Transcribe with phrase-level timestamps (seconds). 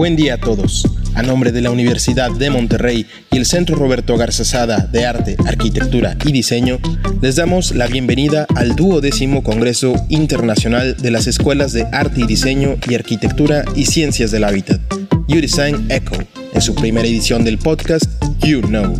[0.00, 0.86] Buen día a todos.
[1.14, 6.16] A nombre de la Universidad de Monterrey y el Centro Roberto Garzazada de Arte, Arquitectura
[6.24, 6.78] y Diseño,
[7.20, 12.76] les damos la bienvenida al duodécimo Congreso Internacional de las Escuelas de Arte y Diseño
[12.88, 14.80] y Arquitectura y Ciencias del Hábitat,
[15.28, 16.16] U-Design Echo,
[16.54, 18.10] en su primera edición del podcast
[18.40, 18.94] You Know.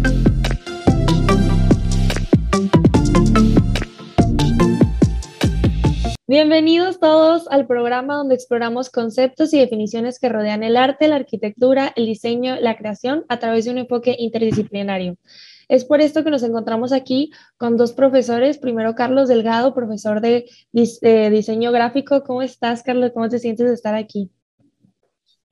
[6.30, 11.92] Bienvenidos todos al programa donde exploramos conceptos y definiciones que rodean el arte, la arquitectura,
[11.96, 15.16] el diseño, la creación a través de un enfoque interdisciplinario.
[15.68, 18.58] Es por esto que nos encontramos aquí con dos profesores.
[18.58, 22.22] Primero, Carlos Delgado, profesor de, diseño gráfico.
[22.22, 23.10] ¿Cómo estás, Carlos?
[23.12, 24.30] ¿Cómo te sientes de estar aquí?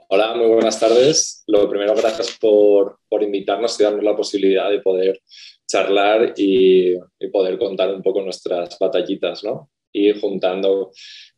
[0.08, 1.42] Hola, muy buenas tardes.
[1.48, 5.20] Lo primero, gracias por, por invitarnos y darnos la posibilidad de poder
[5.66, 9.68] charlar y, y poder contar un poco nuestras batallitas, ¿no?
[9.92, 10.92] Y juntando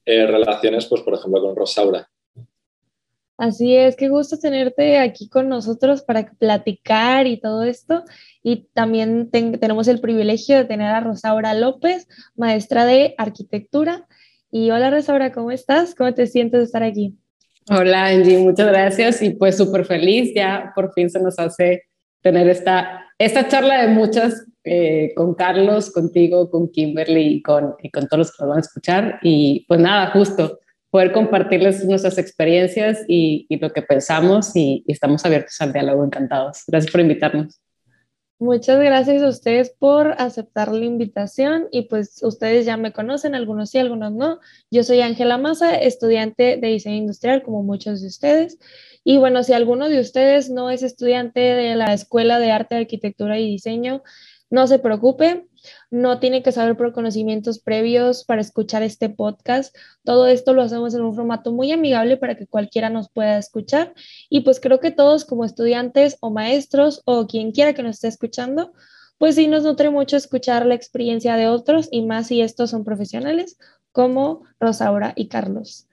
[0.04, 2.08] eh, relaciones, pues por ejemplo con Rosaura.
[3.40, 8.04] Así es, qué gusto tenerte aquí con nosotros para platicar y todo esto.
[8.42, 14.06] Y también tenemos el privilegio de tener a Rosaura López, maestra de arquitectura.
[14.50, 15.94] Y hola Rosaura, ¿cómo estás?
[15.94, 17.14] ¿Cómo te sientes de estar aquí?
[17.70, 21.84] Hola Angie, muchas gracias y pues súper feliz, ya por fin se nos hace
[22.20, 27.90] tener esta, esta charla de muchas eh, con Carlos, contigo, con Kimberly y con, y
[27.90, 29.18] con todos los que nos van a escuchar.
[29.22, 30.58] Y pues nada, justo
[30.90, 36.04] poder compartirles nuestras experiencias y, y lo que pensamos y, y, estamos abiertos al diálogo,
[36.04, 36.64] encantados.
[36.66, 37.60] Gracias por invitarnos.
[38.40, 43.68] Muchas gracias a ustedes por aceptar la invitación y pues ustedes ya me conocen, algunos
[43.68, 44.40] sí, algunos no.
[44.70, 48.58] Yo soy Ángela Maza, estudiante de diseño industrial como muchos de ustedes.
[49.04, 53.38] Y bueno, si alguno de ustedes no es estudiante de la Escuela de Arte, Arquitectura
[53.38, 54.02] y Diseño,
[54.50, 55.46] no se preocupe,
[55.90, 59.74] no tiene que saber por conocimientos previos para escuchar este podcast.
[60.04, 63.94] Todo esto lo hacemos en un formato muy amigable para que cualquiera nos pueda escuchar.
[64.28, 68.08] Y pues creo que todos como estudiantes o maestros o quien quiera que nos esté
[68.08, 68.72] escuchando,
[69.18, 72.84] pues sí nos nutre mucho escuchar la experiencia de otros y más si estos son
[72.84, 73.56] profesionales
[73.92, 75.86] como Rosaura y Carlos.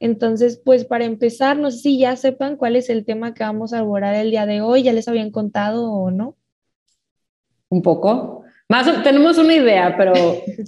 [0.00, 3.72] Entonces, pues para empezar, no sé si ya sepan cuál es el tema que vamos
[3.72, 6.37] a abordar el día de hoy, ya les habían contado o no.
[7.70, 8.44] Un poco.
[8.68, 10.12] Más tenemos una idea, pero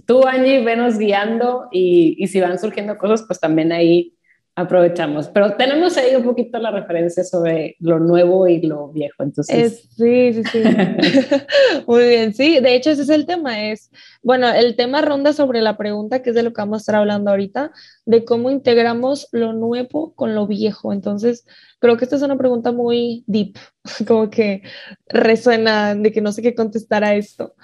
[0.07, 4.15] tú, Angie, venos guiando y, y si van surgiendo cosas, pues también ahí
[4.55, 5.29] aprovechamos.
[5.29, 9.23] Pero tenemos ahí un poquito la referencia sobre lo nuevo y lo viejo.
[9.23, 9.89] Entonces...
[9.97, 10.63] sí, sí, sí.
[11.87, 12.61] Muy bien, sí.
[12.61, 13.71] De hecho, ese es el tema.
[13.71, 13.91] Es,
[14.23, 16.95] bueno, el tema ronda sobre la pregunta, que es de lo que vamos a estar
[16.97, 17.73] hablando ahorita,
[18.07, 20.93] de cómo integramos lo nuevo con lo viejo.
[20.93, 21.47] Entonces,
[21.79, 23.57] creo que esta es una pregunta muy deep,
[24.07, 24.63] como que
[25.09, 27.55] resuena de que no sé qué contestar a esto.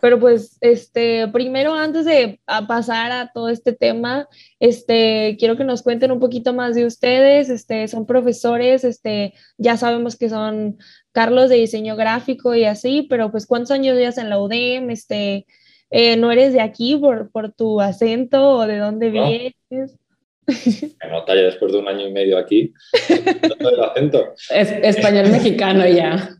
[0.00, 4.28] Pero pues, este, primero, antes de pasar a todo este tema,
[4.58, 7.50] este, quiero que nos cuenten un poquito más de ustedes.
[7.50, 10.78] Este, son profesores, este, ya sabemos que son
[11.12, 14.90] Carlos de diseño gráfico y así, pero pues, ¿cuántos años llevas en la UDEM?
[14.90, 15.46] Este,
[15.90, 19.98] eh, ¿No eres de aquí por, por tu acento o de dónde vienes?
[21.02, 22.72] Me nota ya después de un año y medio aquí.
[23.08, 24.34] el acento.
[24.50, 26.36] Es, español mexicano ya.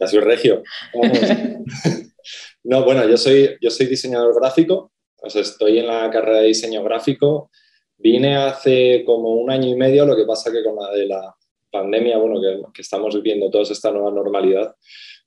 [0.00, 0.62] Ya soy regio.
[2.64, 6.48] No, bueno, yo soy, yo soy diseñador gráfico, o sea, estoy en la carrera de
[6.48, 7.50] diseño gráfico.
[7.96, 11.34] Vine hace como un año y medio, lo que pasa que con la de la
[11.70, 14.74] pandemia, bueno, que, que estamos viviendo toda esta nueva normalidad,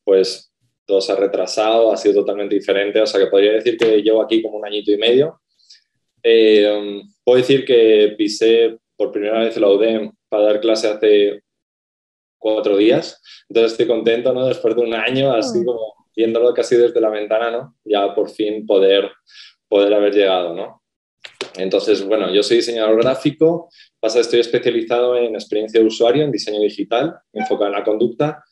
[0.04, 0.52] pues
[0.86, 4.22] todo se ha retrasado, ha sido totalmente diferente, o sea que podría decir que llevo
[4.22, 5.40] aquí como un añito y medio.
[6.24, 11.44] Eh, puedo decir que pisé por primera vez la UDEM para dar clase hace
[12.38, 14.48] cuatro días, entonces estoy contento, ¿no?
[14.48, 15.66] Después de un año, así oh.
[15.66, 17.76] como viéndolo casi desde la ventana, ¿no?
[17.84, 19.12] Ya por fin poder,
[19.68, 20.82] poder haber llegado, ¿no?
[21.56, 23.70] Entonces, bueno, yo soy diseñador gráfico,
[24.00, 28.44] pasa, estoy especializado en experiencia de usuario, en diseño digital, enfocado en la conducta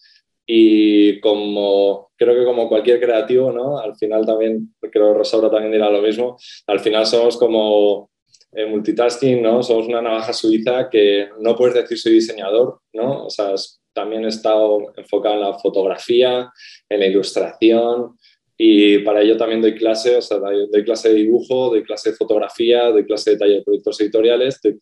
[0.45, 3.79] y como creo que como cualquier creativo, ¿no?
[3.79, 8.11] Al final también, creo que Rosaura también dirá lo mismo, al final somos como
[8.53, 9.63] eh, multitasking, ¿no?
[9.63, 13.25] Somos una navaja suiza que no puedes decir soy diseñador, ¿no?
[13.25, 13.53] O sea,
[13.93, 16.51] también he estado enfocado en la fotografía,
[16.89, 18.17] en la ilustración
[18.57, 22.15] y para ello también doy clase, o sea, doy clase de dibujo, doy clase de
[22.15, 24.79] fotografía, doy clase de taller de proyectos editoriales, doy,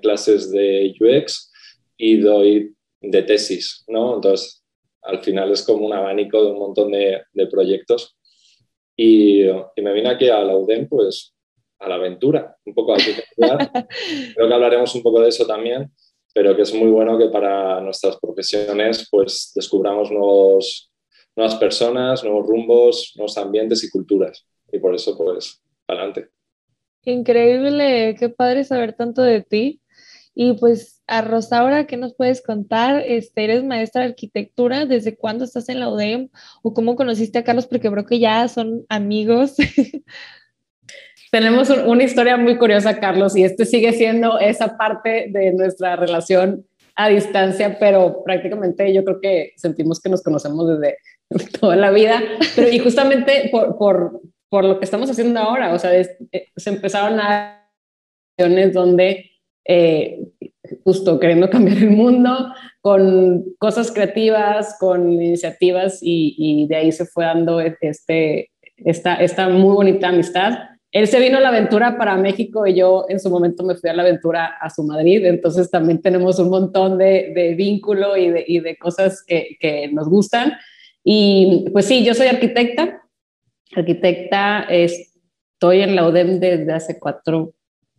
[0.00, 1.52] clases de UX
[1.98, 4.14] y doy de tesis, ¿no?
[4.14, 4.64] Entonces,
[5.02, 8.16] al final es como un abanico de un montón de, de proyectos.
[8.96, 11.34] Y, y, me vine aquí a la UDEM, pues,
[11.78, 12.96] a la aventura, un poco a
[13.36, 15.90] Creo que hablaremos un poco de eso también
[16.34, 20.90] pero que es muy bueno que para nuestras profesiones pues descubramos nuevos,
[21.36, 24.46] nuevas personas, nuevos rumbos, nuevos ambientes y culturas.
[24.72, 26.28] Y por eso, pues, adelante.
[27.04, 29.80] Increíble, qué padre saber tanto de ti.
[30.34, 33.02] Y pues a Rosaura, ¿qué nos puedes contar?
[33.04, 36.28] Este, eres maestra de arquitectura, ¿desde cuándo estás en la UDEM?
[36.62, 37.66] ¿O cómo conociste a Carlos?
[37.66, 39.56] Porque creo que ya son amigos.
[41.30, 46.66] Tenemos una historia muy curiosa, Carlos, y este sigue siendo esa parte de nuestra relación
[46.96, 50.98] a distancia, pero prácticamente yo creo que sentimos que nos conocemos desde
[51.60, 52.20] toda la vida.
[52.56, 56.08] Pero y justamente por, por, por lo que estamos haciendo ahora, o sea, eh,
[56.56, 57.56] se empezaron a
[58.72, 59.30] donde
[59.66, 60.18] eh,
[60.82, 67.04] justo queriendo cambiar el mundo con cosas creativas, con iniciativas y, y de ahí se
[67.04, 72.16] fue dando este, esta, esta muy bonita amistad él se vino a la aventura para
[72.16, 75.70] México y yo en su momento me fui a la aventura a su Madrid, entonces
[75.70, 80.52] también tenemos un montón de, de vínculo y de, cosas que, que, nos gustan.
[81.04, 83.02] Y pues sí, yo soy arquitecta,
[83.76, 87.54] arquitecta, estoy en la UDEM desde hace cuatro,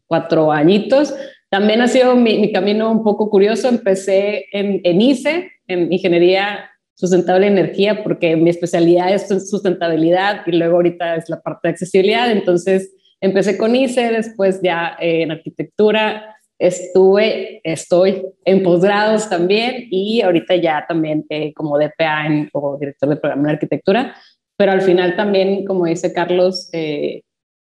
[0.05, 1.15] cuatro añitos.
[1.49, 6.70] También ha sido mi, mi camino un poco curioso, empecé en, en ICE, en Ingeniería
[7.01, 12.29] sustentable energía, porque mi especialidad es sustentabilidad y luego ahorita es la parte de accesibilidad.
[12.29, 20.21] Entonces empecé con ICE, después ya eh, en arquitectura, estuve, estoy en posgrados también y
[20.21, 24.15] ahorita ya también eh, como DPA en, o director de programa de arquitectura,
[24.55, 27.23] pero al final también, como dice Carlos, eh,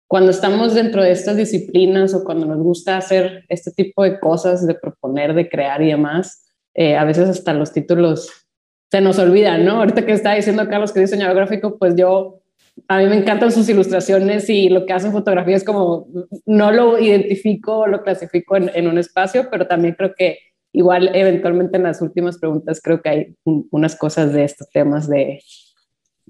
[0.08, 4.68] cuando estamos dentro de estas disciplinas o cuando nos gusta hacer este tipo de cosas,
[4.68, 6.44] de proponer, de crear y demás,
[6.78, 8.45] a veces hasta los títulos
[8.92, 9.80] se nos olvida, ¿no?
[9.80, 12.42] Ahorita que está diciendo Carlos que es diseñador gráfico, pues yo,
[12.88, 16.08] a mí me encantan sus ilustraciones y lo que hacen fotografía es como,
[16.46, 20.40] no lo identifico, lo clasifico en, en un espacio, pero también creo que
[20.72, 25.40] igual eventualmente en las últimas preguntas creo que hay unas cosas de estos temas de,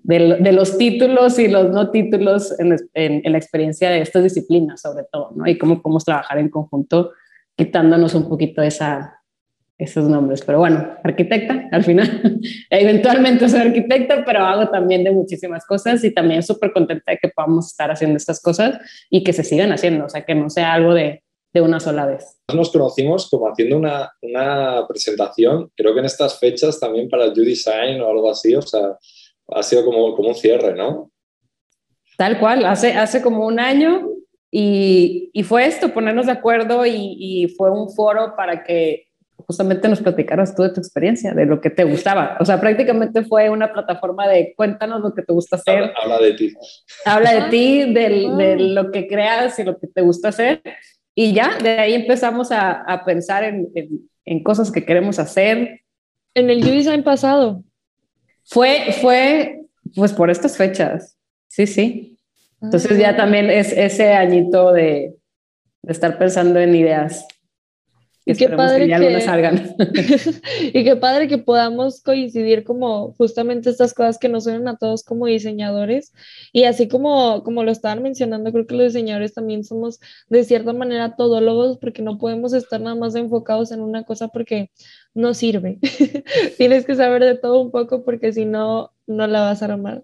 [0.03, 4.81] de, los títulos y los no títulos en, en, en, la experiencia de estas disciplinas,
[4.81, 5.47] sobre todo, ¿no?
[5.47, 7.11] Y cómo podemos trabajar en conjunto,
[7.55, 9.19] quitándonos un poquito esa,
[9.77, 10.41] esos nombres.
[10.45, 12.39] Pero bueno, arquitecta, al final,
[12.69, 17.29] eventualmente soy arquitecta, pero hago también de muchísimas cosas y también súper contenta de que
[17.29, 18.79] podamos estar haciendo estas cosas
[19.09, 21.23] y que se sigan haciendo, o sea, que no sea algo de,
[21.53, 22.37] de una sola vez.
[22.53, 27.31] Nos conocimos como haciendo una, una, presentación, creo que en estas fechas también para el
[27.31, 28.97] U-Design o algo así, o sea,
[29.49, 31.11] ha sido como, como un cierre, ¿no?
[32.17, 34.09] Tal cual, hace, hace como un año
[34.49, 39.04] y, y fue esto, ponernos de acuerdo y, y fue un foro para que
[39.45, 42.37] justamente nos platicaras tú de tu experiencia, de lo que te gustaba.
[42.39, 45.93] O sea, prácticamente fue una plataforma de cuéntanos lo que te gusta hacer.
[46.01, 46.53] Habla, de ti.
[47.05, 50.61] Habla de ti, de, de, lo que creas y lo que te gusta hacer.
[51.13, 55.81] Y ya, de ahí empezamos a, a pensar en, en, en, cosas que queremos hacer.
[56.33, 57.63] En el U-Design pasado.
[58.43, 59.61] Fue, fue,
[59.95, 61.17] pues por estas fechas.
[61.47, 62.17] Sí, sí.
[62.61, 63.15] Entonces ya ah.
[63.15, 65.15] también es ese añito de,
[65.81, 67.25] de estar pensando en ideas.
[68.27, 69.75] Y qué padre que, salgan.
[70.73, 75.03] y qué padre que podamos coincidir como justamente estas cosas que nos unen a todos
[75.03, 76.11] como diseñadores.
[76.51, 80.73] Y así como, como lo estaban mencionando, creo que los diseñadores también somos de cierta
[80.73, 84.71] manera todólogos porque no podemos estar nada más enfocados en una cosa porque
[85.13, 85.77] no sirve.
[86.57, 90.03] Tienes que saber de todo un poco porque si no, no la vas a armar.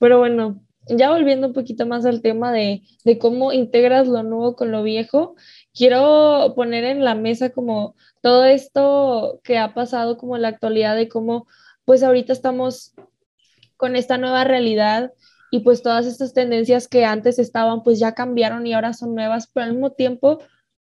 [0.00, 4.56] Pero bueno, ya volviendo un poquito más al tema de, de cómo integras lo nuevo
[4.56, 5.36] con lo viejo,
[5.74, 10.96] quiero poner en la mesa como todo esto que ha pasado como en la actualidad
[10.96, 11.46] de cómo
[11.84, 12.94] pues ahorita estamos
[13.76, 15.12] con esta nueva realidad
[15.50, 19.48] y pues todas estas tendencias que antes estaban pues ya cambiaron y ahora son nuevas,
[19.52, 20.38] pero al mismo tiempo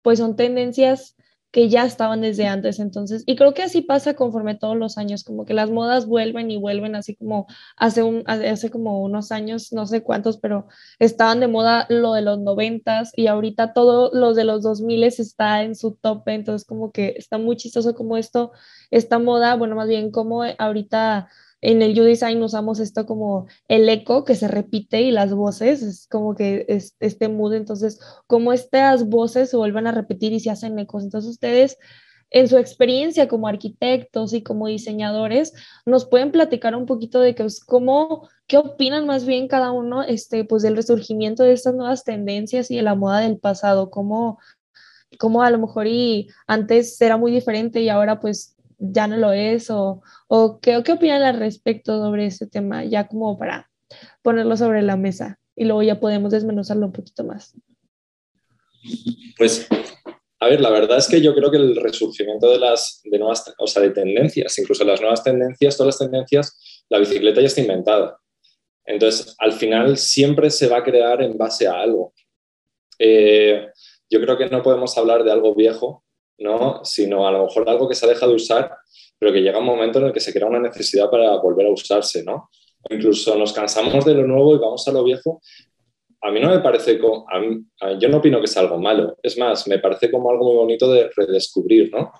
[0.01, 1.15] pues son tendencias
[1.51, 5.23] que ya estaban desde antes, entonces, y creo que así pasa conforme todos los años,
[5.23, 9.73] como que las modas vuelven y vuelven, así como hace, un, hace como unos años,
[9.73, 10.67] no sé cuántos, pero
[10.99, 15.19] estaban de moda lo de los noventas y ahorita todo lo de los dos miles
[15.19, 18.51] está en su tope, entonces como que está muy chistoso como esto,
[18.89, 21.27] esta moda, bueno, más bien como ahorita
[21.61, 26.07] en el U-Design usamos esto como el eco que se repite y las voces, es
[26.07, 30.49] como que es, este mood, entonces como estas voces se vuelven a repetir y se
[30.49, 31.03] hacen ecos.
[31.03, 31.77] Entonces ustedes
[32.31, 35.53] en su experiencia como arquitectos y como diseñadores,
[35.85, 40.45] nos pueden platicar un poquito de que, cómo, qué opinan más bien cada uno este,
[40.45, 44.39] pues, del resurgimiento de estas nuevas tendencias y de la moda del pasado, cómo,
[45.19, 49.31] cómo a lo mejor y antes era muy diferente y ahora pues ya no lo
[49.31, 53.69] es o, o qué, qué opinan al respecto sobre este tema, ya como para
[54.23, 57.53] ponerlo sobre la mesa y luego ya podemos desmenuzarlo un poquito más.
[59.37, 59.67] Pues,
[60.39, 63.53] a ver, la verdad es que yo creo que el resurgimiento de las de nuevas,
[63.59, 67.61] o sea, de tendencias, incluso las nuevas tendencias, todas las tendencias, la bicicleta ya está
[67.61, 68.17] inventada.
[68.83, 72.13] Entonces, al final siempre se va a crear en base a algo.
[72.97, 73.67] eh,
[74.09, 76.03] yo creo que no podemos hablar de algo viejo,
[76.41, 76.83] ¿no?
[76.83, 78.71] sino a lo mejor algo que se ha dejado de usar,
[79.17, 81.71] pero que llega un momento en el que se crea una necesidad para volver a
[81.71, 82.23] usarse.
[82.23, 82.49] ¿no?
[82.89, 85.41] incluso nos cansamos de lo nuevo y vamos a lo viejo.
[86.21, 87.25] A mí no me parece, como,
[87.99, 90.91] yo no opino que sea algo malo, es más, me parece como algo muy bonito
[90.91, 92.11] de redescubrir, ¿no?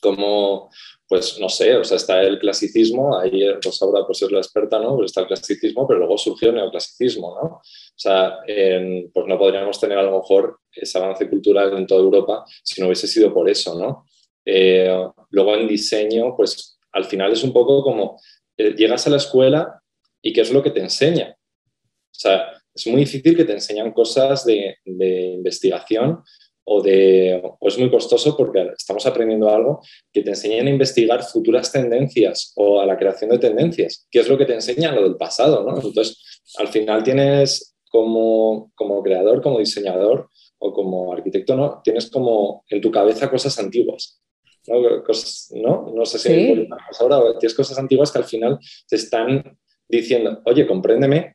[0.00, 0.70] Como,
[1.06, 4.96] pues no sé, o sea, está el clasicismo, ahí Rosaura pues es la experta, ¿no?
[4.96, 7.48] Pues está el clasicismo, pero luego surgió el neoclasicismo, ¿no?
[7.56, 7.62] O
[8.02, 12.80] sea, pues no podríamos tener a lo mejor ese avance cultural en toda Europa si
[12.80, 14.04] no hubiese sido por eso, ¿no?
[14.44, 14.90] Eh,
[15.30, 18.20] luego en diseño, pues al final es un poco como
[18.56, 19.80] eh, llegas a la escuela
[20.22, 21.36] y qué es lo que te enseña.
[21.36, 26.22] O sea, es muy difícil que te enseñan cosas de, investigación
[26.72, 29.80] o, de, o es muy costoso porque estamos aprendiendo algo
[30.12, 34.28] que te enseñan a investigar futuras tendencias o a la creación de tendencias, que es
[34.28, 35.74] lo que te enseña lo del pasado, ¿no?
[35.74, 36.22] Entonces,
[36.58, 41.80] al final tienes como, como creador, como diseñador o como arquitecto, ¿no?
[41.82, 44.22] Tienes como en tu cabeza cosas antiguas.
[44.68, 45.02] ¿no?
[45.02, 45.92] Cosas, ¿no?
[45.92, 46.68] no sé si
[47.00, 49.58] ahora tienes cosas antiguas que al final te están
[49.88, 51.34] diciendo, oye, compréndeme,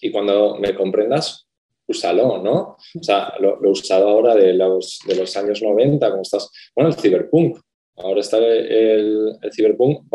[0.00, 1.43] y cuando me comprendas,
[1.86, 2.76] úsalo, ¿no?
[2.98, 6.96] O sea, lo, usado ahora de los, de los años 90, como estás, bueno, el
[6.96, 7.58] ciberpunk.
[7.96, 10.06] Ahora está el, el ciberpunk,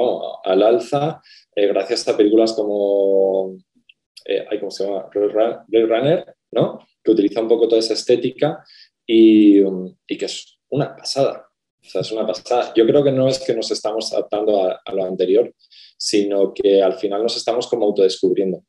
[0.43, 1.21] al alza,
[1.55, 3.55] eh, gracias a películas como,
[4.25, 5.09] eh, ¿cómo se llama?
[5.67, 6.79] Blade Runner, ¿no?
[7.01, 8.63] Que utiliza un poco toda esa estética
[9.05, 11.45] y, y que es una pasada.
[11.81, 12.73] O sea, es una pasada.
[12.75, 15.53] Yo creo que no es que nos estamos adaptando a lo anterior,
[15.97, 18.63] sino que al final nos estamos como autodescubriendo.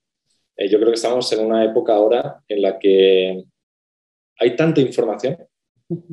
[0.56, 3.44] Eh, yo creo que estamos en una época ahora en la que
[4.38, 5.36] hay tanta información,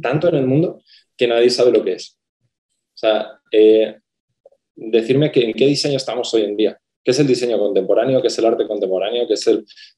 [0.02, 0.82] tanto en el mundo,
[1.16, 2.18] que nadie sabe lo que es.
[2.96, 4.00] O sea, eh,
[4.76, 6.80] decirme que, en qué diseño estamos hoy en día.
[7.04, 8.22] ¿Qué es el diseño contemporáneo?
[8.22, 9.26] ¿Qué es el arte contemporáneo?
[9.28, 9.50] ¿Qué es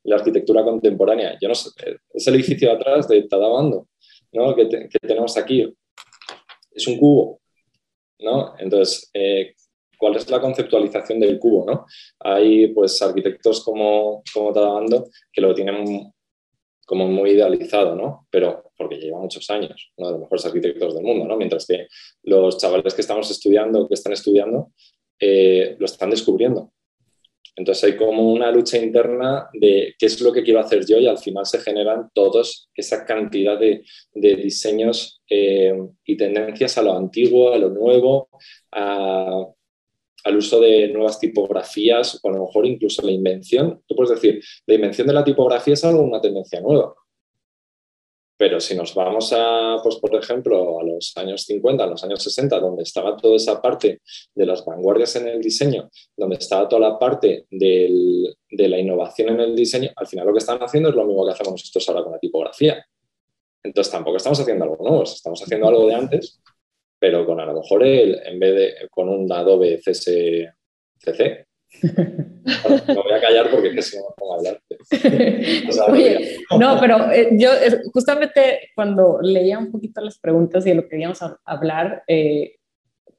[0.03, 1.37] la arquitectura contemporánea?
[1.41, 1.69] Yo no sé,
[2.13, 3.87] es el edificio de atrás de Tadabando,
[4.31, 4.55] ¿no?
[4.55, 4.65] que,
[5.01, 5.73] tenemos aquí.
[6.71, 7.41] Es un cubo.
[8.19, 8.53] ¿no?
[8.59, 9.55] Entonces, eh,
[9.99, 11.85] cuál es la conceptualización del cubo, ¿no?
[12.19, 16.11] Hay pues arquitectos como, como Tadabando que lo tienen
[16.85, 18.27] como muy idealizado, ¿no?
[18.31, 21.35] Pero porque lleva muchos años, uno de los mejores arquitectos del mundo, ¿no?
[21.37, 21.87] Mientras que
[22.23, 24.71] los chavales que estamos estudiando, que están estudiando,
[25.19, 26.71] eh, lo están descubriendo.
[27.57, 31.07] Entonces hay como una lucha interna de qué es lo que quiero hacer yo y
[31.07, 37.51] al final se generan todos esa cantidad de, diseños eh, y tendencias a lo antiguo,
[37.51, 38.29] a lo nuevo,
[38.71, 39.45] a,
[40.23, 43.81] al uso de nuevas tipografías o a lo mejor incluso la invención.
[43.87, 46.93] Tú puedes decir, la invención de la tipografía es algo, una tendencia nueva.
[48.37, 52.23] Pero si nos vamos a, pues, por ejemplo, a los años 50, a los años
[52.23, 54.01] 60, donde estaba toda esa parte
[54.33, 59.41] de las vanguardias en el diseño, donde estaba toda la parte de la innovación en
[59.41, 62.03] el diseño, al final lo que están haciendo es lo mismo que hacemos nosotros ahora
[62.03, 62.85] con la tipografía.
[63.61, 66.39] Entonces tampoco estamos haciendo algo nuevo, estamos haciendo algo de antes,
[66.99, 70.53] pero con a lo mejor el, en vez de con un Adobe CC,
[70.97, 71.45] CC.
[71.83, 74.61] me voy a callar porque es que si no me pongo a hablar.
[76.59, 77.51] no, pero eh, yo
[77.93, 82.55] justamente cuando leía un poquito las preguntas y de lo que íbamos a hablar, eh,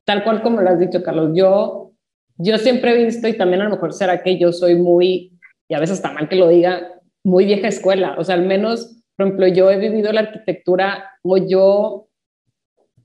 [0.04, 1.92] tal cual como lo has dicho, Carlos, yo,
[2.36, 5.74] yo siempre he visto, y también a lo mejor será que yo soy muy, y
[5.74, 8.16] a veces está mal que lo diga, muy vieja escuela.
[8.18, 12.09] O sea, al menos, por ejemplo, yo he vivido la arquitectura o yo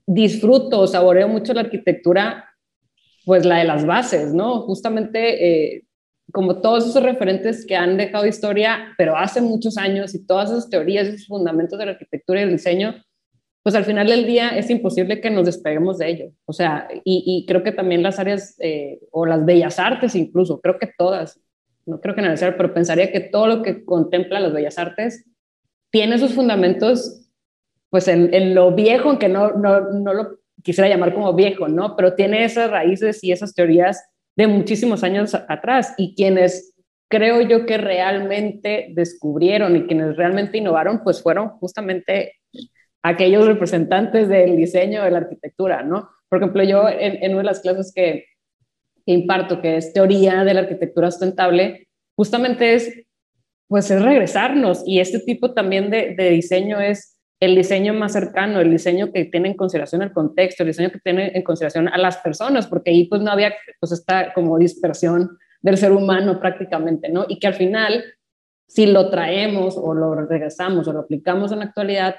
[0.06, 2.50] disfruto saboreo mucho la arquitectura,
[3.24, 4.62] pues la de las bases, ¿no?
[4.62, 5.84] Justamente eh,
[6.32, 10.70] como todos esos referentes que han dejado historia, pero hace muchos años, y todas esas
[10.70, 12.94] teorías, esos fundamentos de la arquitectura y el diseño,
[13.62, 16.32] pues al final del día es imposible que nos despeguemos de ello.
[16.44, 20.78] O sea, y, creo que también las áreas, eh, o las bellas artes incluso, creo
[20.78, 21.40] que todas,
[21.84, 25.24] no creo que necesario, pero pensaría que todo lo que contempla las bellas artes
[25.90, 27.25] tiene sus fundamentos
[27.96, 31.96] pues en, lo viejo, aunque no, no, no lo quisiera llamar como viejo, ¿no?
[31.96, 36.74] Pero tiene esas raíces y esas teorías de muchísimos años atrás y quienes
[37.08, 42.34] creo yo que realmente descubrieron y quienes realmente innovaron, pues fueron justamente
[43.02, 46.10] aquellos representantes del diseño de la arquitectura, ¿no?
[46.28, 48.26] Por ejemplo, yo en, en una de las clases que,
[49.06, 52.92] imparto, que es teoría de la arquitectura sustentable, justamente es,
[53.68, 58.60] pues es regresarnos y este tipo también de, de diseño es el diseño más cercano,
[58.60, 61.98] el diseño que tiene en consideración el contexto, el diseño que tiene en consideración a
[61.98, 67.10] las personas, porque ahí pues no había pues esta como dispersión del ser humano prácticamente,
[67.10, 67.26] ¿no?
[67.28, 68.04] Y que al final,
[68.66, 72.16] si lo traemos o lo regresamos o lo aplicamos en la actualidad,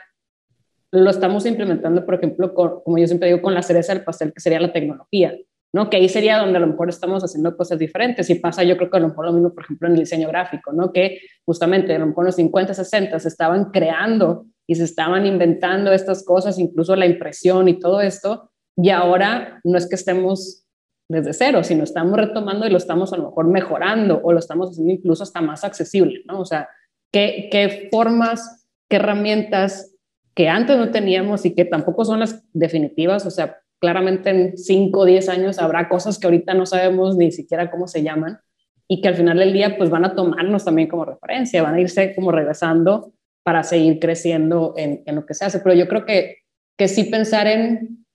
[0.91, 4.39] lo estamos implementando, por ejemplo, como yo siempre digo, con la cereza del pastel, que
[4.39, 5.35] sería la tecnología.
[5.73, 5.89] ¿no?
[5.89, 8.29] Que ahí sería donde a lo mejor estamos haciendo cosas diferentes.
[8.29, 10.27] Y pasa, yo creo que a lo mejor lo mismo, por ejemplo, en el diseño
[10.29, 10.93] gráfico, ¿no?
[10.93, 15.25] Que justamente a lo mejor en los 50, 60 se estaban creando y se estaban
[15.25, 20.65] inventando estas cosas, incluso la impresión y todo esto, y ahora no es que estemos
[21.09, 24.71] desde cero, sino estamos retomando y lo estamos a lo mejor mejorando o lo estamos
[24.71, 26.41] haciendo incluso hasta más accesible, ¿no?
[26.41, 26.67] O sea,
[27.11, 29.95] ¿qué, qué formas, qué herramientas
[30.35, 34.99] que antes no teníamos y que tampoco son las definitivas, o sea, claramente en 5
[34.99, 38.39] o 10 años habrá cosas que ahorita no sabemos ni siquiera cómo se llaman
[38.87, 41.81] y que al final del día pues van a tomarnos también como referencia, van a
[41.81, 43.13] irse como regresando
[43.47, 45.61] para seguir creciendo en, en lo que se hace.
[45.61, 46.39] Pero yo creo que,
[46.77, 48.05] que sí pensar en,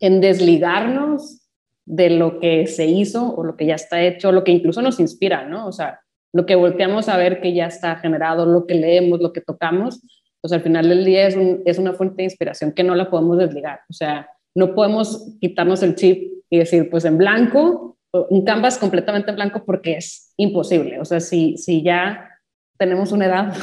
[0.00, 1.46] en desligarnos
[1.84, 4.98] de lo que se hizo o lo que ya está hecho, lo que incluso nos
[4.98, 5.68] inspira, ¿no?
[5.68, 6.00] O sea,
[6.32, 10.02] lo que volteamos a ver que ya está generado, lo que leemos, lo que tocamos,
[10.40, 13.08] pues al final del día es, un, es una fuente de inspiración que no la
[13.08, 13.78] podemos desligar.
[13.88, 19.30] O sea, no podemos quitarnos el chip y decir, pues en blanco, un canvas completamente
[19.30, 20.98] en blanco porque es imposible.
[20.98, 22.28] O sea, si, si ya
[22.76, 23.54] tenemos una edad,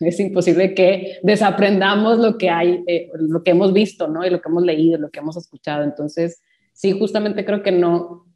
[0.00, 4.24] es imposible que desaprendamos lo que hay, eh, lo que hemos visto, ¿no?
[4.24, 5.82] Y lo que hemos leído, lo que hemos escuchado.
[5.82, 8.26] Entonces, sí, justamente creo que no.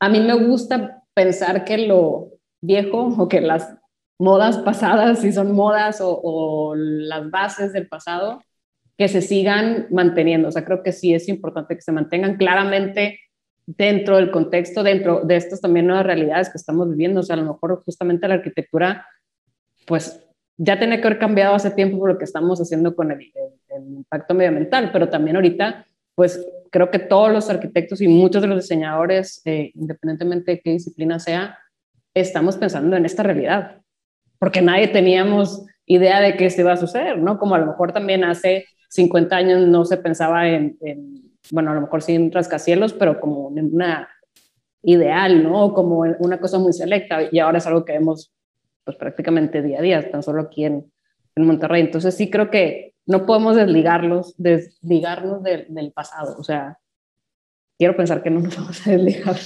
[0.00, 3.74] A mí me gusta pensar que lo viejo o que las
[4.18, 8.42] modas pasadas, si son modas o, o las bases del pasado,
[8.98, 10.48] que se sigan manteniendo.
[10.48, 13.20] O sea, creo que sí es importante que se mantengan claramente
[13.66, 17.20] dentro del contexto, dentro de estas también nuevas realidades que estamos viviendo.
[17.20, 19.06] O sea, a lo mejor justamente la arquitectura,
[19.86, 20.26] pues
[20.62, 23.32] ya tiene que haber cambiado hace tiempo por lo que estamos haciendo con el,
[23.72, 28.60] impacto medioambiental, pero también ahorita, pues creo que todos los arquitectos y muchos de los
[28.60, 31.56] diseñadores, eh, independientemente de qué disciplina sea,
[32.12, 33.80] estamos pensando en esta realidad,
[34.38, 37.38] porque nadie teníamos idea de que esto iba a suceder, ¿no?
[37.38, 40.76] Como a lo mejor también hace 50 años no se pensaba en,
[41.50, 44.10] bueno, a lo mejor sin rascacielos, pero como en una
[44.82, 45.72] ideal, ¿no?
[45.72, 48.30] Como una cosa muy selecta y ahora es algo que vemos
[48.84, 50.92] pues prácticamente día a día, tan solo aquí en,
[51.36, 51.82] en Monterrey.
[51.82, 56.36] Entonces sí creo que no podemos desligarlos, desligarnos del pasado.
[56.38, 56.78] O sea,
[57.80, 59.36] quiero pensar que no nos vamos a desligar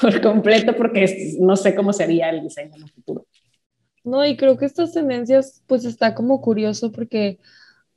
[0.00, 3.26] por completo porque no sé cómo sería el diseño en el futuro.
[4.04, 7.38] No, y creo que estas tendencias pues está como curioso porque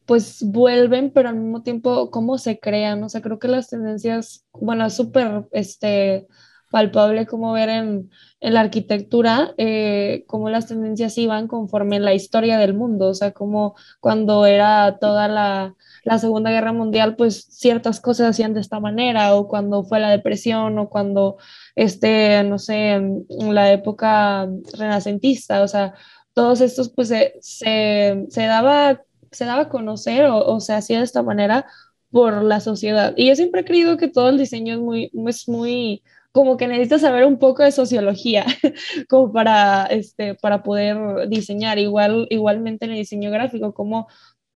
[0.05, 3.03] pues vuelven, pero al mismo tiempo cómo se crean.
[3.03, 6.27] O sea, creo que las tendencias, bueno, súper este,
[6.75, 8.11] palpable como ver en,
[8.41, 13.07] en la arquitectura eh, cómo las tendencias iban conforme la historia del mundo.
[13.07, 18.53] O sea, como cuando era toda la, la Segunda Guerra Mundial, pues ciertas cosas hacían
[18.53, 21.37] de esta manera, o cuando fue la depresión, o cuando,
[21.77, 25.93] este, no sé, en la época renacentista, o sea,
[26.33, 31.05] todos estos, pues se, se, se daba se daba a conocer o, se hacía de
[31.05, 31.65] esta manera
[32.11, 33.13] por la sociedad.
[33.17, 36.03] Y yo siempre he creído que todo el diseño es muy, es muy
[36.35, 38.45] como que necesitas saber un poco de sociología
[39.09, 41.79] como para, este, para poder diseñar.
[41.79, 44.09] Igual, igualmente en el diseño gráfico, como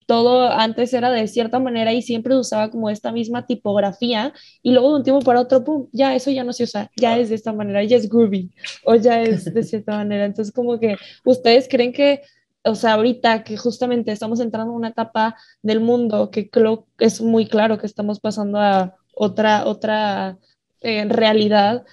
[0.05, 4.89] todo antes era de cierta manera y siempre usaba como esta misma tipografía y luego
[4.89, 7.37] de un tiempo para otro, pum, ya eso ya no se usa, ya es de
[7.37, 8.51] esta manera, ya es groovy
[8.85, 10.25] o ya es de cierta manera.
[10.25, 12.23] Entonces como que ustedes creen que
[12.65, 17.21] o sea, ahorita que justamente estamos entrando en una etapa del mundo que creo es
[17.21, 20.39] muy claro que estamos pasando a otra, otra
[20.81, 21.85] eh, realidad,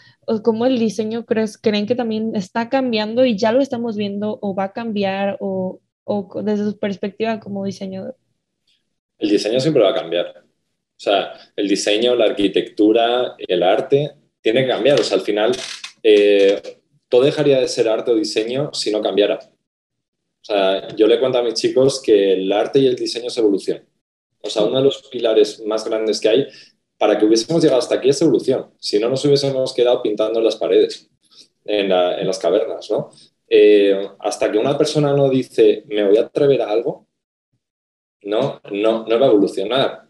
[0.44, 4.56] ¿cómo el diseño crees, creen que también está cambiando y ya lo estamos viendo o
[4.56, 8.16] va a cambiar o, o desde su perspectiva como diseñador?
[9.18, 10.28] El diseño siempre va a cambiar.
[10.38, 15.00] O sea, el diseño, la arquitectura, el arte, tiene que cambiar.
[15.00, 15.52] O sea, al final,
[16.02, 19.40] eh, todo dejaría de ser arte o diseño si no cambiara.
[19.42, 23.40] O sea, yo le cuento a mis chicos que el arte y el diseño se
[23.40, 23.86] evolucionan.
[24.42, 26.48] O sea, uno de los pilares más grandes que hay
[26.98, 28.72] para que hubiésemos llegado hasta aquí es evolución.
[28.80, 31.10] Si no, nos hubiésemos quedado pintando las paredes,
[31.66, 33.10] en, las cavernas, ¿no?
[33.48, 37.08] Eh, hasta que una persona no dice, me voy a atrever a algo,
[38.24, 40.06] no, no, no va a evolucionar.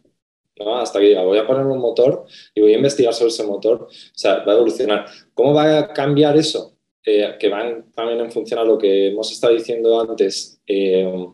[0.57, 0.77] ¿no?
[0.77, 3.83] Hasta que diga, voy a poner un motor y voy a investigar sobre ese motor,
[3.83, 5.05] o sea, va a evolucionar.
[5.33, 6.77] ¿Cómo va a cambiar eso?
[7.05, 11.27] Eh, que van también en función a lo que hemos estado diciendo antes, eh,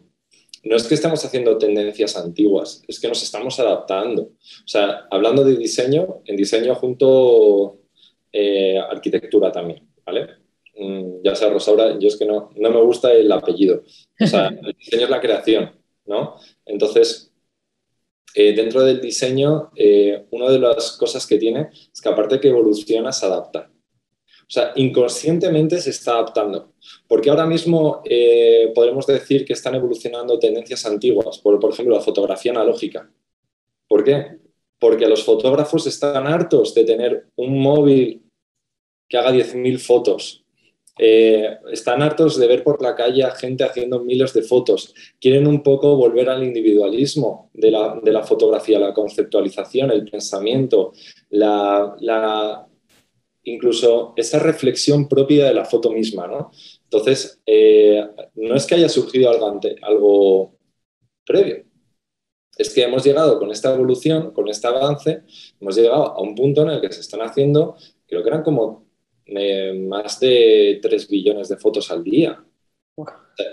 [0.63, 4.23] no es que estemos haciendo tendencias antiguas, es que nos estamos adaptando.
[4.23, 7.79] O sea, hablando de diseño, en diseño junto
[8.31, 10.27] eh, arquitectura también, ¿vale?
[10.77, 13.83] Mm, ya sea Rosaura, yo es que no, no me gusta el apellido.
[14.19, 15.71] O sea, el diseño es la creación,
[16.05, 16.35] ¿no?
[16.65, 17.33] Entonces,
[18.35, 19.71] dentro del diseño,
[20.29, 23.70] una de las cosas que tiene es que aparte que evoluciona, se adapta.
[24.51, 26.73] O sea, inconscientemente se está adaptando.
[27.07, 32.01] Porque ahora mismo eh, podemos decir que están evolucionando tendencias antiguas, por, por ejemplo, la
[32.01, 33.09] fotografía analógica.
[33.87, 34.41] ¿Por qué?
[34.81, 38.23] porque los fotógrafos están hartos de tener un móvil
[39.07, 40.43] que haga 10.000 fotos.
[40.97, 44.95] Eh, están hartos de ver por la calle a gente haciendo miles de fotos.
[45.19, 50.93] Quieren un poco volver al individualismo de la, fotografía, la conceptualización, el pensamiento,
[51.29, 52.65] la,
[53.43, 56.27] incluso esa reflexión propia de la foto misma.
[56.27, 56.51] ¿no?
[56.83, 60.55] Entonces, eh, no es que haya surgido algo, algo
[61.25, 61.65] previo,
[62.57, 65.23] es que hemos llegado con esta evolución, con este avance,
[65.59, 67.75] hemos llegado a un punto en el que se están haciendo,
[68.05, 68.85] creo que eran como
[69.25, 72.43] eh, más de 3 billones de fotos al día.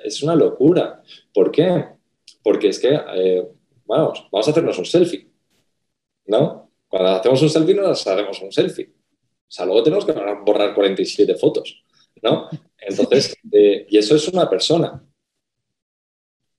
[0.04, 1.02] Es una locura.
[1.32, 1.86] ¿Por qué?
[2.42, 3.48] Porque es que, eh,
[3.86, 5.28] vamos, vamos a hacernos un selfie,
[6.26, 6.70] ¿no?
[6.88, 8.97] Cuando hacemos un selfie, nos hacemos un selfie.
[9.48, 11.82] O sea, luego tenemos que borrar 47 fotos,
[12.22, 12.48] ¿no?
[12.78, 15.02] Entonces, eh, y eso es una persona.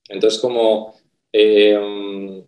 [0.08, 0.94] Entonces, como
[1.32, 2.44] eh,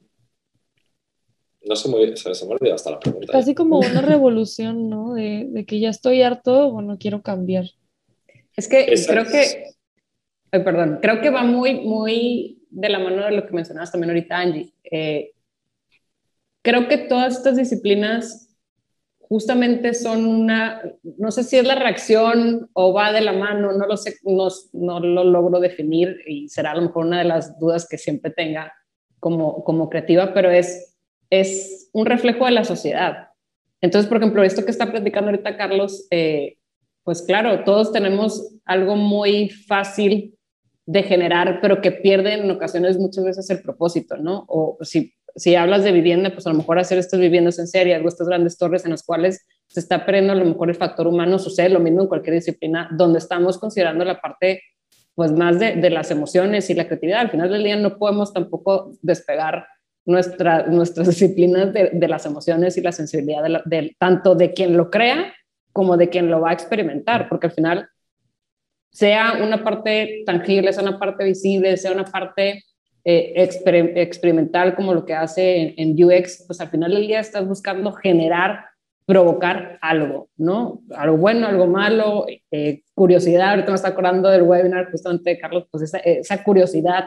[1.64, 3.32] no sé muy bien, se, me olvidado hasta la pregunta.
[3.32, 5.14] Casi como una revolución, ¿no?
[5.14, 7.66] De, que ya estoy harto, bueno, quiero cambiar.
[8.56, 9.74] Es que creo que,
[10.50, 14.38] perdón, creo que va muy, muy de la mano de lo que mencionabas también ahorita,
[14.38, 14.72] Angie.
[14.90, 15.32] Eh,
[16.62, 18.51] creo que todas estas disciplinas
[19.32, 23.86] justamente son una, no sé si es la reacción o va de la mano, no
[23.86, 27.88] lo sé, no, lo logro definir y será a lo mejor una de las dudas
[27.88, 28.74] que siempre tenga
[29.20, 30.98] como, como creativa, pero es,
[31.30, 33.28] es un reflejo de la sociedad.
[33.80, 36.58] Entonces, por ejemplo, esto que está platicando ahorita Carlos, eh,
[37.02, 40.36] pues claro, todos tenemos algo muy fácil
[40.84, 44.44] de generar, pero que pierde en ocasiones muchas veces el propósito, ¿no?
[44.46, 47.94] O si si hablas de vivienda, pues a lo mejor hacer estas viviendas en serie,
[47.94, 51.06] algo estas grandes torres en las cuales se está perdiendo a lo mejor el factor
[51.06, 54.62] humano, sucede lo mismo en cualquier disciplina, donde estamos considerando la parte
[55.14, 57.20] pues más de, de las emociones y la creatividad.
[57.20, 59.66] Al final del día no podemos tampoco despegar
[60.04, 64.90] nuestra, nuestras disciplinas de, de, las emociones y la sensibilidad de, tanto de quien lo
[64.90, 65.32] crea
[65.72, 67.88] como de quien lo va a experimentar, porque al final
[68.90, 72.64] sea una parte tangible, sea una parte visible, sea una parte
[73.04, 73.32] eh,
[73.96, 78.66] experimental como lo que hace en, UX, pues al final del día estás buscando generar,
[79.04, 80.82] provocar algo, ¿no?
[80.94, 83.50] Algo bueno, algo malo, eh, curiosidad.
[83.50, 87.06] Ahorita me está acordando del webinar justamente de Carlos, pues esa, curiosidad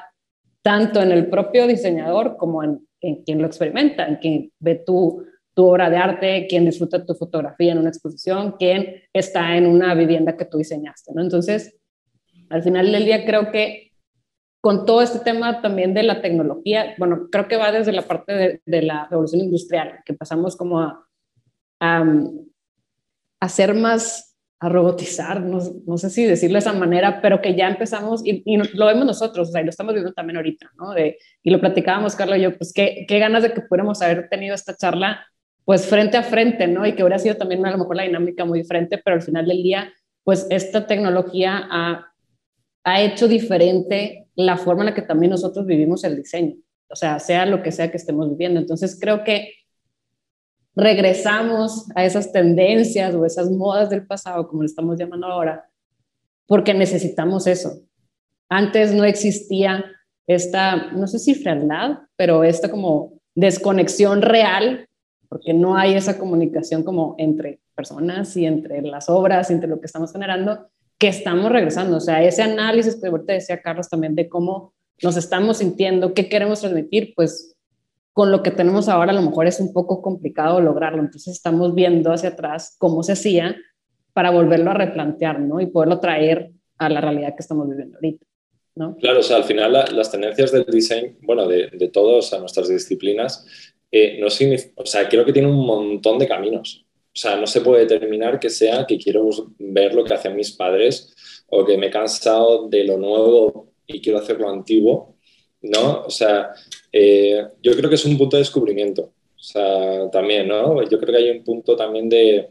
[0.62, 5.24] tanto en el propio diseñador como en, en, quien lo experimenta, en quien ve tu,
[5.54, 9.94] tu obra de arte, quien disfruta tu fotografía en una exposición, quien está en una
[9.96, 11.22] vivienda que tú diseñaste, ¿no?
[11.22, 11.78] Entonces,
[12.50, 13.85] al final del día creo que
[14.66, 18.60] con todo este tema también de la tecnología, bueno, creo que va desde la parte
[18.66, 21.08] de, la revolución industrial, que pasamos como a,
[23.40, 27.68] hacer más, a robotizar, no, no, sé si decirlo de esa manera, pero que ya
[27.68, 30.94] empezamos, y, lo vemos nosotros, o sea, y lo estamos viendo también ahorita, ¿no?
[30.94, 34.30] De, y lo platicábamos, Carlos y yo, pues qué, qué ganas de que pudiéramos haber
[34.30, 35.28] tenido esta charla,
[35.64, 36.88] pues frente a frente, ¿no?
[36.88, 39.46] Y que hubiera sido también a lo mejor la dinámica muy diferente, pero al final
[39.46, 42.15] del día, pues esta tecnología ha,
[42.86, 46.56] ha hecho diferente la forma en la que también nosotros vivimos el diseño,
[46.88, 48.60] o sea, sea lo que sea que estemos viviendo.
[48.60, 49.54] Entonces creo que
[50.76, 55.68] regresamos a esas tendencias o esas modas del pasado, como le estamos llamando ahora,
[56.46, 57.82] porque necesitamos eso.
[58.50, 59.86] Antes no existía
[60.28, 64.88] esta, no sé si frialdad, pero esta como desconexión real,
[65.28, 69.88] porque no hay esa comunicación como entre personas y entre las obras, entre lo que
[69.88, 70.70] estamos generando,
[71.06, 71.98] que estamos regresando.
[71.98, 76.28] O sea, ese análisis que ahorita decía Carlos también de cómo nos estamos sintiendo, qué
[76.30, 77.56] queremos transmitir, pues
[78.12, 81.04] con lo que tenemos ahora a lo mejor es un poco complicado lograrlo.
[81.04, 83.56] Entonces estamos viendo hacia atrás cómo se hacía
[84.14, 85.62] para volverlo a replantear, ¿no?
[85.62, 88.26] Y poderlo traer a la realidad que estamos viviendo ahorita.
[88.74, 88.96] ¿no?
[88.96, 93.46] Claro, o sea, al final las tendencias del diseño, bueno, de, de todas nuestras disciplinas,
[93.92, 96.85] eh, no o sea, creo que tiene un montón de caminos.
[97.16, 100.52] O sea, no se puede determinar que sea que quiero ver lo que hacen mis
[100.52, 101.16] padres
[101.48, 105.16] o que me he cansado de lo nuevo y quiero hacer lo antiguo,
[105.62, 106.02] ¿no?
[106.02, 106.52] O sea,
[106.92, 109.04] eh, yo creo que es un punto de descubrimiento.
[109.04, 110.84] O sea, también, ¿no?
[110.90, 112.50] Yo creo que hay un punto también de,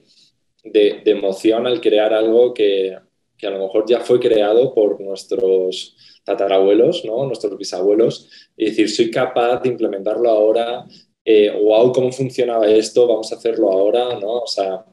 [0.62, 2.96] de, emoción al crear algo que,
[3.37, 7.27] que, a lo mejor ya fue creado por nuestros tatarabuelos, ¿no?
[7.27, 10.87] Nuestros bisabuelos, y decir, soy capaz de implementarlo ahora
[11.25, 13.07] eh, wow, ¿cómo funcionaba esto?
[13.07, 14.41] Vamos a hacerlo ahora, ¿no?
[14.41, 14.85] O sea,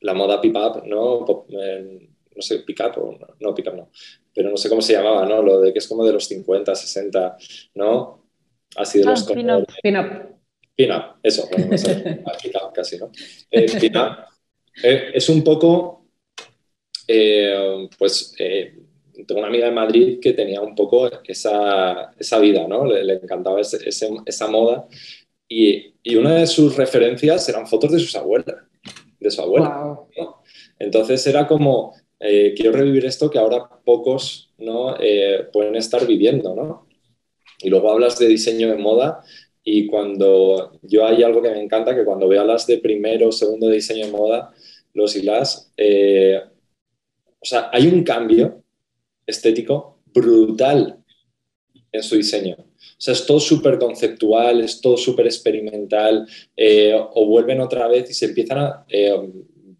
[0.00, 0.40] la moda
[0.84, 1.46] ¿no?
[1.48, 3.90] Eh, no sé, pick-up o no, no pick-up no,
[4.32, 5.42] pero no sé cómo se llamaba, ¿no?
[5.42, 7.36] Lo de que es como de los 50, 60,
[7.74, 8.28] ¿no?
[8.76, 9.28] Así de los...
[9.28, 9.66] Ah, pin-up.
[10.76, 11.02] Pin-up.
[11.22, 13.10] eso, bueno, no sé, pick-up casi, ¿no?
[13.50, 14.18] Eh, pin-up.
[14.82, 16.06] Eh, es un poco,
[17.08, 22.84] eh, pues, tengo una amiga en Madrid que tenía un poco esa, esa vida, ¿no?
[22.84, 24.86] Le, encantaba ese, esa moda
[25.48, 28.56] y, y, una de sus referencias eran fotos de sus abuelas,
[29.18, 29.98] de su abuela.
[30.78, 34.96] Entonces era como, eh, quiero revivir esto que ahora pocos ¿no?
[35.00, 36.88] Eh, pueden estar viviendo, ¿no?
[37.60, 39.22] Y luego hablas de diseño de moda
[39.64, 43.32] y cuando yo hay algo que me encanta, que cuando veo las de primero o
[43.32, 44.52] segundo de diseño de moda,
[44.94, 46.40] los y las, eh,
[47.40, 48.62] o sea, hay un cambio
[49.26, 51.02] estético brutal
[51.92, 52.56] en su diseño.
[52.78, 56.26] O sea, es todo súper conceptual, es todo súper experimental,
[57.14, 58.86] o vuelven otra vez y se empiezan a,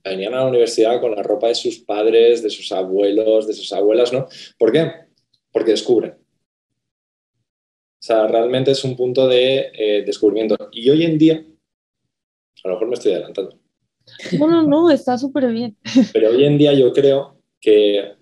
[0.04, 3.72] venían a la universidad con la ropa de sus padres, de sus abuelos, de sus
[3.72, 4.26] abuelas, ¿no?
[4.58, 4.90] ¿Por qué?
[5.52, 6.12] Porque descubren.
[6.12, 10.56] O sea, realmente es un punto de eh, descubrimiento.
[10.72, 11.44] Y hoy en día,
[12.64, 13.58] a lo mejor me estoy adelantando.
[14.38, 15.76] No, no, no, está súper bien.
[16.12, 18.16] Pero hoy en día yo creo que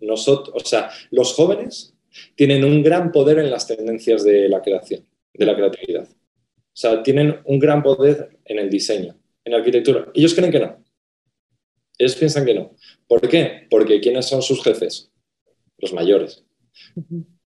[0.00, 1.94] nosotros, o sea, los jóvenes
[2.34, 5.04] tienen un gran poder en las tendencias de la creación,
[5.34, 6.08] de la creatividad.
[6.08, 9.16] O sea, tienen un gran poder en el diseño
[9.48, 10.10] en arquitectura.
[10.14, 10.84] Ellos creen que no.
[11.98, 12.76] Ellos piensan que no.
[13.06, 13.66] ¿Por qué?
[13.68, 15.10] Porque ¿quiénes son sus jefes?
[15.78, 16.44] Los mayores.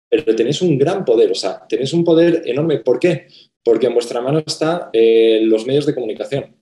[0.10, 2.80] Pero tenéis un gran poder, o sea, tenéis un poder enorme.
[2.80, 3.27] ¿Por qué?
[3.63, 6.56] Porque en vuestra mano están eh, los medios de comunicación.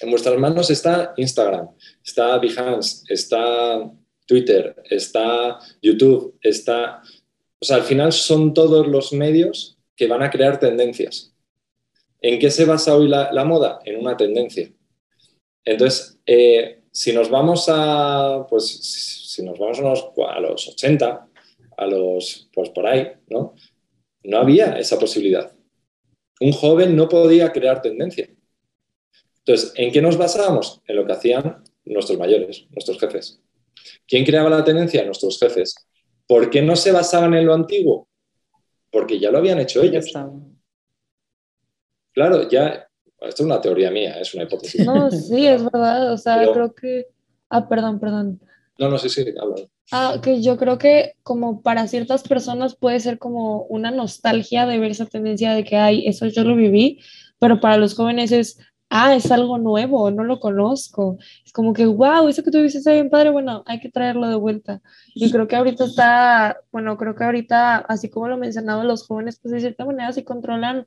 [0.00, 1.68] En vuestras manos está Instagram,
[2.04, 3.88] está Behance, está
[4.26, 7.02] Twitter, está YouTube, está...
[7.60, 11.34] O sea, al final son todos los medios que van a crear tendencias.
[12.20, 13.80] ¿En qué se basa hoy la, moda?
[13.84, 14.72] En una tendencia.
[15.64, 21.28] Entonces, eh, si nos vamos a, pues, si nos vamos a los, 80,
[21.76, 23.54] a los, pues por ahí, ¿no?
[24.22, 25.52] No había esa posibilidad.
[26.40, 28.28] Un joven no podía crear tendencia.
[29.38, 30.80] Entonces, ¿en qué nos basábamos?
[30.86, 33.43] En lo que hacían nuestros mayores, nuestros jefes.
[34.06, 35.04] ¿Quién creaba la tendencia?
[35.04, 35.74] Nuestros jefes.
[36.26, 38.08] ¿Por qué no se basaban en lo antiguo?
[38.90, 40.06] Porque ya lo habían hecho ellos.
[42.12, 42.88] Claro, ya,
[43.20, 44.86] esto es una teoría mía, es una hipótesis.
[44.86, 47.06] No, sí, es verdad, o sea, creo que...
[47.50, 48.40] Ah, perdón, perdón.
[48.78, 49.56] No, no, sí, sí, habla.
[49.92, 54.78] Ah, que yo creo que como para ciertas personas puede ser como una nostalgia de
[54.78, 57.00] ver esa tendencia de que, ay, eso yo lo viví,
[57.38, 58.58] pero para los jóvenes es,
[58.94, 61.18] ah, es algo nuevo, no lo conozco.
[61.44, 64.28] Es como que, wow, eso que tú viste está bien padre, bueno, hay que traerlo
[64.28, 64.80] de vuelta.
[65.14, 69.40] Y creo que ahorita está, bueno, creo que ahorita, así como lo mencionaba, los jóvenes,
[69.40, 70.86] pues de cierta manera sí controlan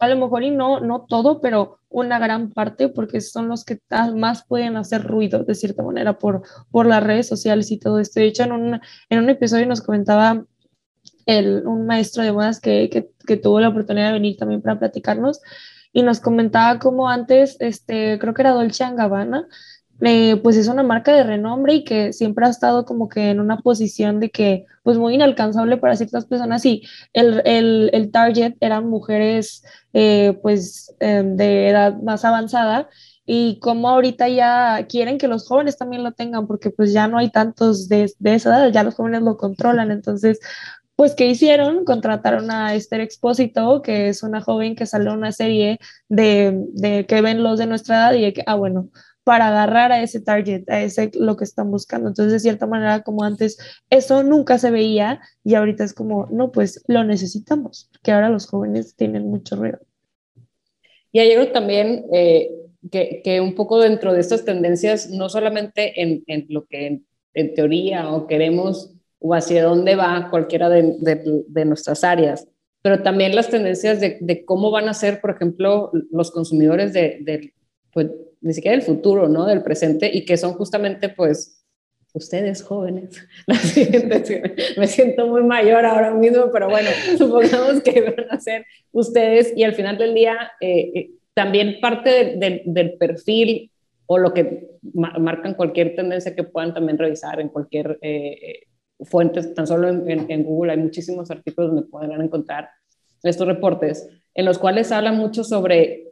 [0.00, 3.78] a lo mejor y no, no todo, pero una gran parte, porque son los que
[4.16, 8.18] más pueden hacer ruido de cierta manera por, por las redes sociales y todo esto.
[8.18, 10.44] De hecho, en un, en un episodio nos comentaba
[11.26, 14.78] el, un maestro de modas que, que, que, tuvo la oportunidad de venir también para
[14.78, 15.40] platicarnos
[15.92, 19.46] y nos comentaba cómo antes, este, creo que era Dolce Gabbana,
[20.02, 23.38] eh, pues es una marca de renombre y que siempre ha estado como que en
[23.38, 28.54] una posición de que, pues muy inalcanzable para ciertas personas y el, el, el target
[28.60, 32.88] eran mujeres eh, pues em, de edad más avanzada
[33.26, 37.18] y como ahorita ya quieren que los jóvenes también lo tengan porque pues ya no
[37.18, 40.40] hay tantos de, de esa edad, ya los jóvenes lo controlan, entonces
[41.00, 41.86] pues, ¿qué hicieron?
[41.86, 45.78] Contrataron a Esther Expósito, que es una joven que salió en una serie
[46.10, 48.90] de, de que ven los de nuestra edad y de que, ah, bueno,
[49.24, 52.08] para agarrar a ese target, a ese lo que están buscando.
[52.08, 53.56] Entonces, de cierta manera, como antes,
[53.88, 58.46] eso nunca se veía y ahorita es como, no, pues lo necesitamos, que ahora los
[58.46, 59.78] jóvenes tienen mucho ruido.
[61.12, 62.50] Y hay algo también eh,
[62.90, 67.00] que, que, un poco dentro de estas tendencias, no solamente en, en lo que
[67.32, 70.96] en, teoría o queremos o hacia dónde va cualquiera de,
[71.46, 72.48] de, nuestras áreas,
[72.82, 77.52] pero también las tendencias de, de, cómo van a ser, por ejemplo, los consumidores de,
[77.92, 78.08] pues,
[78.40, 79.44] ni siquiera del futuro, ¿no?
[79.46, 81.62] Del presente y que son justamente, pues,
[82.14, 83.28] ustedes jóvenes.
[84.76, 89.64] me siento muy mayor ahora mismo, pero bueno, supongamos que van a ser ustedes y
[89.64, 93.70] al final del día eh, eh, también parte del perfil
[94.06, 98.64] o lo que marcan cualquier tendencia que puedan también revisar en cualquier eh,
[99.04, 102.70] fuente, tan solo en, Google hay muchísimos artículos donde podrán encontrar
[103.22, 106.10] estos reportes, en los cuales habla mucho sobre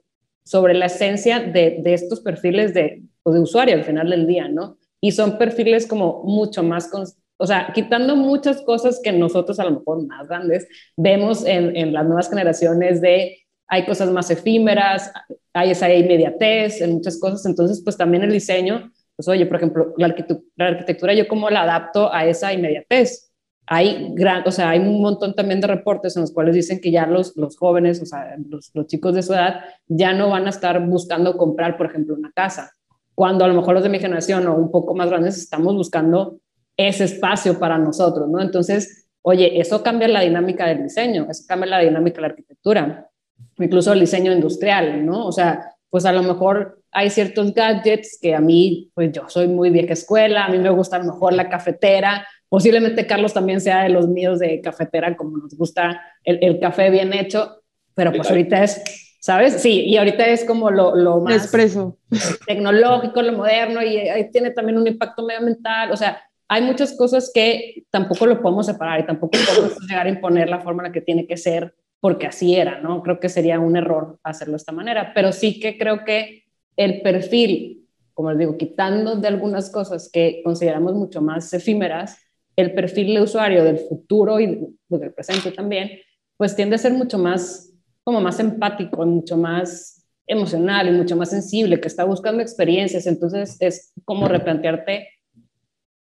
[0.48, 4.48] sobre la esencia de, de estos perfiles de, pues, de usuario al final del día,
[4.48, 4.78] ¿no?
[4.98, 6.90] Y son perfiles como mucho más,
[7.36, 11.92] o sea, quitando muchas cosas que nosotros a lo mejor más grandes vemos en, en
[11.92, 15.12] las nuevas generaciones de hay cosas más efímeras,
[15.52, 19.94] hay esa inmediatez en muchas cosas, entonces pues también el diseño, pues oye, por ejemplo,
[19.96, 23.32] la arquitectura, la yo cómo la adapto a esa inmediatez,
[23.66, 26.92] hay, gran, o sea, hay un montón también de reportes en los cuales dicen que
[26.92, 30.46] ya los, los jóvenes, o sea, los, los, chicos de su edad, ya no van
[30.46, 32.70] a estar buscando comprar, por ejemplo, una casa,
[33.16, 36.38] cuando a lo mejor los de mi generación o un poco más grandes estamos buscando
[36.76, 38.40] ese espacio para nosotros, ¿no?
[38.40, 43.10] Entonces, oye, eso cambia la dinámica del diseño, eso cambia la dinámica de la arquitectura.
[43.58, 45.26] incluso el diseño industrial, ¿no?
[45.26, 49.48] O sea, pues a lo mejor hay ciertos gadgets que a mí, pues yo soy
[49.48, 53.60] muy vieja escuela, a mí me gusta a lo mejor la cafetera, posiblemente Carlos también
[53.60, 57.62] sea de los míos de cafetera, como nos gusta el, el café bien hecho,
[57.94, 59.60] pero pues ahorita es, ¿sabes?
[59.60, 61.98] Sí, y ahorita es como lo, lo más Expreso.
[62.46, 67.30] tecnológico, lo moderno, y ahí tiene también un impacto medioambiental, o sea, hay muchas cosas
[67.32, 70.92] que tampoco lo podemos separar y tampoco podemos llegar a imponer la forma en la
[70.92, 73.02] que tiene que ser porque así era, ¿no?
[73.02, 76.44] Creo que sería un error hacerlo de esta manera, pero sí que creo que
[76.76, 82.18] el perfil, como les digo, quitando de algunas cosas que consideramos mucho más efímeras,
[82.56, 85.90] el perfil de usuario del futuro y pues, del presente también,
[86.36, 87.72] pues tiende a ser mucho más,
[88.04, 93.06] como más empático, mucho más emocional y mucho más sensible, que está buscando experiencias.
[93.06, 95.08] Entonces es como replantearte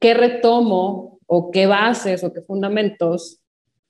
[0.01, 3.44] qué retomo o qué bases o qué fundamentos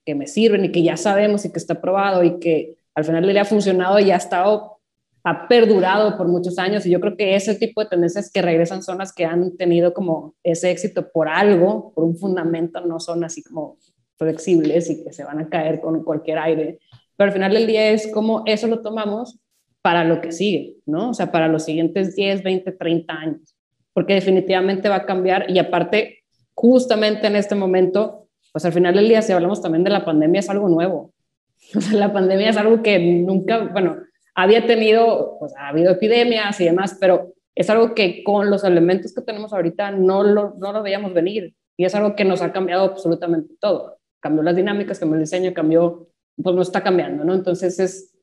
[0.05, 3.27] que me sirven y que ya sabemos y que está probado y que al final
[3.27, 4.79] le ha funcionado y ha estado,
[5.25, 6.87] ha perdurado por muchos años.
[6.87, 9.93] Y yo creo que ese tipo de tendencias que regresan son las que han tenido
[9.95, 13.79] como ese éxito por algo, por un fundamento, no son así como
[14.17, 16.79] flexibles y que se van a caer con cualquier aire.
[17.17, 19.39] Pero al final del día es como eso lo tomamos
[19.83, 21.11] para lo que sigue, ¿no?
[21.11, 23.57] O sea, para los siguientes 10, 20, 30 años.
[23.93, 28.24] Porque definitivamente va a cambiar y aparte, justamente en este momento,
[28.55, 31.13] pues al final del día, si hablamos también de la pandemia, es algo nuevo.
[31.77, 33.97] O sea, la pandemia es algo que nunca, bueno,
[34.33, 39.13] había tenido, pues ha habido epidemias y demás, pero es algo que con los elementos
[39.13, 41.57] que tenemos ahorita no lo, no lo veíamos venir.
[41.77, 43.99] Y es algo que nos ha cambiado absolutamente todo.
[44.21, 46.07] Cambió las dinámicas, cambió el diseño, cambió,
[46.41, 47.35] pues no está cambiando, ¿no?
[47.35, 48.15] Entonces es,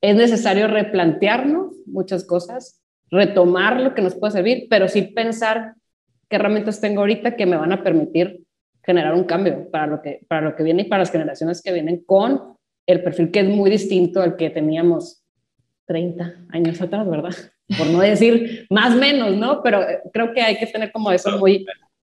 [0.00, 5.74] es necesario replantearnos muchas cosas, retomar lo que nos puede servir, pero sí pensar
[6.28, 8.43] qué herramientas tengo ahorita que me van a permitir
[8.84, 11.72] generar un cambio para lo que, para lo que viene y para las generaciones que
[11.72, 15.24] vienen con el perfil que es muy distinto al que teníamos
[15.86, 17.34] 30 años atrás, ¿verdad?
[17.78, 19.62] Por no decir más menos, ¿no?
[19.62, 21.66] Pero eh, creo que hay que tener como eso muy,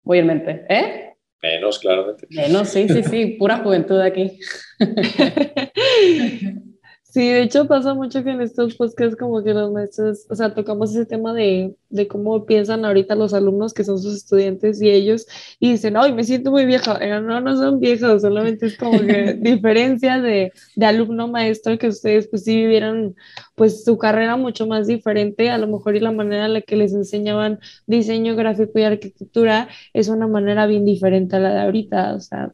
[0.02, 0.64] muy en mente.
[0.68, 1.14] ¿Eh?
[1.42, 2.26] Menos, claramente.
[2.30, 4.38] Menos, sí, sí, sí, pura juventud aquí.
[7.12, 10.54] Sí, de hecho pasa mucho que en estos podcasts como que los maestros, o sea,
[10.54, 14.90] tocamos ese tema de, de cómo piensan ahorita los alumnos que son sus estudiantes y
[14.90, 15.26] ellos
[15.58, 17.00] y dicen, ay, me siento muy vieja.
[17.20, 22.28] No, no son viejos, solamente es como que diferencia de, de alumno maestro que ustedes
[22.28, 23.16] pues sí vivieron
[23.56, 26.76] pues su carrera mucho más diferente, a lo mejor y la manera en la que
[26.76, 32.14] les enseñaban diseño gráfico y arquitectura es una manera bien diferente a la de ahorita,
[32.14, 32.52] o sea.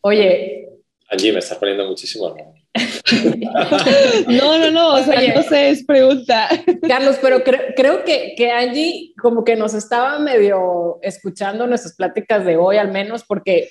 [0.00, 0.77] Oye,
[1.10, 2.34] Allí me estás poniendo muchísimo.
[4.28, 6.48] no, no, no, o sea, no sé, es pregunta.
[6.86, 12.56] Carlos, pero creo que, que Angie como que nos estaba medio escuchando nuestras pláticas de
[12.56, 13.70] hoy al menos, porque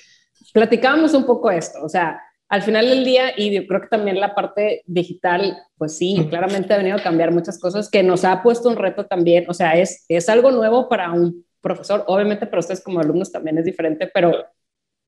[0.52, 4.18] platicábamos un poco esto, o sea, al final del día, y yo creo que también
[4.18, 8.42] la parte digital, pues sí, claramente ha venido a cambiar muchas cosas que nos ha
[8.42, 12.60] puesto un reto también, o sea, es, es algo nuevo para un profesor, obviamente para
[12.60, 14.32] ustedes como alumnos también es diferente, pero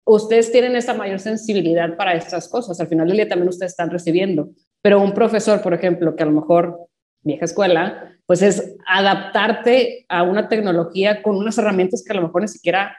[0.05, 2.81] ustedes tienen esa mayor sensibilidad para estas cosas.
[2.81, 4.51] Al final del día también ustedes están recibiendo.
[4.83, 6.89] Pero un profesor, por ejemplo, que a lo mejor
[7.23, 12.43] vieja escuela, pues es adaptarte a una tecnología con unas herramientas que a lo mejor
[12.43, 12.97] ni siquiera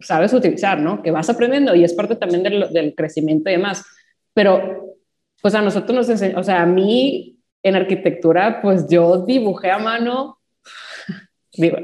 [0.00, 1.02] sabes utilizar, ¿no?
[1.02, 3.84] Que vas aprendiendo y es parte también del, crecimiento y demás.
[4.32, 4.96] Pero,
[5.42, 9.78] pues a nosotros nos enseñó, o sea, a mí en arquitectura, pues yo dibujé a
[9.78, 10.38] mano,
[11.52, 11.76] digo,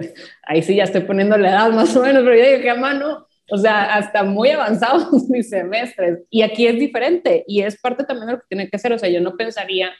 [0.46, 3.25] ahí sí ya estoy poniendo la edad más o menos, pero yo dibujé a mano
[3.50, 6.20] o sea, hasta muy avanzados mis semestres.
[6.30, 8.92] Y aquí es diferente y es parte también de lo que tiene que ser.
[8.92, 9.90] O sea, yo no pensaría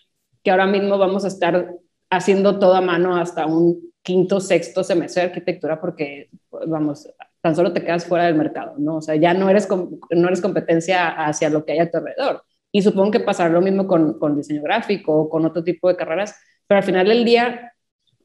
[0.43, 1.75] que ahora mismo vamos a estar
[2.11, 7.09] haciendo todo a mano hasta un quinto, sexto semestre de arquitectura porque, pues, vamos,
[7.41, 8.97] tan solo te quedas fuera del mercado, ¿no?
[8.97, 12.45] O sea, ya no eres, no eres competencia hacia lo que hay a tu alrededor.
[12.71, 15.97] Y supongo que pasará lo mismo con, con diseño gráfico o con otro tipo de
[15.97, 17.73] carreras, pero al final del día,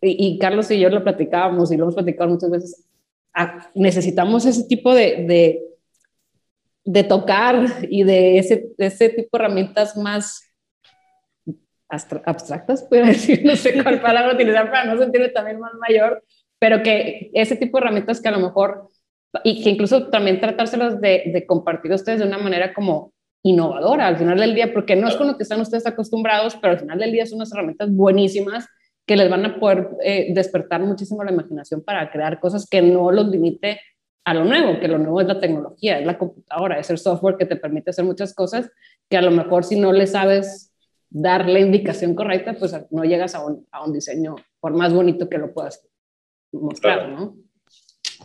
[0.01, 2.88] y, y Carlos y yo lo platicábamos y lo hemos platicado muchas veces,
[3.76, 5.62] necesitamos ese tipo de,
[6.84, 10.41] de, tocar y de ese, ese tipo de herramientas más
[11.88, 16.23] abstractas, puedo decir, no sé cuál palabra utilizar para no sentirme también más mayor,
[16.60, 18.90] pero que ese tipo de herramientas que a lo mejor,
[19.44, 23.13] y que incluso también tratárselas de, de compartir ustedes de una manera como
[23.44, 26.73] innovadora al final del día, porque no es con lo que están ustedes acostumbrados, pero
[26.73, 28.67] al final del día son unas herramientas buenísimas
[29.12, 33.12] que les van a poder eh, despertar muchísimo la imaginación para crear cosas que no
[33.12, 33.81] los limite
[34.23, 37.35] a lo nuevo, que lo nuevo es la tecnología, es la computadora, es el software
[37.35, 38.71] que te permite hacer muchas cosas
[39.09, 40.73] que a lo mejor si no le sabes
[41.09, 45.27] dar la indicación correcta, pues no llegas a un, a un diseño, por más bonito
[45.27, 45.85] que lo puedas
[46.53, 47.35] mostrar, ¿no?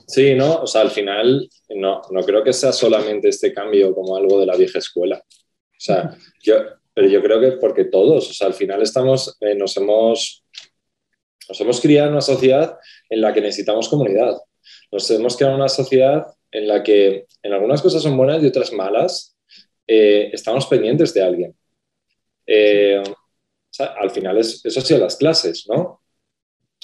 [0.07, 4.16] Sí, no, o sea, al final no, no creo que sea solamente este cambio como
[4.16, 5.20] algo de la vieja escuela.
[5.20, 6.55] O sea, yo,
[6.97, 10.46] pero yo creo que porque todos, o sea, al final estamos, eh, nos, hemos,
[11.49, 12.79] nos hemos criado en una sociedad
[13.09, 14.37] en la que necesitamos comunidad.
[14.91, 18.73] Nos hemos creado una sociedad en la que en algunas cosas son buenas y otras
[18.73, 19.37] malas.
[19.87, 21.57] Eh, estamos pendientes de alguien.
[22.47, 23.03] Eh,
[23.79, 26.01] al final es, eso sí, las clases, ¿no?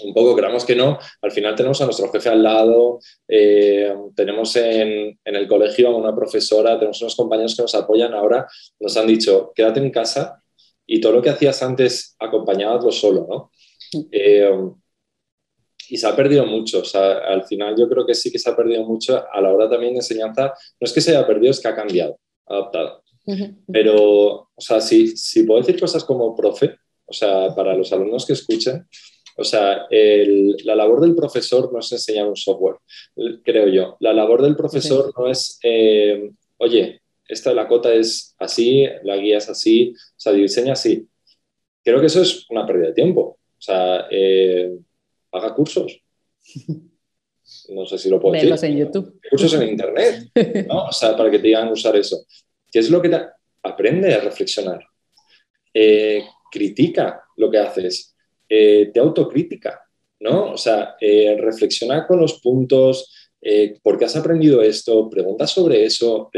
[0.03, 2.99] Un poco, creamos que no, al final tenemos a nuestro jefe al lado,
[3.29, 8.15] eh, tenemos en, el colegio a una profesora, tenemos unos compañeros que nos apoyan.
[8.15, 8.47] Ahora
[8.81, 10.43] nos han dicho, quédate en casa
[10.87, 13.53] y todo lo que hacías antes acompañabaslo solo, ¿no?
[15.89, 16.81] y se ha perdido mucho.
[16.81, 19.53] O sea, al final yo creo que sí que se ha perdido mucho a la
[19.53, 20.55] hora también de enseñanza.
[20.81, 23.03] No es que se haya perdido, es que ha cambiado, adaptado.
[23.71, 23.97] Pero,
[24.55, 28.33] o sea, si, si puedo decir cosas como profe, o sea, para los alumnos que
[28.33, 28.87] escuchen,
[29.37, 32.77] o sea, la labor del profesor no es enseñar un software,
[33.45, 33.97] creo yo.
[34.01, 39.39] La labor del profesor no es, eh, oye, esta la cota es así, la guía
[39.39, 41.09] es así, o sea, diseña así.
[41.85, 43.39] Creo que eso es una pérdida de tiempo.
[43.63, 44.77] O sea, eh,
[45.31, 46.03] haga cursos.
[47.69, 48.71] No sé si lo puedo decir.
[48.71, 49.21] en YouTube.
[49.29, 50.31] Cursos en Internet,
[50.69, 50.85] ¿no?
[50.85, 52.25] O sea, para que te digan usar eso.
[52.71, 53.21] ¿Qué es lo que te...
[53.63, 54.81] Aprende a reflexionar.
[55.75, 58.17] Eh, critica lo que haces.
[58.49, 59.83] Eh, te autocrítica,
[60.21, 60.53] ¿no?
[60.53, 63.13] O sea, reflexiona con los puntos,
[63.83, 65.11] ¿por qué has aprendido esto?
[65.11, 66.31] Pregunta sobre eso.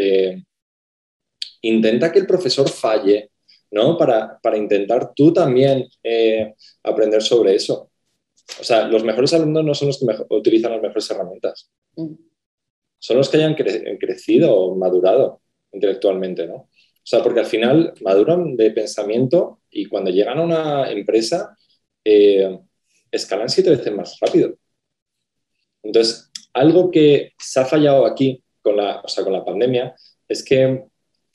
[1.60, 3.30] intenta que el profesor falle,
[3.70, 3.96] ¿no?
[3.98, 5.88] Para, para intentar tú también
[6.82, 7.90] aprender sobre eso.
[8.60, 11.70] O sea, los mejores alumnos no son los que utilizan las mejores herramientas.
[11.96, 12.14] Mm.
[12.98, 15.42] Son los que hayan crecido o madurado
[15.72, 16.54] intelectualmente, ¿no?
[16.56, 21.54] O sea, porque al final maduran de pensamiento y cuando llegan a una empresa
[22.02, 22.58] eh,
[23.10, 24.54] escalan siete veces más rápido.
[25.82, 29.94] Entonces, algo que se ha fallado aquí con la, o sea, con la pandemia
[30.26, 30.84] es que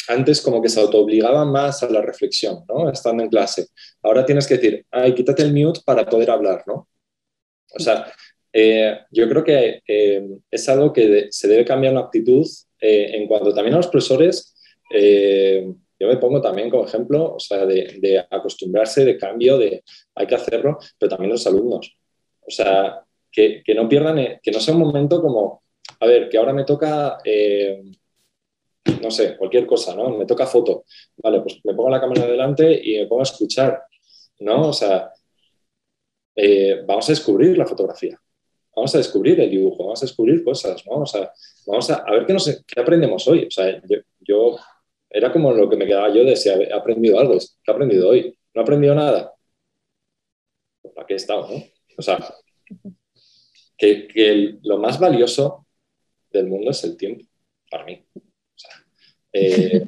[0.10, 2.90] antes como que se autoobligaban más a la reflexión, ¿no?
[2.90, 3.68] Estando en clase.
[4.02, 6.90] Ahora tienes que decir, ay, quítate el mute para poder hablar, ¿no?
[7.72, 8.12] O sea,
[8.52, 12.46] eh, yo creo que eh, es algo que se debe cambiar la actitud
[12.82, 14.56] eh, en cuanto también a los profesores.
[14.92, 19.84] yo me pongo también como ejemplo, o sea, de, acostumbrarse, de cambio, de
[20.16, 21.96] hay que hacerlo, pero también los alumnos.
[22.42, 25.62] O sea, que, que no pierdan, que no sea un momento como,
[26.00, 27.20] a ver, que ahora me toca
[29.02, 30.10] no sé, cualquier cosa, ¿no?
[30.18, 30.86] Me toca foto.
[31.18, 33.84] Vale, pues me pongo la cámara delante y me pongo a escuchar,
[34.40, 34.70] ¿no?
[34.70, 35.12] O sea,
[36.36, 38.20] eh, vamos a descubrir la fotografía,
[38.76, 41.04] vamos a descubrir el dibujo, vamos a descubrir cosas, ¿no?
[41.68, 42.36] vamos a, ver qué,
[42.68, 43.46] qué aprendemos hoy.
[43.46, 43.82] O sea,
[44.20, 44.58] yo,
[45.10, 48.10] era como lo que me quedaba yo de si he aprendido algo, ¿qué he aprendido
[48.10, 48.38] hoy?
[48.54, 49.34] ¿No he aprendido nada?
[50.82, 51.64] Pues aquí he estado, ¿no?
[51.98, 52.18] O sea,
[53.78, 55.66] que, lo más valioso
[56.32, 57.26] del mundo es el tiempo,
[57.72, 58.06] para mí.
[59.34, 59.84] Eh,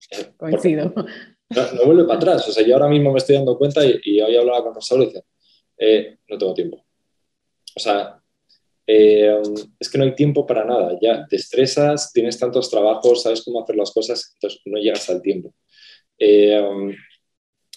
[0.36, 0.92] Coincido.
[0.94, 2.48] No, vuelve para atrás.
[2.48, 5.04] O sea, yo ahora mismo me estoy dando cuenta y, y hoy hablaba con Rosario
[5.04, 5.22] y decía,
[5.78, 6.84] eh, no tengo tiempo.
[7.76, 8.20] O sea,
[8.86, 9.42] eh,
[9.78, 10.98] es que no hay tiempo para nada.
[11.00, 15.22] Ya te estresas, tienes tantos trabajos, sabes cómo hacer las cosas, entonces no llegas al
[15.22, 15.54] tiempo.
[16.18, 16.94] Eh,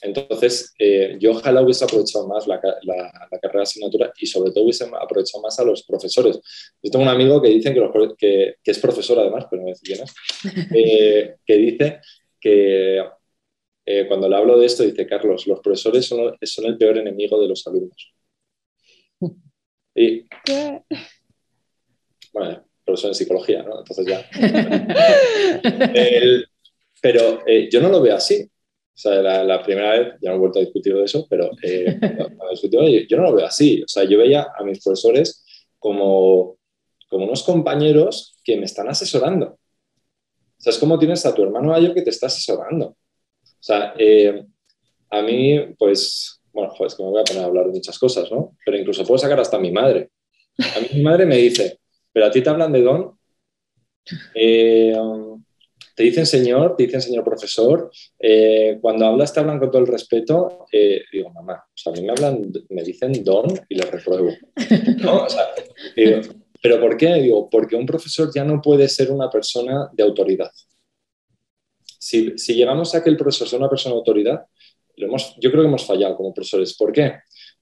[0.02, 0.74] entonces,
[1.20, 5.60] yo ojalá hubiese aprovechado más la, carrera de asignatura y sobre todo hubiese aprovechado más
[5.60, 6.40] a los profesores.
[6.82, 7.74] Yo tengo un amigo que dice
[8.18, 10.14] que, que, es profesor además, pero no me quién es,
[11.46, 12.00] que dice
[12.40, 13.04] que
[13.92, 17.48] eh, cuando le hablo de esto, dice Carlos, los profesores son, el peor enemigo de
[17.48, 18.14] los alumnos.
[19.96, 20.28] Y,
[22.32, 23.80] bueno, profesor en psicología, ¿no?
[23.80, 24.30] Entonces ya.
[27.02, 28.48] pero eh, yo no lo veo así.
[29.00, 31.98] O sea, la, primera vez, ya no he vuelto a discutir de eso, pero eh,
[33.10, 33.82] yo no lo veo así.
[33.82, 35.46] O sea, yo veía a mis profesores
[35.78, 36.58] como,
[37.08, 39.52] como unos compañeros que me están asesorando.
[39.52, 39.58] O
[40.58, 42.88] sea, es como tienes a tu hermano mayor que te está asesorando.
[42.88, 44.44] O sea, eh,
[45.12, 47.98] a mí, pues, bueno, joder, es que me voy a poner a hablar de muchas
[47.98, 48.58] cosas, ¿no?
[48.66, 50.10] Pero incluso puedo sacar hasta a mi madre.
[50.76, 51.80] A mí mi madre me dice,
[52.12, 53.18] pero a ti te hablan de don,
[54.36, 54.94] eh,
[56.00, 59.88] te dicen señor, te dicen señor profesor, eh, cuando hablas te hablan con todo el
[59.88, 60.66] respeto,
[61.12, 64.30] digo, mamá, o sea, a mí me hablan, me dicen don y les repruebo.
[66.62, 67.16] ¿pero por qué?
[67.16, 70.52] Digo, porque un profesor ya no puede ser una persona de autoridad
[72.00, 74.46] si, llegamos a que el profesor sea una persona de autoridad,
[74.96, 76.76] yo creo que hemos fallado como profesores.
[76.76, 77.14] ¿Por qué?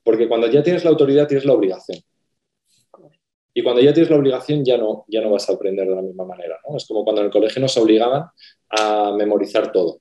[0.04, 2.00] Porque cuando ya tienes la autoridad tienes la obligación.
[3.58, 6.04] Y cuando ya tienes la obligación ya no, ya no vas a aprender de la
[6.04, 6.60] misma manera.
[6.76, 8.26] Es como cuando en el colegio nos obligaban
[8.70, 10.00] a memorizar todo.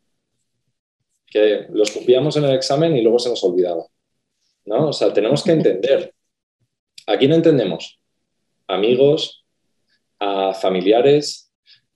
[1.27, 3.87] Que los copiamos en el examen y luego se nos olvidaba.
[4.67, 4.89] ¿no?
[4.89, 6.13] O sea, tenemos que entender.
[7.07, 7.99] ¿A quién entendemos?
[8.69, 9.47] Amigos,
[10.21, 11.51] a familiares,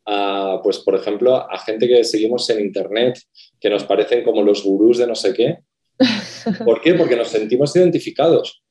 [0.07, 3.21] a, pues por ejemplo, a gente que seguimos en Internet,
[3.61, 5.59] que nos parecen como los gurús de no sé qué.
[6.65, 6.95] ¿Por qué?
[6.95, 8.63] Porque nos sentimos identificados.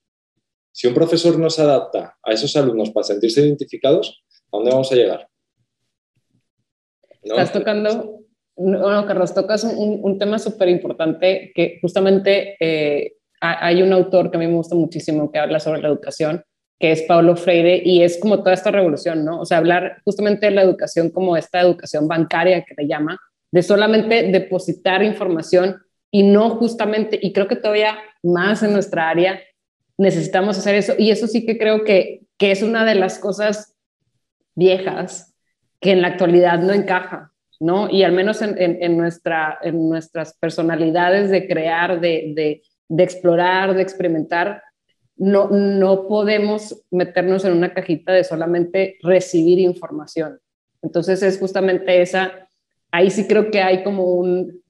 [0.80, 4.90] Si un profesor no se adapta a esos alumnos para sentirse identificados, ¿a dónde vamos
[4.90, 5.28] a llegar?
[7.22, 8.22] Estás tocando,
[8.56, 14.38] bueno, Carlos, tocas un, un tema súper importante que justamente eh, hay un autor que
[14.38, 16.46] a mí me gusta muchísimo que habla sobre la educación,
[16.80, 19.42] que es Paulo Freire, y es como toda esta revolución, ¿no?
[19.42, 23.20] O sea, hablar justamente de la educación como esta educación bancaria que le llama,
[23.52, 25.76] de solamente depositar información
[26.10, 29.42] y no justamente, y creo que todavía más en nuestra área
[30.00, 33.76] necesitamos hacer eso, y eso sí que creo que, que es una de las cosas
[34.56, 35.36] viejas
[35.82, 37.90] que en la actualidad no encaja, ¿no?
[37.90, 43.76] Y al menos en, en, nuestra, en nuestras personalidades de crear, de, de, de explorar,
[43.76, 44.64] de experimentar,
[45.18, 50.40] no, no podemos meternos en una cajita de solamente recibir información.
[50.82, 52.48] Entonces es justamente esa,
[52.90, 54.62] ahí sí creo que hay como un,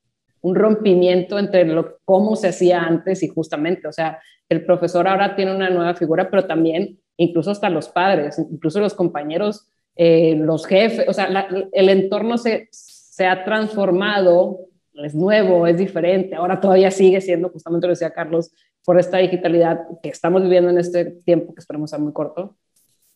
[0.42, 4.20] un rompimiento entre lo, cómo se hacía antes y justamente, o sea,
[4.50, 8.94] el profesor ahora tiene una nueva figura, pero también incluso hasta los padres, incluso los
[8.94, 14.60] compañeros, eh, los jefes, o sea, el entorno se, se ha transformado,
[14.94, 18.52] es nuevo, es diferente, ahora todavía sigue siendo, justamente lo decía Carlos,
[18.86, 22.56] por esta digitalidad que estamos viviendo en este tiempo, que esperemos sea muy corto,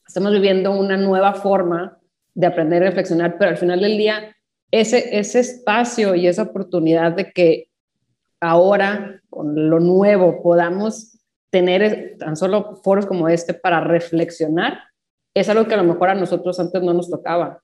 [0.05, 1.97] estamos viviendo una nueva forma
[2.33, 4.35] de aprender y reflexionar, pero al final del día,
[4.71, 7.69] ese, ese espacio y esa oportunidad de que
[8.39, 11.12] ahora, con lo nuevo, podamos
[11.53, 14.79] tener tan solo foros como este para reflexionar,
[15.35, 17.61] es algo que a lo mejor a nosotros antes no nos tocaba.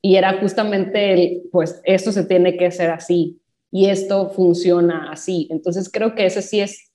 [0.00, 3.40] Y era justamente el, pues esto se tiene que hacer así
[3.72, 5.48] y esto funciona así.
[5.50, 6.92] Entonces creo que ese sí es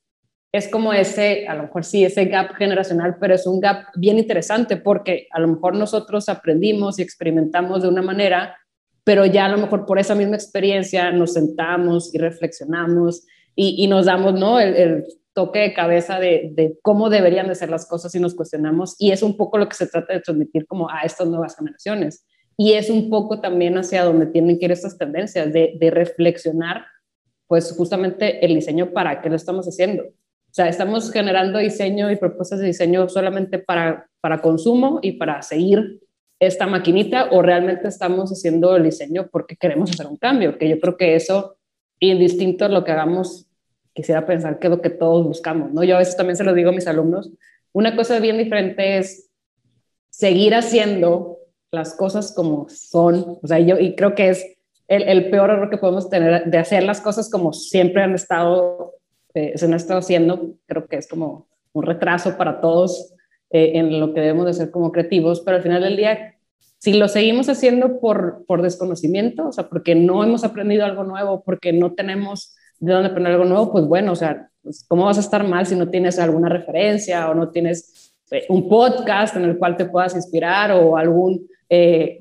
[0.52, 4.18] es como ese, a lo mejor sí, ese gap generacional, pero es un gap bien
[4.18, 8.56] interesante porque a lo mejor nosotros aprendimos y experimentamos de una manera,
[9.04, 14.06] pero ya a lo mejor por esa misma experiencia nos sentamos y reflexionamos y, nos
[14.06, 14.58] damos ¿no?
[14.58, 15.04] El,
[15.40, 19.12] toque de cabeza de, de, cómo deberían de ser las cosas y nos cuestionamos y
[19.12, 22.26] es un poco lo que se trata de transmitir como a estas nuevas generaciones.
[22.58, 26.84] Y es un poco también hacia donde tienen que ir estas tendencias de, de reflexionar
[27.46, 30.02] pues justamente el diseño para qué lo estamos haciendo.
[30.04, 35.40] O sea, estamos generando diseño y propuestas de diseño solamente para, para consumo y para
[35.42, 36.00] seguir
[36.38, 40.78] esta maquinita o realmente estamos haciendo el diseño porque queremos hacer un cambio, que yo
[40.80, 41.56] creo que eso,
[41.98, 43.49] indistinto a lo que hagamos,
[43.92, 45.82] quisiera pensar que es lo que todos buscamos, ¿no?
[45.84, 47.30] Yo a veces también se lo digo a mis alumnos,
[47.72, 49.30] una cosa bien diferente es
[50.08, 51.38] seguir haciendo
[51.70, 54.44] las cosas como son, o sea, yo y creo que es
[54.88, 59.00] el, el peor error que podemos tener de hacer las cosas como siempre han estado
[59.34, 63.14] eh, se nos está haciendo, creo que es como un retraso para todos
[63.50, 66.34] eh, en lo que debemos de ser como creativos, pero al final del día,
[66.78, 71.44] si lo seguimos haciendo por, por desconocimiento, o sea, porque no hemos aprendido algo nuevo,
[71.44, 75.18] porque no tenemos de dónde aprender algo nuevo, pues bueno, o sea, pues, ¿cómo vas
[75.18, 79.44] a estar mal si no tienes alguna referencia o no tienes eh, un podcast en
[79.44, 81.46] el cual te puedas inspirar o algún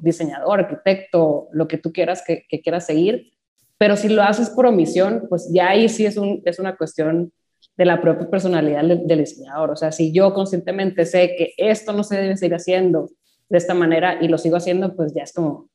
[0.02, 3.32] diseñador, arquitecto, lo que tú quieras que, que quieras seguir?
[3.80, 7.32] Pero si lo haces por omisión, pues ya ahí sí es, un, es una cuestión
[7.78, 9.72] de la propia personalidad del, diseñador.
[9.72, 13.10] O sea, si yo conscientemente sé que esto no se debe seguir haciendo
[13.48, 15.69] de esta manera y lo sigo haciendo, pues ya es como,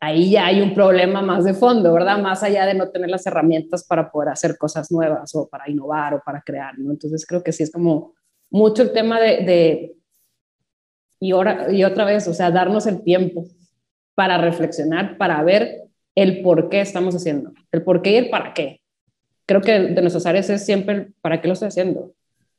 [0.00, 2.18] ahí ya hay un problema más de fondo, ¿verdad?
[2.18, 6.14] Más allá de no tener las herramientas para poder hacer cosas nuevas o para innovar
[6.14, 6.90] o para crear, ¿no?
[6.90, 8.14] Entonces creo que sí es como
[8.50, 9.96] mucho el tema de, de
[11.20, 13.44] y, ahora, y otra vez, o sea, darnos el tiempo
[14.14, 15.82] para reflexionar, para ver
[16.14, 18.80] el por qué estamos haciendo, el por qué y el para qué.
[19.46, 22.00] Creo que de nuestras áreas es siempre el para qué lo estoy haciendo.
[22.00, 22.14] O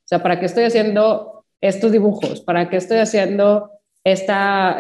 [0.05, 2.41] sea, ¿para qué estoy haciendo estos dibujos?
[2.41, 3.71] ¿Para qué estoy haciendo
[4.03, 4.77] esta,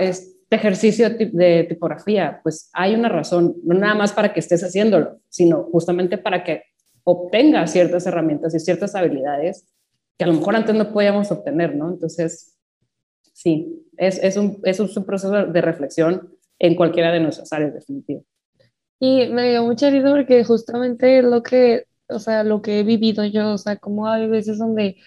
[0.51, 2.41] este ejercicio de tipografía?
[2.43, 6.63] Pues hay una razón, no nada más para que estés haciéndolo, sino justamente para que
[7.05, 9.65] obtengas ciertas herramientas y ciertas habilidades
[10.17, 11.89] que a lo mejor antes no podíamos obtener, ¿no?
[11.89, 12.57] Entonces,
[13.33, 16.29] sí, es, es, un, es un proceso de reflexión
[16.59, 18.29] en cualquiera de nuestras áreas, definitivamente.
[18.99, 23.23] Y me dio mucha risa porque justamente lo que, o sea, lo que he vivido
[23.23, 24.97] yo, o sea, como hay veces donde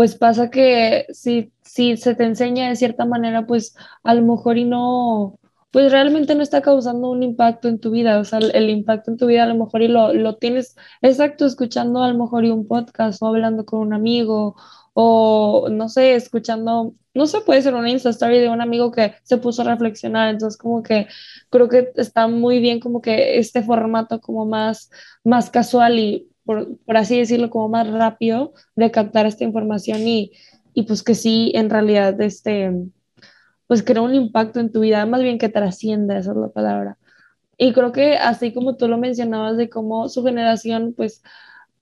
[0.00, 4.56] pues pasa que si, si se te enseña de cierta manera, pues a lo mejor
[4.56, 5.38] y no,
[5.70, 9.18] pues realmente no está causando un impacto en tu vida, o sea, el, impacto en
[9.18, 12.50] tu vida a lo mejor y lo, lo tienes exacto escuchando a lo mejor y
[12.50, 14.56] un podcast o hablando con un amigo
[14.94, 19.16] o no sé, escuchando, no sé, puede ser una Insta Story de un amigo que
[19.24, 21.08] se puso a reflexionar, entonces como que
[21.50, 24.90] creo que está muy bien como que este formato como más,
[25.24, 30.32] más casual y por, por así decirlo como más rápido de captar esta información y,
[30.74, 32.72] y pues que sí, en realidad este
[33.68, 36.98] pues crea un impacto en tu vida, más bien que trascienda, esa es la palabra.
[37.56, 41.22] Y creo que así como tú lo mencionabas de cómo su generación, pues,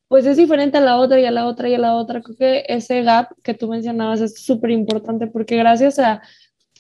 [0.07, 2.37] pues es diferente a la otra y a la otra y a la otra, creo
[2.37, 6.21] que ese gap que tú mencionabas es súper importante porque gracias a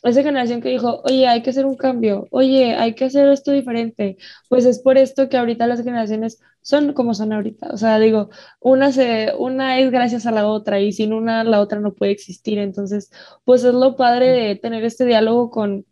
[0.02, 3.52] esa generación que dijo, oye, hay que hacer un cambio, oye, hay que hacer esto
[3.52, 4.16] diferente,
[4.48, 7.68] pues es por esto que ahorita las generaciones son como son ahorita.
[7.72, 8.30] O sea, digo,
[8.60, 12.12] una, se, una es gracias a la otra y sin una la otra no puede
[12.12, 12.58] existir.
[12.58, 13.10] Entonces,
[13.44, 15.86] pues es lo padre de tener este diálogo con,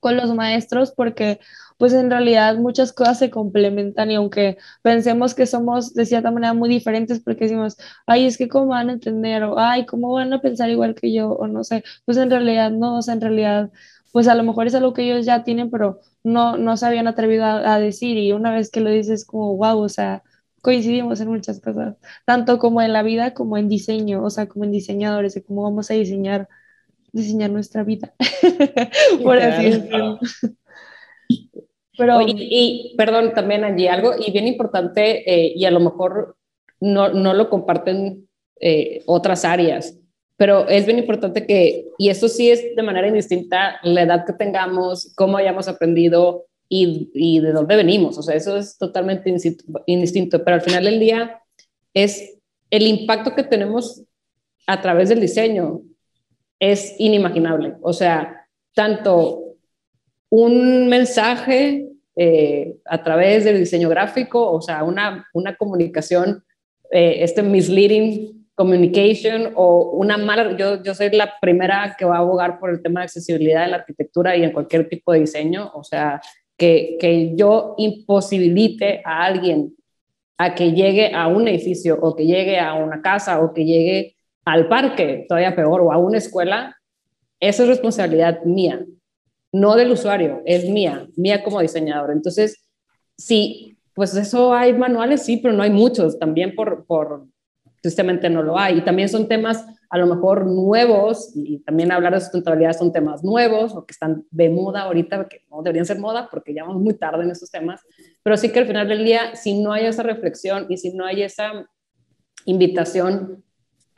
[0.00, 1.40] con los maestros porque
[1.78, 6.52] pues en realidad muchas cosas se complementan y aunque pensemos que somos de cierta manera
[6.54, 10.32] muy diferentes porque decimos, ay, es que cómo van a entender o ay, cómo van
[10.32, 13.20] a pensar igual que yo o no sé, pues en realidad no, o sea, en
[13.22, 13.70] realidad
[14.12, 17.08] pues a lo mejor es algo que ellos ya tienen, pero no, no se habían
[17.08, 20.22] atrevido a, decir y una vez que lo dices como, wow, o sea,
[20.62, 21.96] coincidimos en muchas cosas,
[22.26, 25.62] tanto como en la vida como en diseño, o sea, como en diseñadores, de cómo
[25.62, 26.48] vamos a diseñar,
[27.12, 28.14] diseñar nuestra vida,
[29.22, 30.18] por así decirlo.
[31.96, 36.36] Pero, y, perdón, también allí algo, y bien importante, eh, y a lo mejor
[36.80, 38.26] no, no lo comparten
[38.60, 39.98] eh, otras áreas,
[40.36, 44.32] pero es bien importante que, y esto sí es de manera indistinta, la edad que
[44.32, 49.34] tengamos, cómo hayamos aprendido y, y de dónde venimos, o sea, eso es totalmente
[49.84, 51.42] indistinto, pero al final del día
[51.92, 52.38] es
[52.70, 54.04] el impacto que tenemos
[54.66, 55.82] a través del diseño
[56.60, 59.56] es inimaginable, o sea, tanto
[60.28, 66.44] un mensaje eh, a través del diseño gráfico, o sea, una, una comunicación,
[66.92, 72.20] eh, este misleading communication o una mala, yo, yo soy la primera que va a
[72.20, 75.70] abogar por el tema de accesibilidad en la arquitectura y en cualquier tipo de diseño,
[75.74, 76.20] o sea,
[76.58, 79.74] que, que yo imposibilite a alguien
[80.36, 84.16] a que llegue a un edificio o que llegue a una casa o que llegue
[84.52, 86.76] al parque, todavía peor, o a una escuela,
[87.40, 88.84] esa es responsabilidad mía
[89.52, 92.12] no del usuario, es mía, mía como diseñador.
[92.12, 92.64] Entonces,
[93.16, 97.26] sí, pues eso hay manuales, sí, pero no hay muchos, también por, por
[97.82, 98.78] tristemente no lo hay.
[98.78, 103.24] Y también son temas a lo mejor nuevos, y también hablar de sustentabilidad son temas
[103.24, 106.80] nuevos o que están de moda ahorita, que no deberían ser moda porque ya vamos
[106.80, 107.80] muy tarde en esos temas,
[108.22, 111.04] pero sí que al final del día, si no hay esa reflexión y si no
[111.04, 111.66] hay esa
[112.44, 113.42] invitación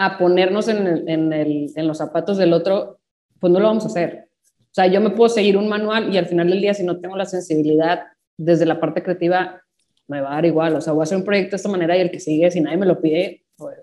[0.06, 2.98] a ponernos en, en los zapatos del otro,
[3.38, 4.28] pues no lo vamos a hacer.
[4.72, 6.98] O sea, yo me puedo seguir un manual y al final del día, si no
[6.98, 8.04] tengo la sensibilidad
[8.38, 9.60] desde la parte creativa,
[10.08, 10.74] me va a dar igual.
[10.76, 12.62] O sea, voy a hacer un proyecto de esta manera y el que sigue, si
[12.62, 13.76] nadie me lo pide, pues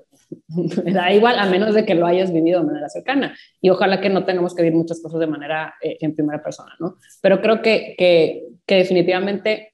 [0.84, 3.38] me da igual, a menos de que lo hayas vivido de manera cercana.
[3.62, 6.74] Y ojalá que no tengamos que vivir muchas cosas de manera eh, en primera persona,
[6.80, 6.96] ¿no?
[7.22, 9.74] Pero creo que, que, que definitivamente,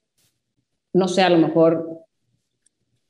[0.91, 2.01] no sé, a lo mejor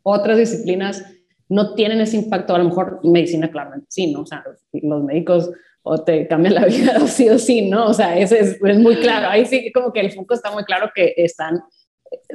[0.03, 1.03] otras disciplinas
[1.49, 4.21] no tienen ese impacto, a lo mejor medicina claramente sí, ¿no?
[4.21, 4.43] O sea,
[4.73, 5.51] los médicos
[5.83, 7.87] o te cambia la vida o sí o sí, ¿no?
[7.87, 9.29] O sea, ese es, muy claro.
[9.29, 11.61] Ahí sí como que el foco está muy claro que están,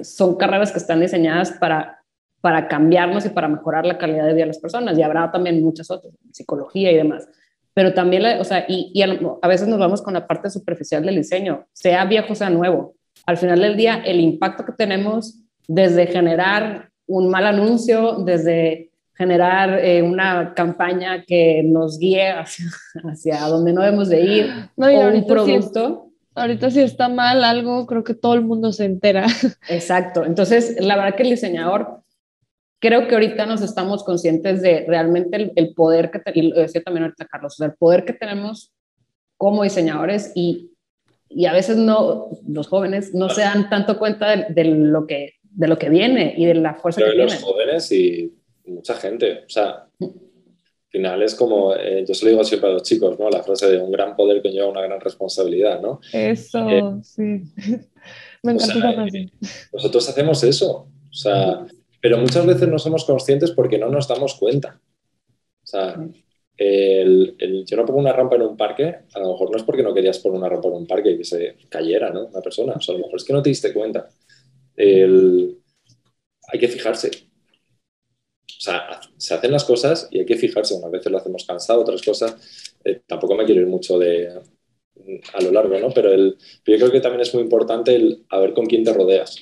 [0.03, 1.99] son carreras que están diseñadas para,
[2.41, 4.97] para cambiarnos y para mejorar la calidad de vida de las personas.
[4.97, 7.29] Y habrá también muchas otras, psicología y demás.
[7.75, 11.67] Pero también, o sea, y a, veces nos vamos con la parte superficial del diseño,
[11.73, 12.95] sea viejo, sea nuevo.
[13.27, 18.89] Al final del día, el impacto que tenemos desde generar un mal anuncio, desde
[19.21, 22.64] generar eh, una campaña que nos guíe hacia,
[23.05, 26.07] hacia donde no debemos de ir, no, o un producto.
[26.35, 29.27] ahorita si está mal algo, creo que todo el mundo se entera.
[29.68, 30.25] Exacto.
[30.25, 32.01] Entonces, la verdad que el diseñador,
[32.79, 37.05] creo que ahorita nos estamos conscientes de realmente el, poder que, y lo decía también
[37.05, 38.73] ahorita Carlos, el poder que tenemos
[39.37, 40.71] como diseñadores y,
[41.29, 45.68] y a veces no, los jóvenes no se dan tanto cuenta de, lo, que, de
[45.68, 49.45] lo que viene y de la fuerza que los jóvenes y mucha gente.
[49.47, 50.11] O sea, al
[50.89, 53.31] final es como, eh, yo se lo digo siempre a los chicos, ¿no?
[53.31, 56.01] La frase de un gran poder conlleva una gran responsabilidad, ¿no?
[56.13, 57.43] Eso, eh, sí.
[58.43, 59.31] Me encanta esa frase.
[59.73, 60.89] Nosotros hacemos eso.
[61.11, 61.67] O sea,
[62.01, 64.81] pero muchas veces no somos conscientes porque no nos damos cuenta.
[65.63, 65.97] O sea,
[66.57, 69.83] el, yo no pongo una rampa en un parque, a lo mejor no es porque
[69.83, 72.27] no querías poner una rampa en un parque y que se cayera, ¿no?
[72.27, 72.75] Una persona.
[72.75, 74.09] O sea, a lo mejor es que no te diste cuenta.
[74.77, 75.59] El,
[76.53, 77.11] hay que fijarse.
[78.59, 80.74] O sea, se hacen las cosas y hay que fijarse.
[80.74, 82.74] Unas veces lo hacemos cansado, otras cosas.
[82.84, 84.40] Eh, tampoco me quiero ir mucho de,
[85.32, 85.90] a lo largo, ¿no?
[85.90, 88.92] Pero, el, yo creo que también es muy importante el a ver con quién te
[88.92, 89.36] rodeas.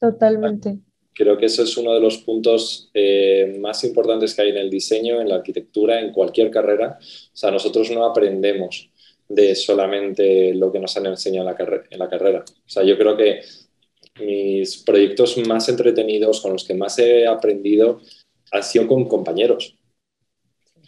[0.00, 0.78] Totalmente.
[1.12, 4.70] Creo que eso es uno de los puntos eh, más importantes que hay en el
[4.70, 6.98] diseño, en la arquitectura, en cualquier carrera.
[7.00, 8.90] O sea, nosotros no aprendemos
[9.28, 12.44] de solamente lo que nos han enseñado en la, en la carrera.
[12.46, 13.40] O sea, yo creo que
[14.20, 18.00] mis proyectos más entretenidos, con los que más he aprendido,
[18.52, 19.76] han sido con compañeros.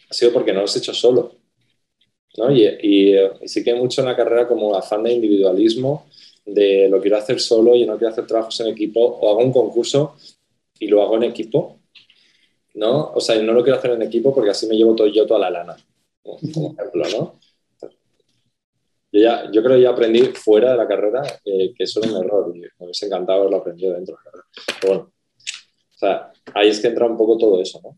[0.09, 1.35] Ha sido porque no los he hecho solo.
[2.37, 2.53] ¿no?
[2.53, 6.07] Y, sí que hay mucho en la carrera como afán de individualismo,
[6.45, 9.53] de lo quiero hacer solo, y no quiero hacer trabajos en equipo, o hago un
[9.53, 10.17] concurso
[10.79, 11.81] y lo hago en equipo,
[12.75, 13.13] ¿no?
[13.15, 15.41] O sea, no lo quiero hacer en equipo porque así me llevo todo yo toda
[15.41, 15.77] la lana,
[16.23, 17.41] como ejemplo, ¿no?
[19.17, 22.13] Yo, ya, yo creo que ya aprendí fuera de la carrera eh, que eso era
[22.13, 24.49] un error y me hubiese encantado haberlo aprendido dentro de la carrera.
[24.81, 25.13] Pero bueno,
[25.95, 27.97] o sea, ahí es que entra un poco todo eso, ¿no?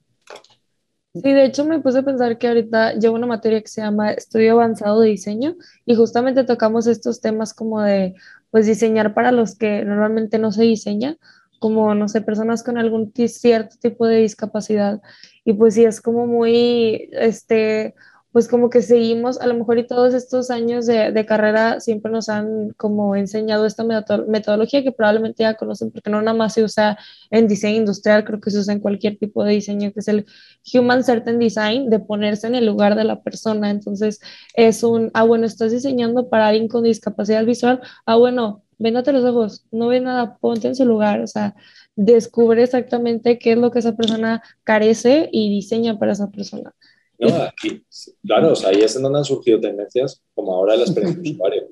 [1.15, 4.13] Sí, de hecho me puse a pensar que ahorita llevo una materia que se llama
[4.13, 8.15] Estudio Avanzado de Diseño y justamente tocamos estos temas como de,
[8.53, 11.17] pues, diseñar para los que normalmente no se diseña,
[11.59, 15.01] como, no sé, personas con algún cierto tipo de discapacidad.
[15.45, 17.97] Y pues sí, es como muy, este,
[18.33, 22.13] pues como que seguimos, a lo mejor y todos estos años de, de carrera siempre
[22.13, 26.63] nos han como enseñado esta metodología que probablemente ya conocen porque no nada más se
[26.63, 26.99] usa
[27.31, 30.27] en diseño industrial, creo que se usa en cualquier tipo de diseño, que es el
[30.75, 33.71] Human Certain Design, de ponerse en el lugar de la persona.
[33.71, 34.21] Entonces
[34.55, 39.25] es un, ah, bueno, estás diseñando para alguien con discapacidad visual, ah, bueno, véndate los
[39.25, 41.55] ojos, no ve nada, ponte en su lugar, o sea,
[41.97, 46.75] descubre exactamente qué es lo que esa persona carece y diseña para esa persona.
[47.19, 47.85] No, aquí,
[48.25, 51.31] claro, o sea, ahí es en donde han surgido tendencias como ahora la experiencia de
[51.31, 51.69] usuario.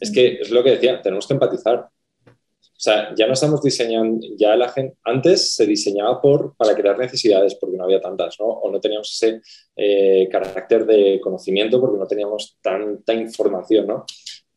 [0.00, 1.88] Es que es lo que decía, tenemos que empatizar.
[2.28, 6.98] O sea, ya no estamos diseñando, ya la gente, antes se diseñaba por, para crear
[6.98, 8.46] necesidades porque no había tantas, ¿no?
[8.46, 9.40] O no teníamos ese
[9.74, 14.04] eh, carácter de conocimiento porque no teníamos tanta información, ¿no?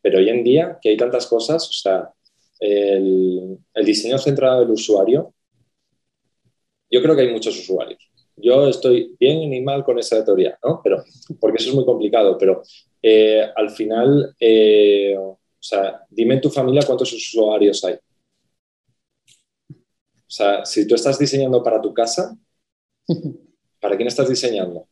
[0.01, 2.13] Pero hoy en día, que hay tantas cosas, o sea,
[2.59, 5.33] el, el diseño centrado en el usuario,
[6.91, 8.09] yo creo que hay muchos usuarios.
[8.41, 10.81] Yo estoy bien y mal con esa teoría, ¿no?
[10.83, 11.03] Pero,
[11.39, 12.61] porque eso es muy complicado, pero
[13.01, 17.95] eh, al final, eh, o sea, dime en tu familia cuántos usuarios hay.
[19.73, 22.37] O sea, si tú estás diseñando para tu casa,
[23.81, 24.87] ¿para quién estás diseñando?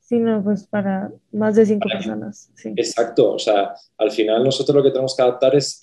[0.00, 2.48] Sí, no, pues para más de cinco personas.
[2.54, 2.70] Sí.
[2.76, 5.80] Exacto, o sea, al final nosotros lo que tenemos que adaptar es,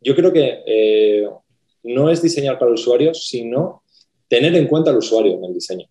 [0.00, 1.28] yo creo que eh,
[1.84, 3.84] no es diseñar para el usuario, sino
[4.28, 5.86] tener en cuenta al usuario en el diseño.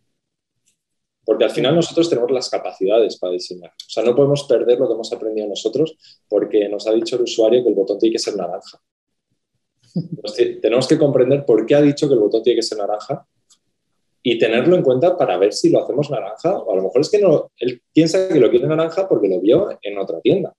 [1.24, 3.72] Porque al final nosotros tenemos las capacidades para diseñar.
[3.72, 5.96] O sea, no podemos perder lo que hemos aprendido nosotros
[6.28, 8.82] porque nos ha dicho el usuario que el botón tiene que ser naranja.
[10.62, 13.26] Tenemos que comprender por qué ha dicho que el botón tiene que ser naranja
[14.24, 17.10] y tenerlo en cuenta para ver si lo hacemos naranja o a lo mejor es
[17.10, 20.54] que no, él piensa que lo quiere naranja porque lo vio en otra tienda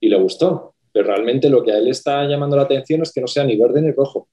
[0.00, 3.20] y le gustó, pero realmente lo que a él está llamando la atención es que
[3.20, 4.28] no sea ni verde ni rojo.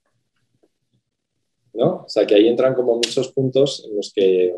[1.74, 2.03] ¿No?
[2.06, 4.56] O sea, que ahí entran como muchos puntos en los que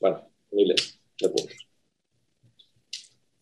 [0.00, 1.56] bueno, miles de puntos.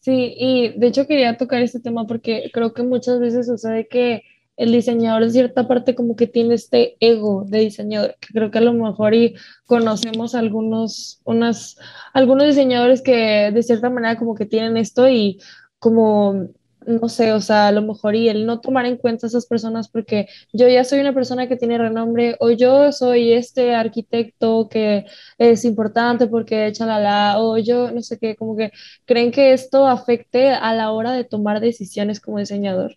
[0.00, 4.22] Sí, y de hecho quería tocar este tema porque creo que muchas veces sucede que
[4.56, 8.58] el diseñador en cierta parte como que tiene este ego de diseñador, que creo que
[8.58, 9.34] a lo mejor y
[9.66, 11.76] conocemos algunos, unas,
[12.12, 15.40] algunos diseñadores que de cierta manera como que tienen esto y
[15.78, 16.48] como
[16.86, 19.46] no sé, o sea, a lo mejor y el no tomar en cuenta a esas
[19.46, 24.68] personas porque yo ya soy una persona que tiene renombre o yo soy este arquitecto
[24.68, 25.04] que
[25.38, 28.70] es importante porque chalala o yo no sé qué, como que
[29.04, 32.96] creen que esto afecte a la hora de tomar decisiones como diseñador.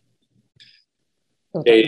[1.66, 1.86] Eh,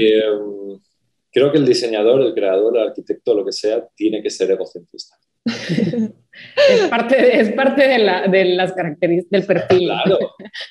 [1.31, 5.15] creo que el diseñador, el creador, el arquitecto, lo que sea, tiene que ser egocentrista.
[6.69, 9.87] es parte, de, es parte de, la, de las características del perfil.
[9.87, 10.19] Claro,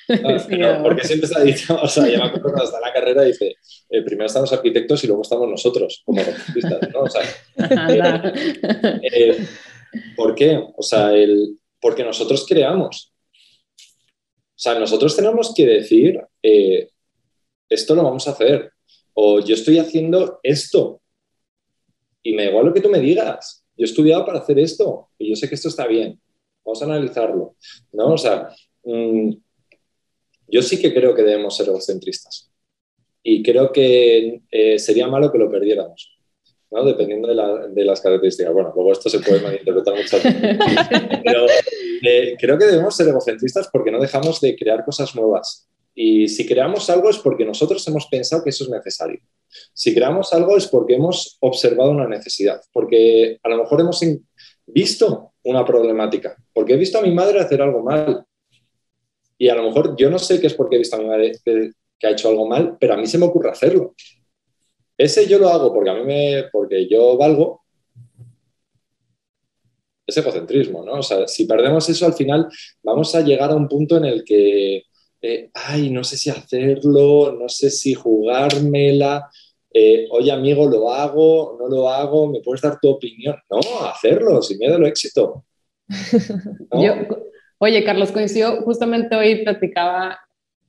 [0.83, 3.23] porque siempre se ha dicho, o sea, ya me acuerdo cuando está en la carrera,
[3.23, 3.55] dice,
[3.89, 7.01] eh, primero están los arquitectos y luego estamos nosotros como arquitectos, ¿no?
[7.01, 7.23] O sea,
[9.01, 9.37] eh,
[10.15, 10.61] ¿Por qué?
[10.75, 13.13] O sea, el, porque nosotros creamos.
[13.77, 16.89] O sea, nosotros tenemos que decir, eh,
[17.69, 18.71] esto lo vamos a hacer,
[19.13, 21.01] o yo estoy haciendo esto,
[22.21, 25.07] y me da igual lo que tú me digas yo he estudiado para hacer esto
[25.17, 26.19] y yo sé que esto está bien,
[26.65, 27.55] vamos a analizarlo,
[27.93, 28.13] ¿no?
[28.13, 28.49] O sea,
[28.83, 29.31] mm,
[30.49, 32.51] yo sí que creo que debemos ser egocentristas
[33.23, 36.15] y creo que eh, sería malo que lo perdiéramos.
[36.71, 36.85] ¿no?
[36.85, 38.53] dependiendo de, las características.
[38.53, 40.17] Bueno, luego esto se puede malinterpretar mucho.
[41.23, 41.47] Pero
[42.03, 45.67] eh, creo que debemos ser egocentristas porque no dejamos de crear cosas nuevas.
[45.93, 49.19] Y si creamos algo es porque nosotros hemos pensado que eso es necesario.
[49.73, 53.99] Si creamos algo es porque hemos observado una necesidad, porque a lo mejor hemos
[54.65, 58.25] visto una problemática, porque he visto a mi madre hacer algo mal.
[59.37, 61.31] Y a lo mejor yo no sé qué es porque he visto a mi madre
[61.43, 61.71] que,
[62.03, 63.95] ha hecho algo mal, pero a mí se me ocurre hacerlo.
[64.97, 67.63] Ese yo lo hago porque a mí me, porque yo valgo.
[70.05, 70.93] Es egocentrismo, ¿no?
[70.93, 72.49] O sea, si perdemos eso al final
[72.81, 74.83] vamos a llegar a un punto en el que
[75.21, 79.29] eh, ay, no sé si hacerlo, no sé si jugármela,
[79.71, 83.35] eh, oye amigo, lo hago, no lo hago, me puedes dar tu opinión.
[83.49, 85.45] No, hacerlo, sin miedo al éxito.
[87.59, 90.19] oye, Carlos, coincido, justamente hoy platicaba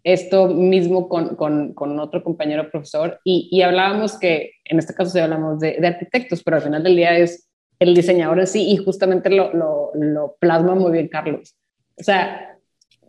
[0.03, 5.11] esto mismo con, con, con otro compañero profesor y, y, hablábamos que, en este caso
[5.11, 8.71] sí hablamos de, de, arquitectos, pero al final del día es el diseñador en sí
[8.71, 11.55] y justamente lo, lo, lo plasma muy bien Carlos.
[11.99, 12.50] O sea,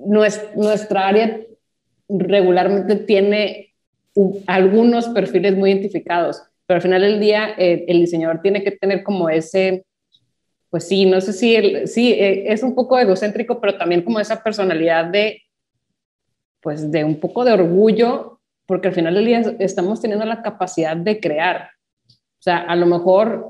[0.06, 1.40] nuestra área
[2.10, 3.74] regularmente tiene
[4.48, 9.04] algunos perfiles muy identificados, pero al final del día eh, el diseñador tiene que tener
[9.04, 9.86] como ese,
[10.70, 14.44] pues sí, no sé si, sí, eh, es un poco egocéntrico, pero también como esa
[14.44, 15.42] personalidad de,
[16.62, 20.96] pues de un poco de orgullo, porque al final del día estamos teniendo la capacidad
[20.96, 21.72] de crear.
[22.08, 23.48] O sea, a lo mejor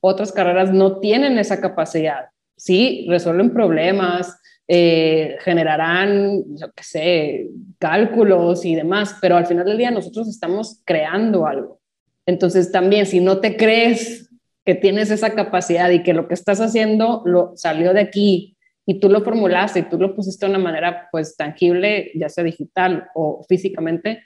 [0.00, 2.26] otras carreras no tienen esa capacidad.
[2.56, 4.40] Sí, resuelven problemas,
[4.72, 7.48] eh, generarán, yo qué sé,
[7.80, 11.80] cálculos y demás, pero al final del día nosotros estamos creando algo.
[12.24, 14.30] Entonces también si no te crees
[14.64, 18.56] que tienes esa capacidad y que lo que estás haciendo lo salió de aquí
[18.86, 22.44] y tú lo formulaste y tú lo pusiste de una manera pues tangible, ya sea
[22.44, 24.22] digital o físicamente,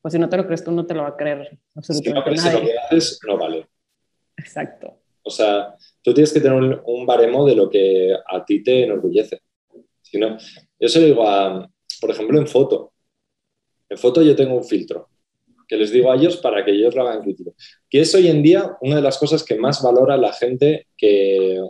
[0.00, 2.14] pues si no te lo crees tú no te lo va a creer absolutamente si
[2.14, 3.66] no crees lo que haces, no vale.
[4.36, 5.00] Exacto.
[5.24, 8.84] O sea, tú tienes que tener un, un baremo de lo que a ti te
[8.84, 9.40] enorgullece
[10.12, 11.68] yo se lo digo a,
[12.00, 12.92] por ejemplo, en foto.
[13.88, 15.08] En foto yo tengo un filtro
[15.68, 17.54] que les digo a ellos para que ellos lo hagan crítico.
[17.88, 21.60] Que es hoy en día una de las cosas que más valora la gente que,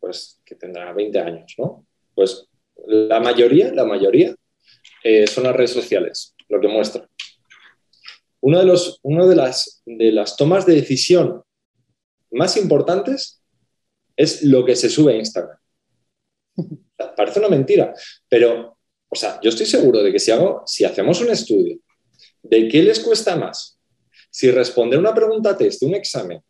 [0.00, 1.86] pues, que tendrá 20 años, ¿no?
[2.14, 2.48] Pues
[2.86, 4.34] la mayoría, la mayoría
[5.04, 7.06] eh, son las redes sociales, lo que muestra.
[8.40, 11.42] Uno de, los, uno de, las, de las tomas de decisión
[12.30, 13.42] más importantes
[14.16, 15.58] es lo que se sube a Instagram.
[17.16, 17.94] Parece una mentira,
[18.28, 18.78] pero,
[19.08, 21.78] o sea, yo estoy seguro de que si, hago, si hacemos un estudio
[22.42, 23.78] de qué les cuesta más,
[24.30, 26.42] si responder una pregunta test de un examen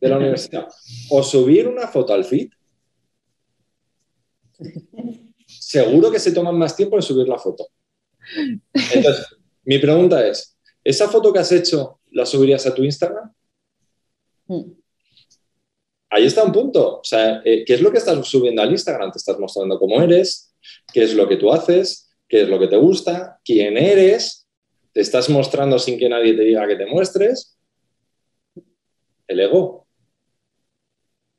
[0.00, 0.66] de la universidad
[1.10, 2.50] o subir una foto al feed,
[5.46, 7.68] seguro que se toman más tiempo en subir la foto.
[8.92, 9.26] Entonces,
[9.64, 13.32] mi pregunta es, ¿esa foto que has hecho la subirías a tu Instagram?
[14.46, 14.79] Mm
[16.10, 16.98] ahí está un punto.
[16.98, 19.12] O sea, eh, ¿qué es lo que estás subiendo al Instagram?
[19.12, 20.54] Te estás mostrando cómo eres,
[20.92, 24.46] qué es lo que tú haces, qué es lo que te gusta, quién eres,
[24.92, 27.56] te estás mostrando sin que nadie te diga que te muestres.
[29.26, 29.86] El ego.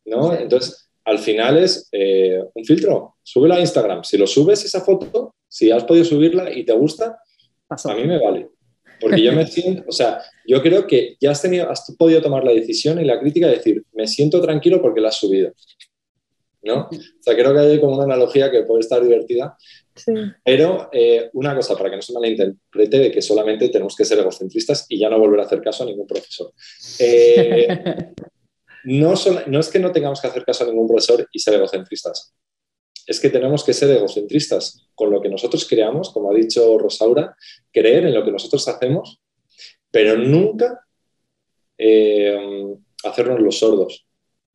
[0.06, 0.34] ¿No?
[0.34, 3.18] Entonces, al final es eh, un filtro.
[3.22, 4.04] Súbelo a Instagram.
[4.04, 7.20] Si lo subes esa foto, si has podido subirla y te gusta,
[7.70, 8.50] a mí me vale.
[9.02, 12.44] Porque yo me siento, o sea, yo creo que ya has, tenido, has podido tomar
[12.44, 15.54] la decisión y la crítica de decir, me siento tranquilo porque la has subido.
[16.64, 16.82] ¿No?
[16.92, 19.58] O sea, creo que hay como una analogía que puede estar divertida.
[19.96, 20.14] Sí.
[20.46, 24.20] Pero eh, una cosa, para que no se malinterprete, de que solamente tenemos que ser
[24.20, 26.54] egocentristas y ya no volver a hacer caso a ningún profesor.
[27.00, 27.68] Eh,
[28.84, 29.16] no,
[29.48, 32.32] no es que no tengamos que hacer caso a ningún profesor y ser egocentristas
[33.12, 37.36] es que tenemos que ser egocentristas con lo que nosotros creamos, como ha dicho Rosaura,
[37.72, 39.22] creer en lo que nosotros hacemos,
[39.92, 40.86] pero nunca
[41.78, 44.08] eh, hacernos los sordos.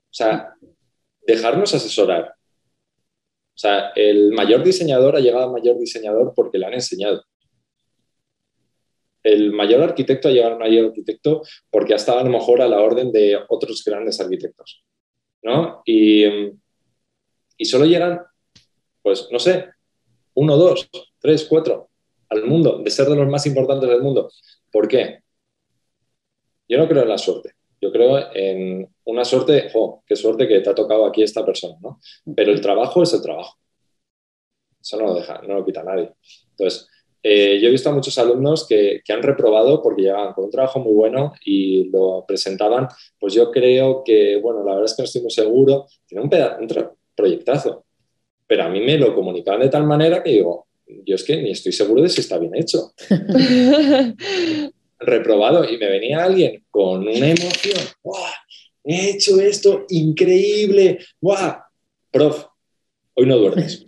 [0.04, 0.54] O sea,
[1.26, 2.34] dejarnos asesorar.
[3.54, 7.24] O sea, el mayor diseñador ha llegado a mayor diseñador porque le han enseñado.
[9.22, 12.68] El mayor arquitecto ha llegado a mayor arquitecto porque ha estado a lo mejor a
[12.68, 14.82] la orden de otros grandes arquitectos.
[15.42, 15.82] ¿no?
[15.84, 16.24] Y,
[17.58, 18.20] y solo llegan
[19.06, 19.66] pues no sé,
[20.34, 20.90] uno, dos,
[21.20, 21.90] tres, cuatro
[22.28, 24.28] al mundo, de ser de los más importantes del mundo.
[24.72, 25.20] ¿Por qué?
[26.68, 27.52] Yo no creo en la suerte.
[27.80, 31.76] Yo creo en una suerte, oh, qué suerte que te ha tocado aquí esta persona,
[31.80, 32.00] ¿no?
[32.34, 33.56] Pero el trabajo es el trabajo.
[34.80, 36.12] Eso no lo deja, no lo quita nadie.
[36.50, 36.88] Entonces,
[37.22, 40.80] eh, yo he visto a muchos alumnos que, han reprobado porque llegaban con un trabajo
[40.80, 42.88] muy bueno y lo presentaban.
[43.20, 45.86] Pues yo creo que, bueno, la verdad es que no estoy muy seguro.
[46.08, 46.30] Tiene un,
[46.60, 47.85] un proyectazo
[48.46, 51.50] pero a mí me lo comunicaban de tal manera que digo, yo es que ni
[51.50, 52.92] estoy seguro de si está bien hecho.
[54.98, 57.80] Reprobado y me venía alguien con una emoción,
[58.88, 61.60] He hecho esto increíble, ¡Buah!
[62.12, 62.46] Prof,
[63.14, 63.84] hoy no duermes.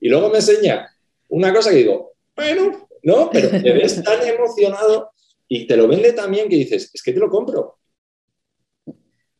[0.00, 0.86] y luego me enseña
[1.28, 5.10] una cosa que digo, bueno, no, pero te ves tan emocionado
[5.48, 7.78] y te lo vende también que dices, es que te lo compro.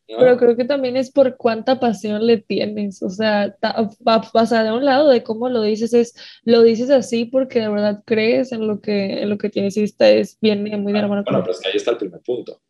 [0.07, 4.65] Pero creo que también es por cuánta pasión le tienes, o sea, va a pasar
[4.65, 8.53] de un lado de cómo lo dices, es, lo dices así porque de verdad crees
[8.53, 11.51] en lo que, en lo que tienes y está es bien muy de Bueno, pero
[11.51, 12.61] es que ahí está el primer punto.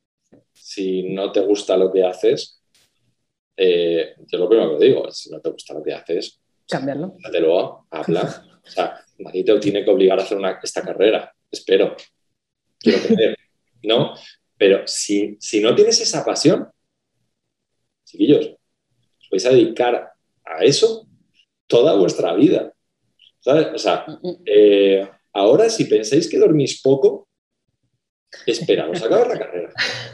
[0.52, 2.62] Si no te gusta lo que haces,
[3.56, 7.16] eh, yo lo primero que digo, si no te gusta lo que haces, cambiarlo.
[7.20, 8.44] Cámbialo, habla.
[8.64, 11.96] o sea, nadie te tiene que obligar a hacer una, esta carrera, espero.
[12.78, 13.36] Quiero creer,
[13.82, 14.14] ¿no?
[14.56, 16.68] Pero si, si no tienes esa pasión,
[18.14, 18.54] chiquillos,
[19.30, 20.12] vais a dedicar
[20.44, 21.06] a eso
[21.66, 22.72] toda vuestra vida.
[23.40, 23.68] ¿Sabes?
[23.74, 24.36] O sea, mm, mm.
[24.46, 27.28] Eh, ahora si pensáis que dormís poco,
[28.46, 29.72] esperamos a acabar la carrera.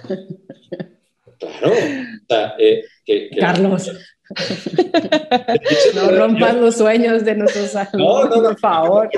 [1.40, 1.72] Claro.
[1.72, 2.84] O sea, eh,
[3.38, 3.90] Carlos.
[5.94, 9.09] no rompas los sueños de nuestros alumnos, no, no, por favor.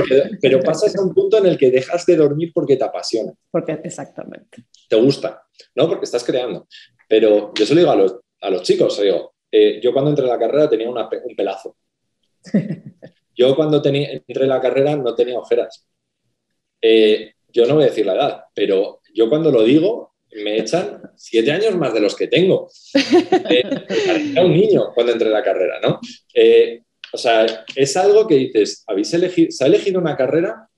[0.40, 3.32] Pero, pasas a un punto en el que dejas de dormir porque te apasiona.
[3.50, 4.64] Porque exactamente.
[4.88, 5.42] Te gusta,
[5.74, 5.88] ¿no?
[5.88, 6.68] Porque estás creando.
[7.08, 10.24] Pero yo se lo digo a los, a los chicos, digo, eh, yo cuando entré
[10.24, 11.76] en la carrera tenía un pelazo.
[13.34, 15.88] Yo cuando tenía, entré en la carrera no tenía ojeras.
[16.82, 20.12] Eh, yo no voy a decir la edad, pero yo cuando lo digo
[20.44, 22.68] me echan siete años más de los que tengo.
[23.48, 23.64] Eh,
[24.32, 25.98] era un niño cuando entré en la carrera, ¿no?
[27.12, 30.68] O sea, es algo que dices, habéis elegido, se ha elegido una carrera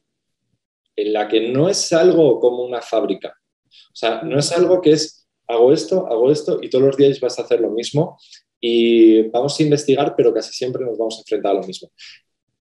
[0.96, 3.36] en la que no es algo como una fábrica.
[3.68, 7.20] O sea, no es algo que es, hago esto, hago esto y todos los días
[7.20, 8.18] vas a hacer lo mismo
[8.60, 11.90] y vamos a investigar, pero casi siempre nos vamos a enfrentar a lo mismo.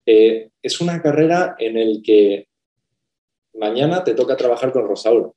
[0.05, 2.47] Eh, es una carrera en el que
[3.53, 5.35] mañana te toca trabajar con Rosauro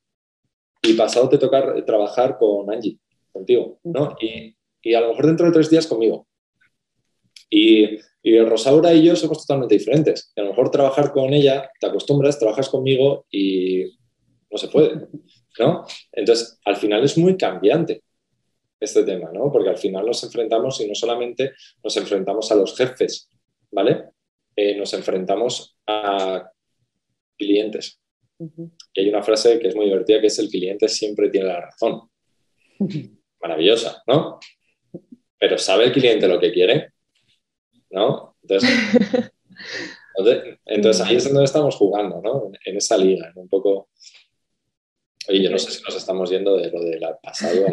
[0.82, 2.98] y pasado te toca trabajar con Angie,
[3.32, 4.16] contigo, ¿no?
[4.20, 4.54] Y,
[4.94, 6.28] a lo mejor dentro de tres días conmigo.
[7.50, 10.32] Y, y, Rosaura y yo somos totalmente diferentes.
[10.36, 13.84] a lo mejor trabajar con ella, te acostumbras, trabajas conmigo y
[14.50, 15.08] no se puede,
[15.58, 15.84] ¿no?
[16.12, 18.02] Entonces, al final es muy cambiante
[18.78, 19.50] este tema, ¿no?
[19.50, 21.52] Porque al final nos enfrentamos y no solamente
[21.82, 23.28] nos enfrentamos a los jefes,
[23.70, 24.04] ¿vale?
[24.54, 26.50] Eh, nos enfrentamos a
[27.36, 28.00] clientes.
[28.92, 31.60] Y hay una frase que es muy divertida que es el cliente siempre tiene la
[31.60, 32.02] razón.
[33.40, 34.38] Maravillosa, ¿no?
[35.38, 36.92] Pero ¿sabe el cliente lo que quiere?
[37.90, 38.36] ¿No?
[38.42, 38.70] Entonces,
[41.04, 42.50] ahí es donde estamos jugando, ¿no?
[42.64, 43.88] En esa liga, un poco...
[45.28, 47.54] Oye, yo no sé si nos estamos yendo de lo del pasado.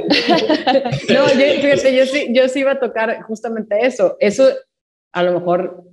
[1.09, 4.17] no, yo, yo, sí, yo sí iba a tocar justamente eso.
[4.19, 4.49] Eso
[5.11, 5.83] a lo mejor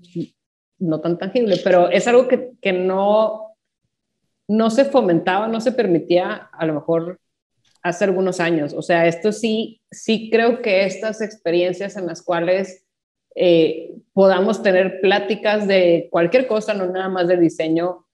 [0.79, 3.51] no tan tangible, pero es algo que, que no
[4.51, 7.21] no se fomentaba, no se permitía a lo mejor
[7.85, 8.75] hace algunos años.
[8.75, 12.85] O sea, esto sí, sí creo que estas experiencias en las cuales
[13.37, 18.07] eh, podamos tener pláticas de cualquier cosa, no nada más de diseño,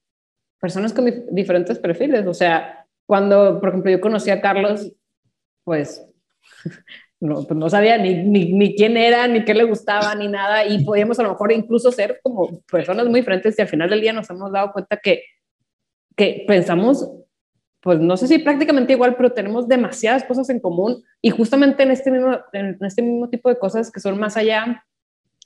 [0.61, 2.27] personas con diferentes perfiles.
[2.27, 4.91] O sea, cuando, por ejemplo, yo conocí a Carlos,
[5.63, 6.05] pues
[7.19, 10.67] no, pues no sabía ni, ni, ni, quién era, ni qué le gustaba, ni nada,
[10.67, 14.01] y podíamos a lo mejor incluso ser como personas muy diferentes y al final del
[14.01, 15.23] día nos hemos dado cuenta que
[16.17, 17.09] que pensamos,
[17.79, 21.91] pues no sé si prácticamente igual, pero tenemos demasiadas cosas en común y justamente en
[21.91, 24.83] este mismo, en este mismo tipo de cosas que son más allá,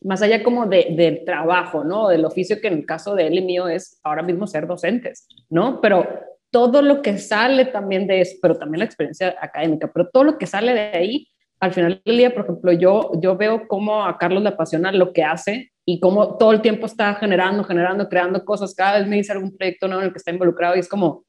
[0.01, 2.07] más allá como de, del trabajo, ¿no?
[2.07, 5.27] Del oficio que en el caso de él y mío es ahora mismo ser docentes,
[5.49, 5.81] ¿no?
[5.81, 6.07] Pero
[6.51, 10.37] todo lo que sale también de eso, pero también la experiencia académica, pero todo lo
[10.37, 11.27] que sale de ahí,
[11.59, 15.13] al final del día, por ejemplo, yo, yo veo cómo a Carlos le apasiona lo
[15.13, 19.15] que hace y como todo el tiempo está generando, generando, creando cosas, cada vez me
[19.15, 21.25] dice algún proyecto nuevo en el que está involucrado y es como,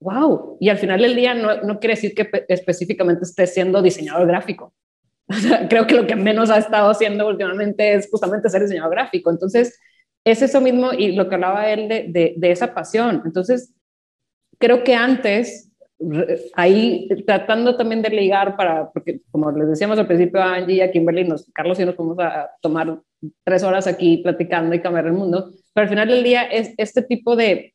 [0.00, 4.26] wow, y al final del día no, no quiere decir que específicamente esté siendo diseñador
[4.26, 4.72] gráfico.
[5.68, 9.30] creo que lo que menos ha estado haciendo últimamente es justamente ser diseñador gráfico.
[9.30, 9.78] Entonces,
[10.24, 13.22] es eso mismo y lo que hablaba él de, de esa pasión.
[13.24, 13.74] Entonces,
[14.62, 15.68] creo que antes
[16.54, 20.80] ahí tratando también de ligar para, porque como les decíamos al principio a Angie y
[20.80, 23.00] a Kimberly, nos, Carlos y nos vamos a tomar
[23.44, 27.02] tres horas aquí platicando y cambiar el mundo, pero al final del día es este
[27.02, 27.74] tipo de,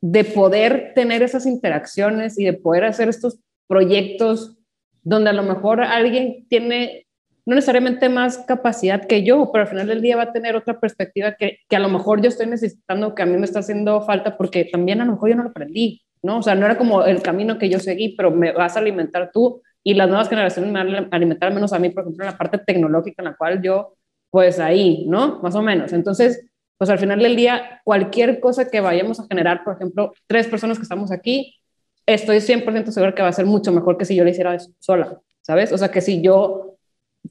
[0.00, 4.56] de poder tener esas interacciones y de poder hacer estos proyectos
[5.02, 7.05] donde a lo mejor alguien tiene
[7.46, 10.78] no necesariamente más capacidad que yo, pero al final del día va a tener otra
[10.80, 14.02] perspectiva que, que a lo mejor yo estoy necesitando, que a mí me está haciendo
[14.02, 16.38] falta, porque también a lo mejor yo no lo aprendí, ¿no?
[16.38, 19.30] O sea, no era como el camino que yo seguí, pero me vas a alimentar
[19.32, 22.32] tú y las nuevas generaciones me van a alimentar menos a mí, por ejemplo, en
[22.32, 23.94] la parte tecnológica en la cual yo,
[24.30, 25.40] pues ahí, ¿no?
[25.40, 25.92] Más o menos.
[25.92, 26.44] Entonces,
[26.76, 30.78] pues al final del día, cualquier cosa que vayamos a generar, por ejemplo, tres personas
[30.78, 31.54] que estamos aquí,
[32.04, 35.20] estoy 100% seguro que va a ser mucho mejor que si yo lo hiciera sola,
[35.42, 35.72] ¿sabes?
[35.72, 36.75] O sea, que si yo,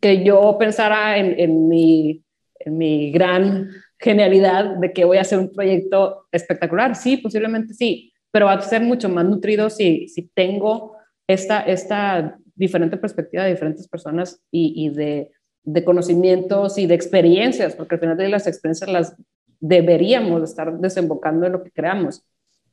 [0.01, 2.23] que yo pensara en, en mi,
[2.65, 3.69] mi gran
[3.99, 8.61] genialidad de que voy a hacer un proyecto espectacular, sí, posiblemente sí, pero va a
[8.61, 10.95] ser mucho más nutrido si, si tengo
[11.27, 15.31] esta, esta diferente perspectiva de diferentes personas y, y de,
[15.63, 19.15] de, conocimientos y de experiencias, porque al final de las experiencias las
[19.59, 22.23] deberíamos estar desembocando en lo que creamos.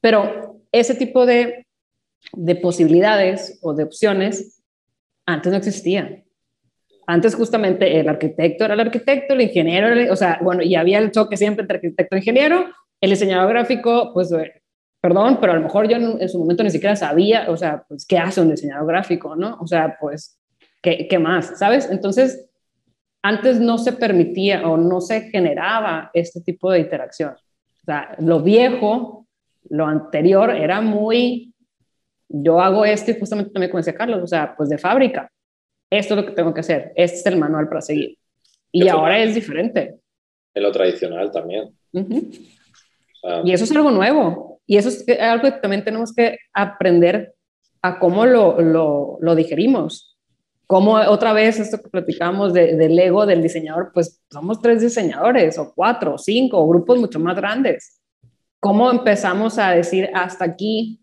[0.01, 1.67] Pero ese tipo de,
[2.33, 4.63] de posibilidades o de opciones
[5.27, 6.22] antes no existían.
[7.07, 11.11] Antes justamente el arquitecto era el arquitecto, el ingeniero, o sea, bueno, y había el
[11.11, 12.67] choque siempre entre arquitecto e ingeniero,
[13.01, 14.31] el diseñador gráfico, pues
[15.01, 18.07] perdón, pero a lo mejor yo en, su momento ni siquiera sabía, o sea, pues,
[18.07, 19.59] ¿qué hace un diseñador gráfico, no?
[19.61, 20.39] O sea, pues,
[20.81, 21.59] ¿qué, qué más?
[21.59, 21.91] ¿Sabes?
[21.91, 22.49] Entonces,
[23.21, 27.33] antes no se permitía o no se generaba este tipo de interacción.
[27.33, 29.27] O sea, lo viejo,
[29.69, 31.53] lo anterior era muy,
[32.29, 35.31] yo hago esto y justamente también como decía Carlos, o sea, pues de fábrica,
[35.99, 38.17] esto es lo que tengo que hacer, este es el manual para seguir.
[38.73, 39.99] Y ahora es diferente.
[40.55, 41.75] En lo tradicional también.
[43.45, 44.61] y eso es algo nuevo.
[44.67, 47.35] Y eso es algo que también tenemos que aprender
[47.83, 50.17] a cómo lo, lo, lo digerimos.
[50.67, 55.59] Como otra vez esto que platicamos de, del ego del diseñador, pues somos tres diseñadores
[55.59, 58.01] o cuatro o cinco o grupos mucho más grandes.
[58.61, 61.01] ¿Cómo empezamos a decir hasta aquí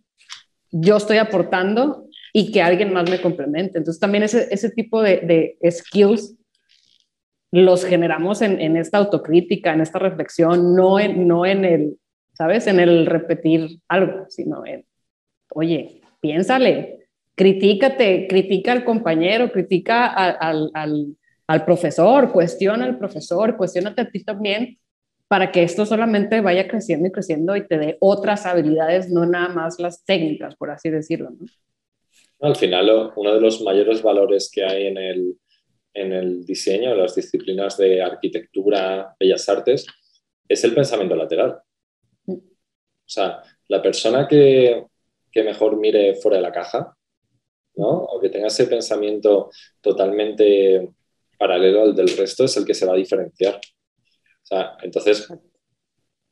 [0.72, 3.78] yo estoy aportando y que alguien más me complemente?
[3.78, 6.36] Entonces también ese, ese tipo de, de skills
[7.52, 11.98] los generamos en, en, esta autocrítica, en esta reflexión, no en, no en el,
[12.34, 12.68] ¿sabes?
[12.68, 14.86] En el repetir algo, sino en,
[15.54, 21.16] oye, piénsale, critícate, critica al compañero, critica al, al,
[21.48, 24.78] al profesor, cuestiona al profesor, cuestionate a ti también
[25.30, 29.50] para que esto solamente vaya creciendo y creciendo y te dé otras habilidades, no nada
[29.50, 31.30] más las técnicas, por así decirlo.
[31.30, 31.46] ¿no?
[32.42, 35.38] Al final, uno de los mayores valores que hay en el,
[35.94, 39.86] en el diseño, en las disciplinas de arquitectura, bellas artes,
[40.48, 41.60] es el pensamiento lateral.
[42.26, 42.34] Mm.
[42.34, 42.40] O
[43.06, 44.86] sea, la persona que,
[45.32, 46.96] que mejor mire fuera de la caja,
[47.76, 47.88] ¿no?
[47.90, 49.50] O que tenga ese pensamiento
[49.82, 50.94] totalmente
[51.38, 53.56] paralelo al del resto es el que se va a diferenciar.
[53.56, 55.28] O sea, entonces,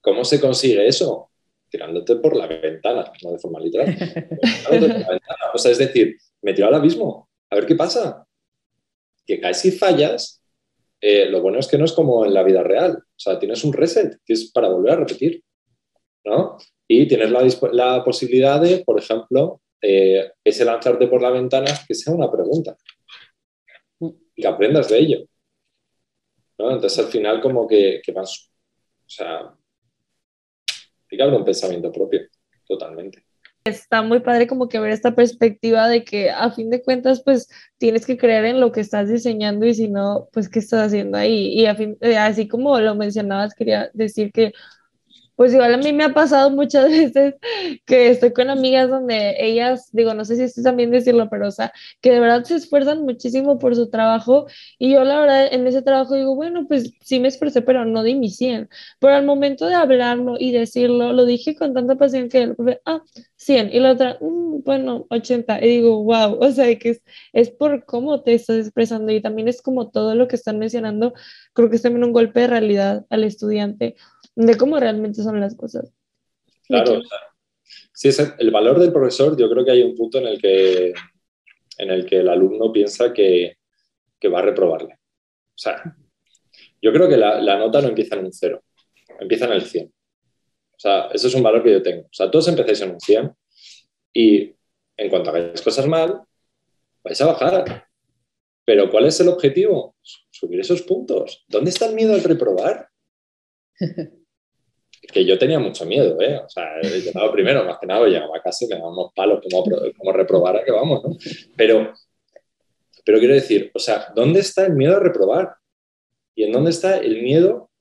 [0.02, 1.32] ¿cómo se consigue eso?
[1.70, 3.96] Tirándote por la ventana, no de forma literal.
[5.54, 8.26] O sea, es decir, me tiro al abismo, a ver qué pasa.
[9.26, 10.42] Que caes y fallas,
[11.02, 12.98] eh, lo bueno es que no es como en la vida real.
[12.98, 15.44] O sea, tienes un reset que es para volver a repetir.
[16.26, 16.58] ¿no?
[16.88, 21.96] Y tienes la, la posibilidad de, por ejemplo, eh, ese lanzarte por la ventana, que
[21.96, 22.76] sea una pregunta
[24.00, 25.26] y que aprendas de ello.
[26.58, 26.72] ¿no?
[26.72, 28.52] Entonces al final como que, que vas,
[29.06, 29.54] o sea,
[31.12, 32.22] hay que un pensamiento propio,
[32.68, 33.24] totalmente.
[33.66, 37.50] Está muy padre como que ver esta perspectiva de que a fin de cuentas pues
[37.78, 41.18] tienes que creer en lo que estás diseñando y si no pues qué estás haciendo
[41.18, 44.54] ahí y a fin, eh, así como lo mencionabas quería decir que
[45.38, 47.36] pues igual a mí me ha pasado muchas veces
[47.86, 51.52] que estoy con amigas donde ellas, digo, no sé si esto también decirlo, pero o
[51.52, 51.72] sea,
[52.02, 54.48] que de verdad se esfuerzan muchísimo por su trabajo
[54.80, 58.02] y yo la verdad en ese trabajo digo, bueno, pues sí me esforcé, pero no
[58.04, 58.68] di mi 100.
[59.00, 62.82] Pero al momento de hablarlo y decirlo, lo dije con tanta pasión que el profe,
[62.86, 63.04] ah,
[63.36, 65.64] 100 y la otra, mm, bueno, 80.
[65.64, 69.48] Y digo, wow, o sea, que es, es por cómo te estás expresando y también
[69.48, 71.14] es como todo lo que están mencionando,
[71.54, 73.96] creo que es también un golpe de realidad al estudiante
[74.38, 75.92] de cómo realmente son las cosas.
[76.68, 77.02] Claro,
[77.92, 80.94] sí, es el valor del profesor, yo creo que hay un punto en el que,
[81.80, 83.58] en el, que el alumno piensa que,
[84.20, 84.94] que va a reprobarle.
[84.94, 85.82] O sea,
[86.80, 88.64] yo creo que la, la, nota no empieza en un cero,
[89.20, 89.88] empieza en el 100.
[89.88, 92.04] O sea, eso es un valor que yo tengo.
[92.04, 93.32] O sea, todos empecéis en un 100
[94.14, 94.56] y
[94.98, 96.22] en cuanto hagáis cosas mal,
[97.04, 97.88] vais a bajar.
[98.64, 99.96] Pero ¿cuál es el objetivo?
[100.30, 101.44] Subir esos puntos.
[101.48, 102.90] ¿Dónde está el miedo al reprobar?
[105.12, 106.38] que yo tenía mucho miedo, ¿eh?
[106.38, 109.14] O sea, he llegado primero, más que nada, llegaba a casa y me daban unos
[109.14, 109.64] palos como,
[109.98, 111.16] como reprobar a que vamos, ¿no?
[111.56, 111.94] Pero,
[113.06, 115.56] pero quiero decir, o sea, ¿dónde está el miedo a reprobar?
[116.36, 117.72] ¿Y en dónde está el miedo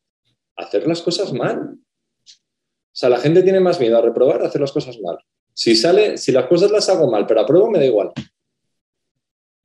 [0.57, 1.79] a hacer las cosas mal?
[2.25, 5.19] O sea, la gente tiene más miedo a reprobar a hacer las cosas mal.
[5.53, 8.13] Si sale, si las cosas las hago mal, pero apruebo, me da igual.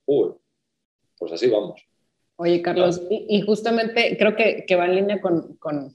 [0.05, 0.33] Uy,
[1.17, 1.81] pues así vamos.
[2.37, 5.93] Oye, Carlos, y, justamente creo que, que va en línea con, con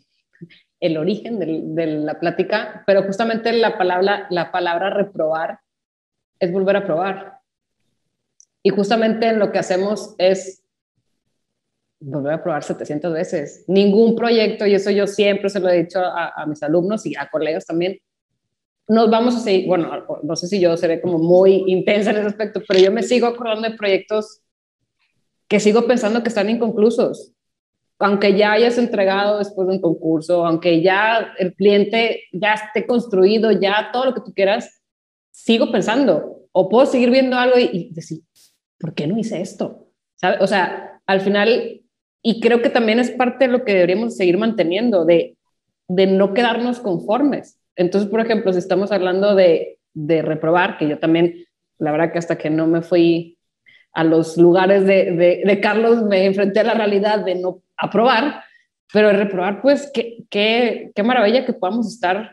[0.86, 5.60] el origen de, la plática, pero justamente la palabra, la palabra reprobar
[6.38, 7.40] es volver a probar.
[8.62, 10.62] Y justamente lo que hacemos es
[12.00, 13.64] volver a probar 700 veces.
[13.68, 17.28] Ningún proyecto, y eso yo siempre se lo he dicho a, mis alumnos y a
[17.28, 17.98] colegas también,
[18.88, 22.28] nos vamos a seguir, bueno, no sé si yo seré como muy intensa en ese
[22.28, 24.42] aspecto, pero yo me sigo acordando de proyectos
[25.48, 27.35] que sigo pensando que están inconclusos
[27.98, 33.52] aunque ya hayas entregado después de un concurso, aunque ya el cliente ya esté construido,
[33.52, 34.82] ya todo lo que tú quieras,
[35.30, 38.20] sigo pensando o puedo seguir viendo algo y, decir,
[38.78, 39.88] ¿por qué no hice esto?
[40.14, 40.38] ¿Sabe?
[40.40, 41.82] O sea, al final,
[42.22, 45.36] y creo que también es parte de lo que deberíamos seguir manteniendo, de,
[45.88, 47.60] de no quedarnos conformes.
[47.76, 51.44] Entonces, por ejemplo, si estamos hablando de, de reprobar, que yo también,
[51.78, 53.38] la verdad que hasta que no me fui
[53.92, 58.42] a los lugares de, de, de, Carlos me enfrenté a la realidad de no aprobar,
[58.92, 62.32] pero reprobar, pues qué, qué, qué maravilla que podamos estar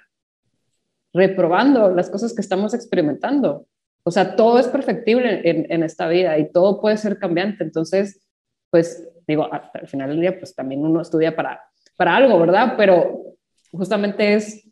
[1.13, 3.67] reprobando las cosas que estamos experimentando.
[4.03, 7.63] O sea, todo es perfectible en, en, esta vida y todo puede ser cambiante.
[7.63, 8.25] Entonces,
[8.69, 11.61] pues digo, al final del día, pues también uno estudia para,
[11.95, 12.73] para algo, ¿verdad?
[12.75, 13.35] Pero
[13.71, 14.69] justamente es,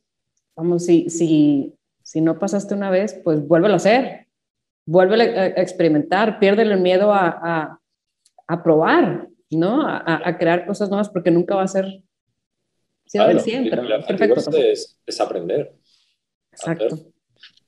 [0.56, 1.74] vamos, si, si,
[2.04, 4.28] si no pasaste una vez, pues vuélvelo a hacer,
[4.86, 7.80] vuélvelo a experimentar, pierde el miedo a,
[8.48, 9.88] a probar, ¿no?
[9.88, 12.02] A, a, crear cosas nuevas porque nunca va a ser
[13.12, 13.82] claro, siempre.
[14.08, 14.58] Perfecto.
[14.58, 15.74] Es, es, aprender.
[16.52, 17.14] Exacto.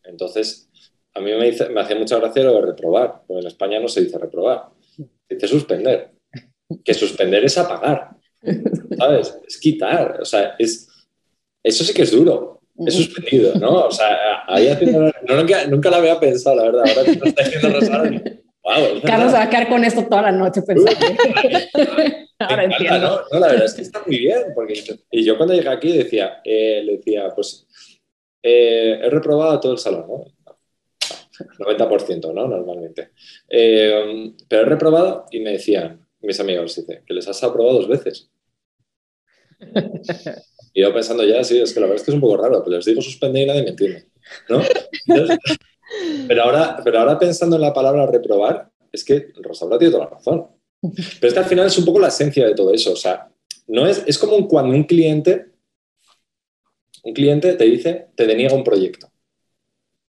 [0.04, 0.70] Entonces,
[1.14, 3.88] a mí me, dice, me hace mucha gracia lo de reprobar, porque en España no
[3.88, 6.12] se dice reprobar, se dice suspender.
[6.84, 8.10] Que suspender es apagar,
[8.98, 9.38] ¿sabes?
[9.48, 10.90] Es quitar, o sea, es,
[11.62, 13.86] eso sí que es duro, es suspendido, ¿no?
[13.86, 17.26] O sea, ahí haciendo, no, nunca, nunca lo había pensado, la verdad, ahora que lo
[17.26, 18.22] está diciendo Rosario,
[18.64, 19.02] wow.
[19.04, 21.00] Carlos va a quedar con esto toda la noche pensando.
[22.40, 23.00] ahora entiendo.
[23.00, 23.22] ¿no?
[23.32, 23.40] ¿no?
[23.40, 26.82] La verdad es que está muy bien, porque y yo cuando llegué aquí decía, eh,
[26.84, 27.68] le decía, pues,
[28.42, 30.26] eh, he reprobado todo el salón, ¿no?
[31.60, 32.48] 90%, ¿no?
[32.48, 33.12] Normalmente.
[33.50, 37.88] Eh, pero he reprobado y me decían, mis amigos, dice, que les has aprobado dos
[37.88, 38.30] veces.
[40.74, 42.64] y yo pensando ya, sí, es que la verdad es que es un poco raro,
[42.64, 44.06] pero les digo suspender y nadie me entiende,
[44.50, 44.62] ¿no?
[46.28, 50.12] Pero, ahora, pero ahora pensando en la palabra reprobar, es que Rosaura tiene toda la
[50.12, 50.48] razón.
[50.82, 52.94] Pero es que al final es un poco la esencia de todo eso.
[52.94, 53.30] O sea,
[53.68, 55.52] no es, es como cuando un cliente,
[57.04, 59.12] un cliente te dice, te deniega un proyecto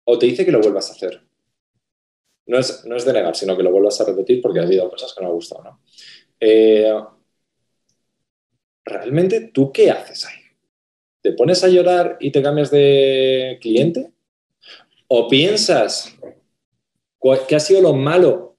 [0.05, 1.23] o te dice que lo vuelvas a hacer.
[2.47, 5.15] No es, no es denegar, sino que lo vuelvas a repetir porque ha habido cosas
[5.15, 5.63] que no han gustado.
[5.63, 5.81] ¿no?
[6.41, 6.93] Eh,
[8.85, 10.41] ¿Realmente tú qué haces ahí?
[11.23, 14.13] ¿Te pones a llorar y te cambias de cliente?
[15.13, 16.17] ¿O piensas
[17.49, 18.59] qué ha sido lo malo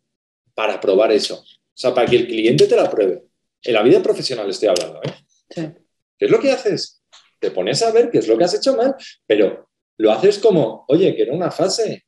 [0.54, 1.36] para probar eso?
[1.36, 3.24] O sea, para que el cliente te la pruebe.
[3.64, 5.74] En la vida profesional estoy hablando, ¿eh?
[6.18, 7.04] ¿Qué es lo que haces?
[7.40, 8.96] Te pones a ver qué es lo que has hecho mal,
[9.26, 12.04] pero lo haces como, oye, que era una fase.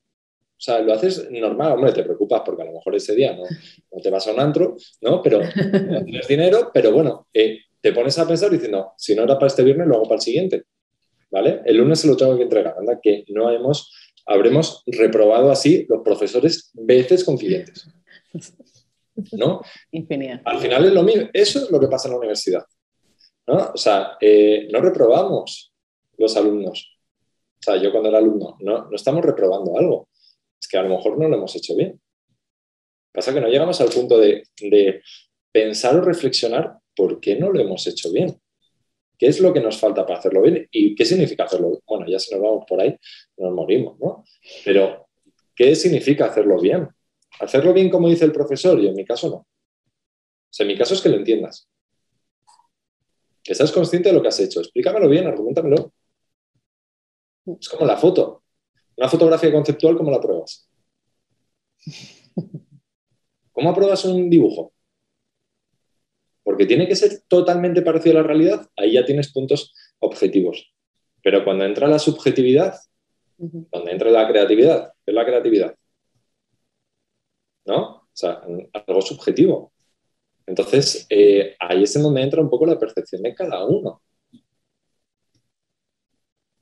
[0.58, 3.44] O sea, lo haces normal, hombre, te preocupas porque a lo mejor ese día no,
[3.44, 5.22] no te vas a un antro, ¿no?
[5.22, 5.40] Pero
[5.90, 9.48] no tienes dinero, pero bueno, eh, te pones a pensar diciendo, si no era para
[9.48, 10.64] este viernes, lo hago para el siguiente.
[11.32, 11.62] ¿Vale?
[11.66, 13.92] El lunes se lo tengo que entregar, anda, que no hemos,
[14.26, 17.88] habremos reprobado así los profesores veces con clientes.
[19.34, 19.62] ¿No?
[19.92, 20.42] Infinidad.
[20.46, 22.66] Al final es lo mismo, eso es lo que pasa en la universidad.
[23.48, 23.72] ¿no?
[23.74, 25.74] O sea, eh, no reprobamos
[26.18, 26.94] los alumnos,
[27.64, 30.10] o sea, yo cuando era alumno, no, no estamos reprobando algo.
[30.60, 31.98] Es que a lo mejor no lo hemos hecho bien.
[33.14, 34.44] Pasa que no llegamos al punto de,
[35.50, 38.38] pensar o reflexionar por qué no lo hemos hecho bien.
[39.24, 40.68] ¿Qué es lo que nos falta para hacerlo bien?
[40.70, 41.82] ¿Y qué significa hacerlo bien?
[41.88, 42.94] Bueno, ya si nos vamos por ahí,
[43.38, 44.26] nos morimos, ¿no?
[44.66, 45.08] Pero,
[45.56, 46.90] ¿qué significa hacerlo bien?
[47.40, 49.36] Hacerlo bien como dice el profesor, y en mi caso no.
[49.36, 49.48] O
[50.50, 51.70] sea, en mi caso es que lo entiendas.
[53.42, 54.60] Que seas consciente de lo que has hecho.
[54.60, 55.94] Explícamelo bien, argumentamelo.
[57.46, 58.44] Es como la foto.
[58.98, 60.70] Una fotografía conceptual, ¿cómo la pruebas?
[63.54, 64.74] ¿Cómo apruebas un dibujo?
[66.44, 70.74] Porque tiene que ser totalmente parecido a la realidad, ahí ya tienes puntos objetivos.
[71.24, 72.76] Pero cuando entra la subjetividad,
[73.70, 75.76] cuando entra la creatividad, ¿qué es la creatividad?
[77.66, 77.82] ¿No?
[77.82, 78.42] O sea,
[78.74, 79.72] algo subjetivo.
[80.46, 84.02] Entonces, eh, ahí es en donde entra un poco la percepción de cada uno.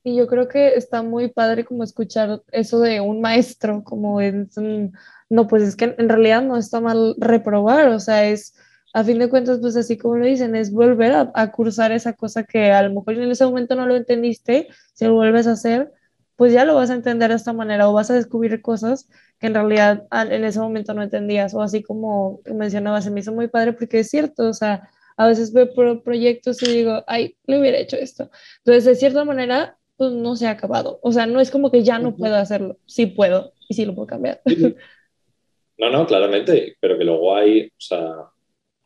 [0.03, 4.57] Y yo creo que está muy padre como escuchar eso de un maestro, como es,
[5.29, 8.55] no, pues es que en realidad no está mal reprobar, o sea, es,
[8.93, 12.43] a fin de cuentas, pues así como lo dicen, es volver a, cursar esa cosa
[12.43, 15.91] que a lo mejor en ese momento no lo entendiste, si lo vuelves a hacer,
[16.35, 19.07] pues ya lo vas a entender de esta manera o vas a descubrir cosas
[19.39, 23.31] que en realidad en ese momento no entendías, o así como mencionabas, se me hizo
[23.31, 25.71] muy padre porque es cierto, o sea, a veces veo
[26.03, 28.31] proyectos y digo, ay, le hubiera hecho esto.
[28.59, 30.99] Entonces, de cierta manera, pues no se ha acabado.
[31.03, 32.77] O sea, no es como que ya no puedo hacerlo.
[32.87, 34.41] Sí puedo y sí lo puedo cambiar.
[35.77, 38.30] No, no, claramente, pero que luego hay, o sea,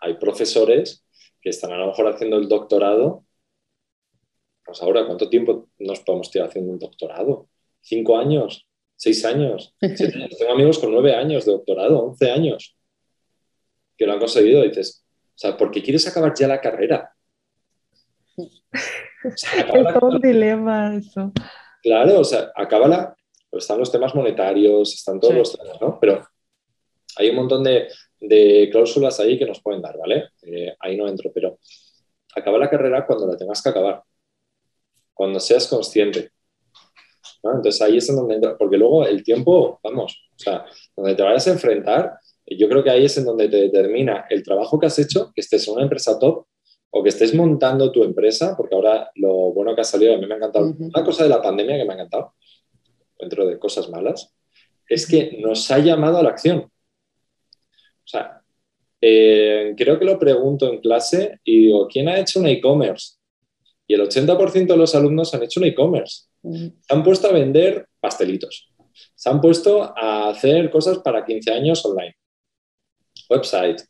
[0.05, 1.03] hay profesores
[1.41, 3.25] que están a lo mejor haciendo el doctorado.
[4.63, 7.49] Pues ahora, ¿cuánto tiempo nos podemos tirar haciendo un doctorado?
[7.81, 8.67] ¿Cinco años?
[8.95, 9.75] ¿Seis años?
[9.79, 12.77] Tengo amigos con nueve años de doctorado, once años,
[13.97, 14.63] que lo han conseguido.
[14.63, 17.11] Y dices, o sea, ¿por qué quieres acabar ya la carrera?
[18.37, 19.41] es
[19.93, 21.31] todo un dilema eso.
[21.81, 23.15] Claro, o sea, acaba la...
[23.51, 25.97] Están los temas monetarios, están todos los temas, ¿no?
[25.99, 26.27] Pero
[27.15, 27.87] hay un montón de,
[28.27, 30.29] de cláusulas ahí que nos pueden dar, ¿vale?
[30.43, 31.59] Eh, ahí no entro, pero
[32.35, 34.03] acaba la carrera cuando la tengas que acabar,
[35.13, 36.31] cuando seas consciente.
[37.43, 40.65] Entonces ahí es en donde entra, porque luego el tiempo, vamos, o sea,
[40.95, 42.13] donde te vayas a enfrentar,
[42.47, 45.41] yo creo que ahí es en donde te determina el trabajo que has hecho, que
[45.41, 46.45] estés en una empresa top,
[46.97, 50.25] o que estés montando tu empresa, porque ahora lo bueno que ha salido, a mí
[50.25, 52.33] me ha encantado, una cosa de la pandemia que me ha encantado,
[53.19, 54.33] dentro de cosas malas,
[54.87, 56.71] es que nos ha llamado a la acción.
[58.05, 58.41] O sea,
[59.01, 63.15] eh, creo que lo pregunto en clase y digo, ¿quién ha hecho un e-commerce?
[63.87, 66.23] Y el 80% de los alumnos han hecho un e-commerce.
[66.41, 68.71] Se han puesto a vender pastelitos.
[69.15, 72.15] Se han puesto a hacer cosas para 15 años online.
[73.29, 73.81] Website,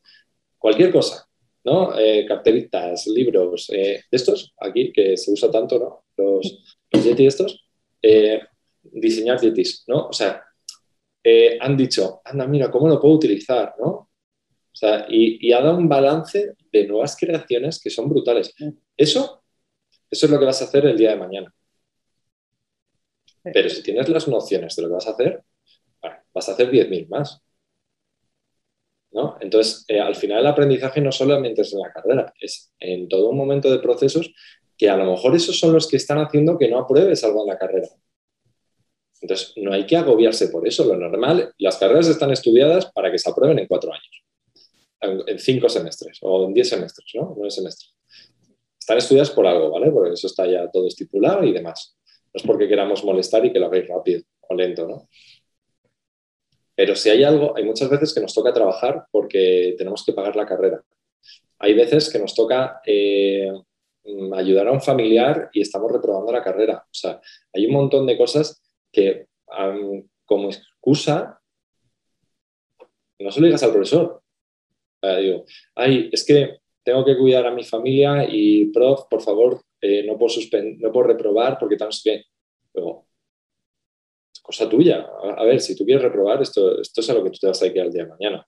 [0.58, 1.28] cualquier cosa,
[1.64, 1.98] ¿no?
[1.98, 6.06] Eh, cartelitas, libros, eh, estos aquí que se usa tanto, ¿no?
[6.18, 7.66] Los, los Yeti estos,
[8.02, 8.42] eh,
[8.84, 10.08] diseñar Yetis, ¿no?
[10.08, 10.45] O sea,
[11.60, 13.88] han dicho, anda, mira, ¿cómo lo puedo utilizar, ¿no?
[13.88, 18.54] O sea, y, y ha dado un balance de nuevas creaciones que son brutales.
[18.98, 19.44] Eso,
[20.10, 21.54] eso es lo que vas a hacer el día de mañana.
[23.44, 25.44] Pero si tienes las nociones de lo que vas a hacer,
[26.34, 27.42] vas a hacer 10.000 más.
[29.12, 29.38] ¿no?
[29.40, 33.30] Entonces, eh, al final el aprendizaje no solamente es en la carrera, es en todo
[33.30, 34.34] un momento de procesos
[34.78, 37.48] que a lo mejor esos son los que están haciendo que no apruebes algo en
[37.48, 37.88] la carrera.
[39.22, 40.86] Entonces, no hay que agobiarse por eso.
[40.86, 44.24] Lo normal, las carreras están estudiadas para que se aprueben en cuatro años,
[45.02, 47.34] en, cinco semestres o en diez semestres, ¿no?
[47.36, 47.94] Nueve semestres.
[48.80, 49.90] Están estudiadas por algo, ¿vale?
[49.92, 51.98] Porque eso está ya todo estipulado y demás.
[52.26, 55.10] No es porque queramos molestar y que lo hagáis rápido o lento, ¿no?
[56.76, 60.36] Pero si hay algo, hay muchas veces que nos toca trabajar porque tenemos que pagar
[60.36, 60.84] la carrera.
[61.60, 63.50] Hay veces que nos toca eh,
[64.34, 66.84] ayudar a un familiar y estamos reprobando la carrera.
[66.86, 67.20] O sea,
[67.54, 68.62] hay un montón de cosas
[68.96, 69.28] que
[70.26, 71.40] como excusa
[73.20, 74.22] no se lo digas al profesor.
[75.02, 75.46] digo,
[75.76, 80.18] ay, es que tengo que cuidar a mi familia y, prof, por favor, eh, no,
[80.18, 80.34] puedo
[80.80, 82.24] no puedo reprobar porque tan que...
[82.74, 83.08] Luego,
[84.42, 85.08] cosa tuya.
[85.38, 87.64] A, ver, si tú quieres reprobar, esto, esto es a lo que tú te vas
[87.64, 88.48] a quedar el día de mañana.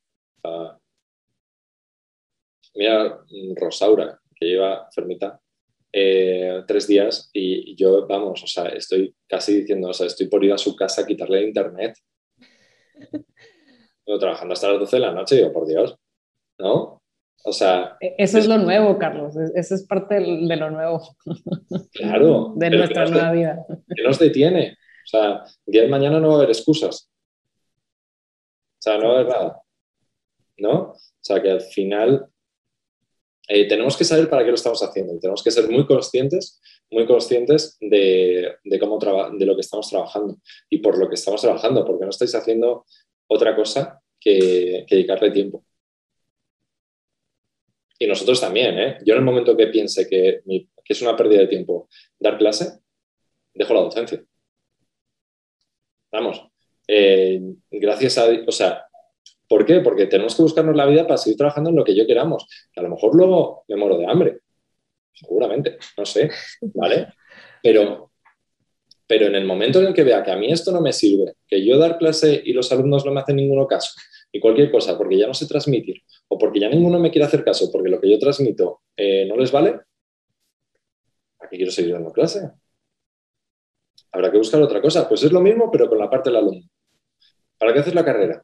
[2.75, 3.19] mira,
[3.55, 5.41] Rosaura, que lleva enfermita
[5.91, 10.43] eh, tres días y, yo, vamos, o sea, estoy casi diciendo, o sea, estoy por
[10.43, 11.95] ir a su casa a quitarle el internet.
[14.19, 15.97] trabajando hasta las 12 de la noche, digo, por Dios,
[16.59, 17.01] ¿no?
[17.43, 17.97] O sea...
[17.99, 19.35] E, eso es, lo nuevo, Carlos.
[19.35, 21.01] Eso es parte de lo nuevo.
[21.93, 22.53] Claro.
[22.55, 23.65] de nuestra nueva vida.
[23.93, 24.77] ¿Qué nos detiene?
[25.05, 27.09] O sea, el día de mañana no va a haber excusas.
[28.79, 29.61] O sea, no va a haber nada.
[30.57, 30.73] ¿No?
[30.91, 32.27] O sea, que al final
[33.47, 36.59] eh, tenemos que saber para qué lo estamos haciendo y tenemos que ser muy conscientes,
[36.91, 40.37] muy conscientes de, cómo de lo que estamos trabajando
[40.69, 42.85] y por lo que estamos trabajando, porque no estáis haciendo
[43.27, 45.63] otra cosa que, dedicarle tiempo.
[47.99, 48.97] Y nosotros también, ¿eh?
[49.05, 52.79] Yo en el momento que piense que, que es una pérdida de tiempo dar clase,
[53.53, 54.23] dejo la docencia.
[56.11, 56.43] Vamos,
[56.87, 57.41] eh,
[57.71, 58.86] gracias a, o sea,
[59.47, 59.79] ¿por qué?
[59.81, 62.79] Porque tenemos que buscarnos la vida para seguir trabajando en lo que yo queramos, que
[62.79, 64.39] a lo mejor luego me muero de hambre,
[65.13, 66.29] seguramente, no sé,
[66.73, 67.07] ¿vale?
[67.63, 68.11] Pero,
[69.07, 71.33] pero en el momento en el que vea que a mí esto no me sirve,
[71.47, 73.91] que yo dar clase y los alumnos no me hacen ninguno caso,
[74.31, 77.43] y cualquier cosa, porque ya no sé transmitir, o porque ya ninguno me quiere hacer
[77.43, 79.79] caso, porque lo que yo transmito eh, no les vale,
[81.39, 82.51] ¿a qué quiero seguir dando clase?
[84.11, 85.07] Habrá que buscar otra cosa.
[85.07, 86.67] Pues es lo mismo, pero con la parte del alumno.
[87.57, 88.43] ¿Para qué haces la carrera?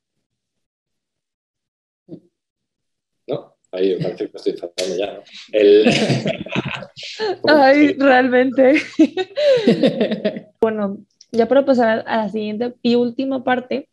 [3.28, 3.56] ¿No?
[3.74, 5.24] Ahí parece que estoy faltando ya, ¿no?
[7.62, 8.76] Ay, realmente.
[10.62, 11.00] bueno,
[11.32, 13.90] ya para pasar a la siguiente y última parte,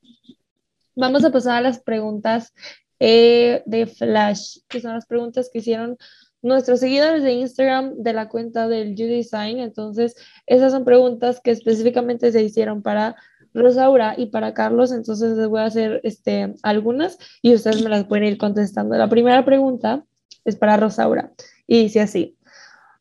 [0.95, 2.53] vamos a pasar a las preguntas
[2.99, 5.97] eh, de Flash, que son las preguntas que hicieron
[6.43, 9.61] nuestros seguidores de Instagram de la cuenta del Design.
[9.61, 10.15] Entonces,
[10.47, 13.17] esas son preguntas que específicamente se hicieron para
[13.55, 14.93] Rosaura y para Carlos.
[14.93, 18.97] Entonces, les voy a hacer este, algunas y ustedes me las pueden ir contestando.
[18.97, 20.05] La primera pregunta
[20.45, 21.33] es para Rosaura
[21.67, 22.37] y dice así.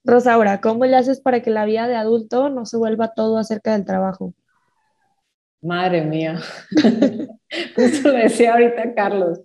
[0.03, 3.73] Rosaura, ¿cómo le haces para que la vida de adulto no se vuelva todo acerca
[3.73, 4.34] del trabajo?
[5.61, 6.39] Madre mía.
[7.76, 9.41] Justo le decía ahorita Carlos.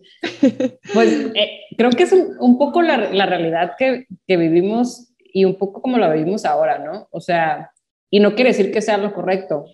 [0.92, 5.98] Pues eh, creo que es un, poco la, realidad que, vivimos y un poco como
[5.98, 7.08] la vivimos ahora, ¿no?
[7.10, 7.72] O sea,
[8.10, 9.66] y no quiere decir que sea lo correcto.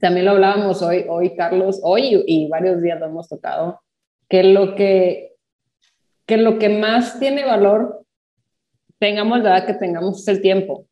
[0.00, 3.80] También lo hablábamos hoy, hoy Carlos, hoy y, varios días lo hemos tocado,
[4.28, 5.34] que lo que,
[6.26, 8.04] que lo que más tiene valor,
[8.98, 10.86] tengamos la edad que tengamos, es el tiempo.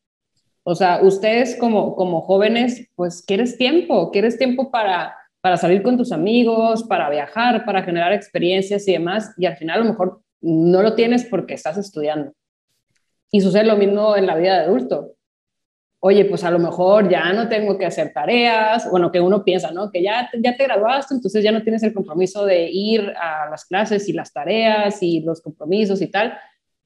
[0.64, 5.96] O sea, ustedes como, como jóvenes, pues quieres tiempo, quieres tiempo para, para salir con
[5.96, 10.22] tus amigos, para viajar, para generar experiencias y demás, y al final a lo mejor
[10.40, 12.32] no lo tienes porque estás estudiando.
[13.30, 15.14] Y sucede lo mismo en la vida de adulto.
[16.04, 19.70] Oye, pues a lo mejor ya no tengo que hacer tareas, bueno, que uno piensa,
[19.70, 19.92] ¿no?
[19.92, 23.64] Que ya, ya te graduaste, entonces ya no tienes el compromiso de ir a las
[23.64, 26.36] clases y las tareas y los compromisos y tal,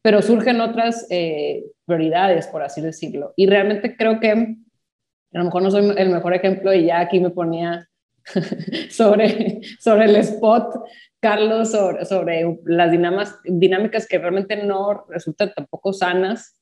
[0.02, 3.32] pero surgen otras eh, prioridades, por así decirlo.
[3.36, 7.18] Y realmente creo que a lo mejor no soy el mejor ejemplo y ya aquí
[7.18, 7.88] me ponía
[8.90, 10.84] sobre, sobre el spot
[11.20, 16.55] Carlos, sobre, sobre las dinámicas, dinámicas que realmente no resultan tampoco sanas,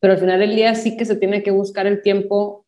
[0.00, 2.66] pero al final del día sí que se tiene que buscar el tiempo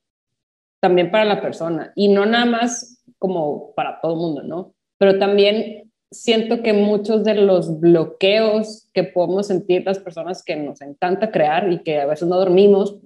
[0.80, 4.74] también para la persona y no nada más como para todo el mundo, ¿no?
[4.98, 10.80] Pero también siento que muchos de los bloqueos que podemos sentir las personas que nos
[10.80, 12.98] encanta crear y que a veces no dormimos,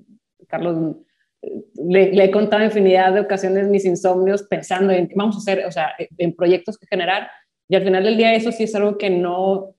[0.48, 0.96] Carlos,
[1.74, 5.72] le, he contado infinidad de ocasiones mis insomnios pensando en qué vamos a hacer, o
[5.72, 7.28] sea, en proyectos que generar,
[7.68, 9.73] y al final del día eso sí es algo que no,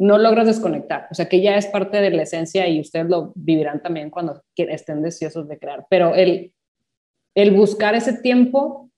[0.00, 3.32] no logras desconectar, o sea, que ya es parte de la esencia y ustedes lo
[3.34, 6.54] vivirán también cuando estén deseosos de crear, pero el,
[7.34, 8.90] el buscar ese tiempo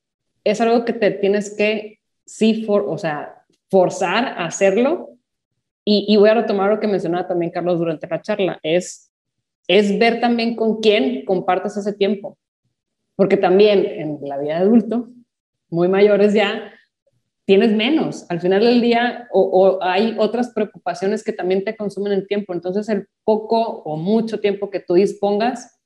[0.44, 5.10] es algo que te tienes que, sí, for, o sea, forzar a hacerlo.
[5.84, 9.12] Y, voy a retomar lo que mencionaba también Carlos durante la charla, es,
[9.66, 12.38] es ver también con quién compartes ese tiempo.
[13.16, 15.08] Porque también en la vida de adulto,
[15.68, 16.72] muy mayores ya,
[17.44, 18.26] tienes menos.
[18.28, 22.52] Al final del día, o, hay otras preocupaciones que también te consumen el tiempo.
[22.52, 25.80] Entonces, el poco o mucho tiempo que tú dispongas,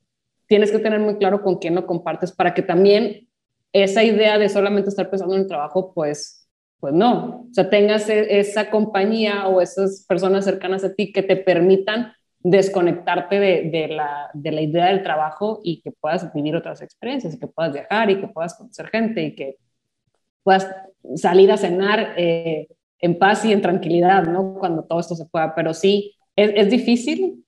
[0.47, 3.29] tienes que tener muy claro con quién lo compartes para que también
[3.73, 6.47] esa idea de solamente estar pensando en el trabajo, pues
[6.81, 11.23] pues no, o sea, tengas e, esa compañía o esas personas cercanas a ti que
[11.23, 14.31] te permitan desconectarte de, la,
[14.63, 18.29] idea del trabajo y que puedas vivir otras experiencias, y que puedas viajar y que
[18.29, 19.57] puedas conocer gente y que
[20.47, 20.73] puedas
[21.17, 22.69] salir a cenar eh,
[23.01, 24.55] en paz y en tranquilidad, ¿no?
[24.61, 27.45] Cuando todo esto se pueda, pero sí, es, es, difícil,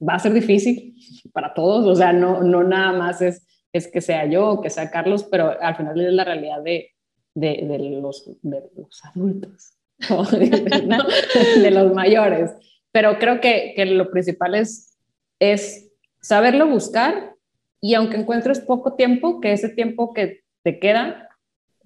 [0.00, 0.94] va a ser difícil
[1.32, 4.70] para todos, o sea, no, no nada más es, es que sea yo o que
[4.70, 6.92] sea Carlos, pero al final es la realidad de,
[7.34, 9.72] de, los, de los, adultos,
[11.62, 12.52] de, los mayores.
[12.92, 14.96] Pero creo que, que, lo principal es,
[15.40, 15.90] es
[16.20, 17.34] saberlo buscar
[17.80, 21.25] y aunque encuentres poco tiempo, que ese tiempo que te queda,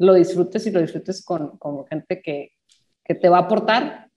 [0.01, 2.52] lo disfrutes y lo disfrutes con, con gente que,
[3.05, 4.09] que, te va a aportar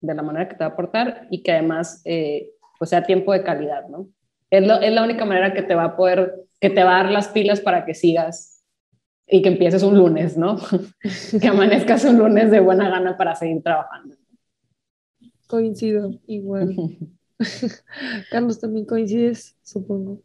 [0.00, 3.32] de la manera que te va a aportar y que además eh, pues sea tiempo
[3.32, 4.08] de calidad, ¿no?
[4.48, 7.02] Es, lo, es la única manera que te va a poder, que te va a
[7.02, 8.64] dar las pilas para que sigas
[9.26, 10.56] y que empieces un lunes, ¿no?
[11.40, 14.16] que amanezcas un lunes de buena gana para seguir trabajando.
[15.46, 16.74] Coincido, igual.
[18.30, 20.22] Carlos, también coincides, supongo.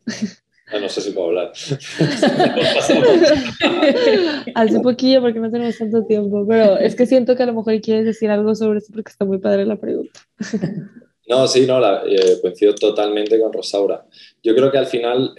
[0.68, 1.52] Ah, no sé si puedo hablar.
[4.56, 7.80] Hace poquillo porque no tenemos tanto tiempo, pero es que siento que a lo mejor
[7.82, 10.20] quieres decir algo sobre eso porque está muy padre la pregunta.
[11.28, 14.06] No, sí, no, eh, coincido totalmente con Rosaura.
[14.44, 15.34] Yo creo que al final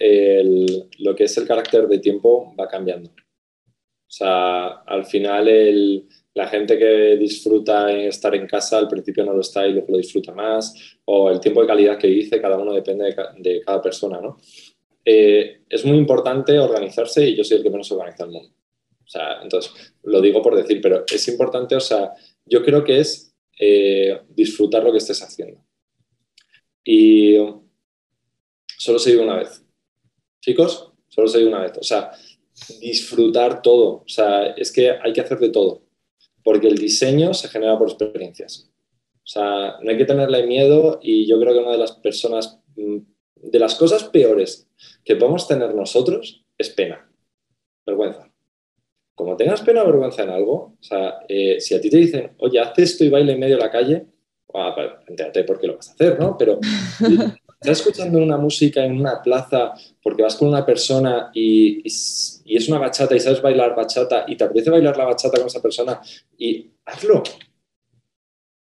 [0.98, 3.10] lo que es el carácter de tiempo va cambiando.
[3.10, 5.46] O sea, al final
[6.36, 9.96] la gente que disfruta estar en casa al principio no lo está y luego lo
[9.96, 14.20] disfruta más, o el tiempo de calidad que dice, cada uno depende de, cada persona,
[14.20, 14.36] ¿no?
[15.08, 18.50] Eh, es muy importante organizarse y yo soy el que menos organiza el mundo.
[19.04, 19.72] O sea, entonces,
[20.02, 22.12] lo digo por decir, pero es importante, o sea,
[22.44, 25.64] yo creo que es eh, disfrutar lo que estés haciendo.
[26.84, 27.36] Y
[28.76, 29.64] solo se digo una vez.
[30.40, 31.78] Chicos, solo se digo una vez.
[31.78, 32.10] O sea,
[32.80, 34.02] disfrutar todo.
[34.04, 35.84] O sea, es que hay que hacer de todo,
[36.42, 38.70] porque el diseño se genera por experiencias.
[39.26, 42.60] O sea, no hay que tenerle miedo y yo creo que una de las personas,
[42.76, 42.98] mm,
[43.50, 44.68] de las cosas peores
[45.04, 47.08] que podemos tener nosotros es pena,
[47.86, 48.30] vergüenza.
[49.14, 52.32] Como tengas pena o vergüenza en algo, o sea, eh, si a ti te dicen,
[52.38, 54.06] oye, haz esto y baila en medio de la calle,
[54.54, 56.36] ah, pues, entérate por qué lo vas a hacer, ¿no?
[56.36, 56.58] Pero
[57.60, 62.78] estás escuchando una música en una plaza porque vas con una persona y, es una
[62.78, 66.00] bachata y sabes bailar bachata y te apetece bailar la bachata con esa persona
[66.36, 67.22] y hazlo.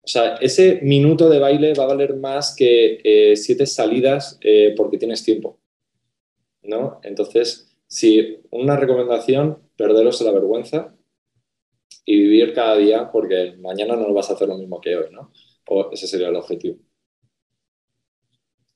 [0.04, 4.74] O sea, ese minuto de baile va a valer más que eh, siete salidas eh,
[4.76, 5.60] porque tienes tiempo.
[6.62, 7.00] ¿No?
[7.02, 10.94] Entonces, si una recomendación, perderos la vergüenza
[12.04, 15.30] y vivir cada día porque mañana no vas a hacer lo mismo que hoy, ¿no?
[15.68, 16.78] O ese sería el objetivo.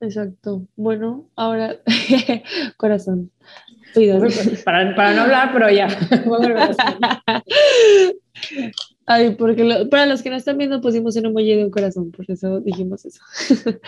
[0.00, 0.68] Exacto.
[0.76, 1.80] Bueno, ahora,
[2.76, 3.32] corazón.
[4.64, 5.88] Para, para, no hablar, pero ya.
[9.08, 12.28] Ay, porque para los que no están viendo pusimos un emoji de un corazón, por
[12.28, 13.20] eso dijimos eso.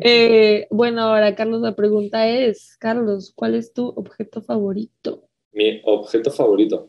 [0.00, 5.28] Eh, bueno, ahora Carlos, la pregunta es, Carlos, ¿cuál es tu objeto favorito?
[5.52, 6.88] Mi objeto favorito.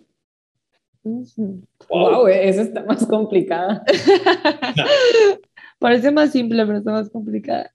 [1.89, 3.83] Wow, esa está más complicada.
[5.79, 7.71] Parece más simple, pero está más complicada.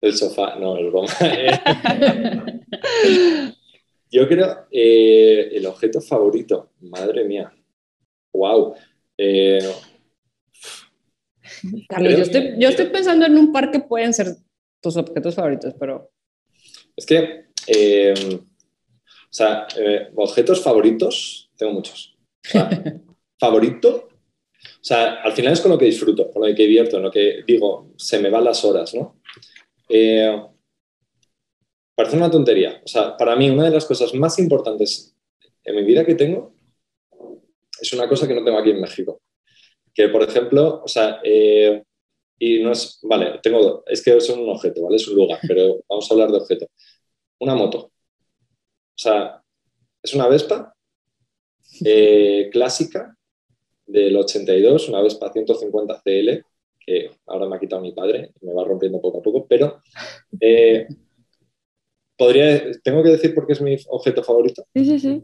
[0.00, 1.08] El sofá, no, el broma.
[4.10, 7.52] Yo creo eh, el objeto favorito, madre mía.
[8.34, 8.74] Wow.
[9.16, 9.60] Eh,
[11.88, 14.36] Carlos, yo estoy, yo estoy, pensando en un par que pueden ser
[14.82, 16.10] tus objetos favoritos, pero.
[16.96, 19.66] Es que, eh, o sea,
[20.16, 22.16] objetos favoritos, tengo muchos.
[23.38, 27.02] favorito, O sea, al final es con lo que disfruto, con lo que divierto, en
[27.02, 29.20] lo que digo, se me van las horas, ¿no?
[29.88, 30.42] Eh,
[31.94, 32.80] parece una tontería.
[32.84, 35.16] O sea, para mí una de las cosas más importantes
[35.64, 36.53] en mi vida que tengo
[37.80, 39.20] es una cosa que no tengo aquí en México.
[39.92, 41.82] Que, por ejemplo, o sea, eh,
[42.38, 44.96] y no es, vale, tengo, es que es un objeto, ¿vale?
[44.96, 46.66] Es un lugar, pero vamos a hablar de objeto.
[47.40, 47.78] Una moto.
[47.78, 49.42] O sea,
[50.02, 50.74] es una Vespa
[51.84, 53.16] eh, clásica
[53.86, 56.44] del 82, una Vespa 150 CL,
[56.84, 59.80] que ahora me ha quitado mi padre, me va rompiendo poco a poco, pero
[60.40, 60.86] eh,
[62.16, 64.66] podría, tengo que decir por qué es mi objeto favorito.
[64.74, 65.22] Sí, sí, sí.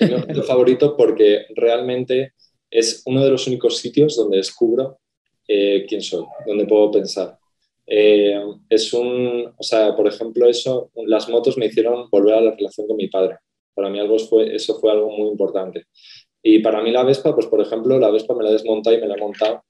[0.00, 2.32] Mi favorito porque realmente
[2.70, 4.98] es uno de los únicos sitios donde descubro
[5.48, 7.38] eh, quién soy, donde puedo pensar.
[7.86, 12.50] Eh, es un, o sea, por ejemplo, eso, las motos me hicieron volver a la
[12.50, 13.38] relación con mi padre.
[13.74, 15.84] Para mí algo fue, eso fue algo muy importante.
[16.42, 19.00] Y para mí la Vespa, pues por ejemplo, la Vespa me la he desmontado y
[19.00, 19.64] me la he montado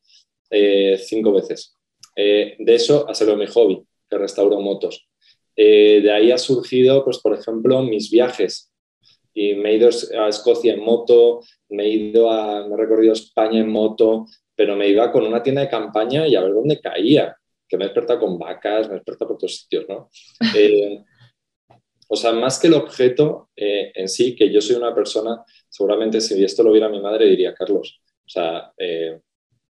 [0.50, 1.76] eh, cinco veces.
[2.14, 5.06] de eso ha sido mi hobby, que restauro motos.
[5.54, 8.72] de ahí ha surgido, pues por ejemplo, mis viajes.
[9.38, 13.12] Y me he ido a Escocia en moto, me he ido a, me he recorrido
[13.12, 16.80] España en moto, pero me iba con una tienda de campaña y a ver dónde
[16.80, 17.36] caía,
[17.68, 20.08] que me he despertado con vacas, me he despertado por otros sitios, ¿no?
[20.56, 21.04] Eh,
[22.08, 26.20] o sea, más que el objeto eh, en sí, que yo soy una persona, seguramente
[26.20, 29.20] si esto lo viera mi madre diría, Carlos, o sea, eh,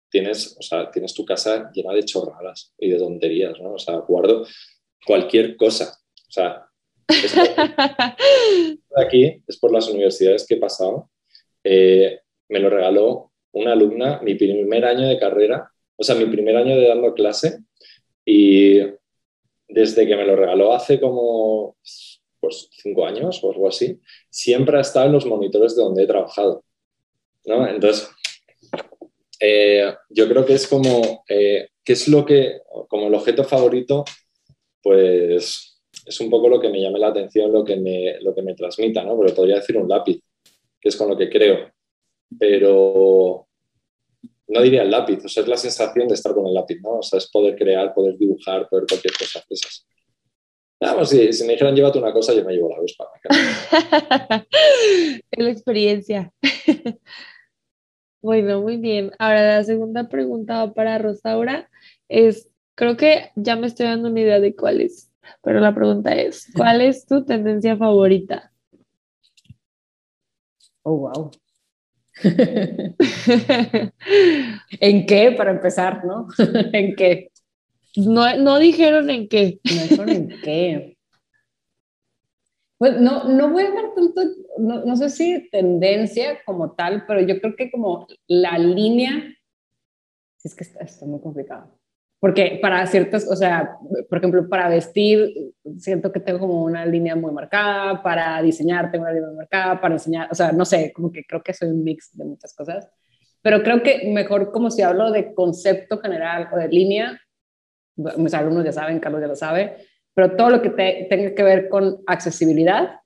[0.10, 3.74] tienes, o sea, tienes tu casa llena de chorradas y de tonterías, ¿no?
[3.74, 4.46] O sea, guardo
[5.06, 5.98] cualquier cosa.
[6.28, 6.66] O sea,
[8.96, 11.10] aquí es por las universidades que he pasado.
[11.64, 16.76] me lo regaló una alumna, mi primer año de carrera, o sea, mi primer año
[16.76, 17.60] de dando clase,
[18.26, 18.80] y
[19.68, 21.78] desde que me lo regaló hace como
[22.40, 24.00] pues, cinco años o algo así,
[24.30, 26.64] siempre ha estado en los monitores de donde he trabajado.
[27.46, 27.68] ¿no?
[27.68, 28.10] Entonces,
[29.40, 34.06] eh, yo creo que es como, eh, ¿qué es lo que, como el objeto favorito,
[34.82, 35.73] pues
[36.06, 38.56] es un poco lo que me llame la atención, lo que me, lo que me
[38.56, 39.16] transmita, ¿no?
[39.16, 40.20] Porque podría decir un lápiz,
[40.80, 41.74] que es con lo que creo
[42.38, 43.48] pero
[44.48, 46.98] no diría el lápiz, o sea, es la sensación de estar con el lápiz, ¿no?
[46.98, 49.88] O sea, es poder crear, poder dibujar, poder cualquier cosa esas.
[50.80, 53.08] Vamos, si, si, me dijeran llévate una cosa, yo me llevo la Vespa.
[55.32, 56.34] es la experiencia.
[58.22, 59.12] bueno, muy bien.
[59.18, 61.70] Ahora la segunda pregunta para Rosaura
[62.10, 65.10] es, creo que ya me estoy dando una idea de cuál es,
[65.42, 68.52] pero la pregunta es, ¿cuál es tu tendencia favorita?
[70.84, 71.32] Oh, wow.
[74.80, 75.32] ¿En qué?
[75.32, 76.28] Para empezar, ¿no?
[76.74, 77.32] ¿En qué?
[77.96, 79.60] No, no dijeron en qué.
[79.64, 80.98] No dijeron en qué.
[82.78, 84.22] Pues no, no voy a dar tanto,
[84.58, 89.34] no, no, sé si tendencia como tal, pero yo creo que como la línea,
[90.44, 91.80] es que está, está muy complicado.
[92.24, 93.76] Porque para ciertas, o sea,
[94.08, 99.04] por ejemplo, para vestir, siento que tengo como una línea muy marcada, para diseñar tengo
[99.04, 101.68] una línea muy marcada, para enseñar, o sea, no sé, como que creo que soy
[101.68, 102.90] un mix de muchas cosas.
[103.42, 107.20] Pero creo que mejor como si hablo de concepto general o de línea,
[107.98, 111.68] mis alumnos ya saben, Carlos ya lo sabe, pero todo lo que tenga que ver
[111.68, 113.02] con accesibilidad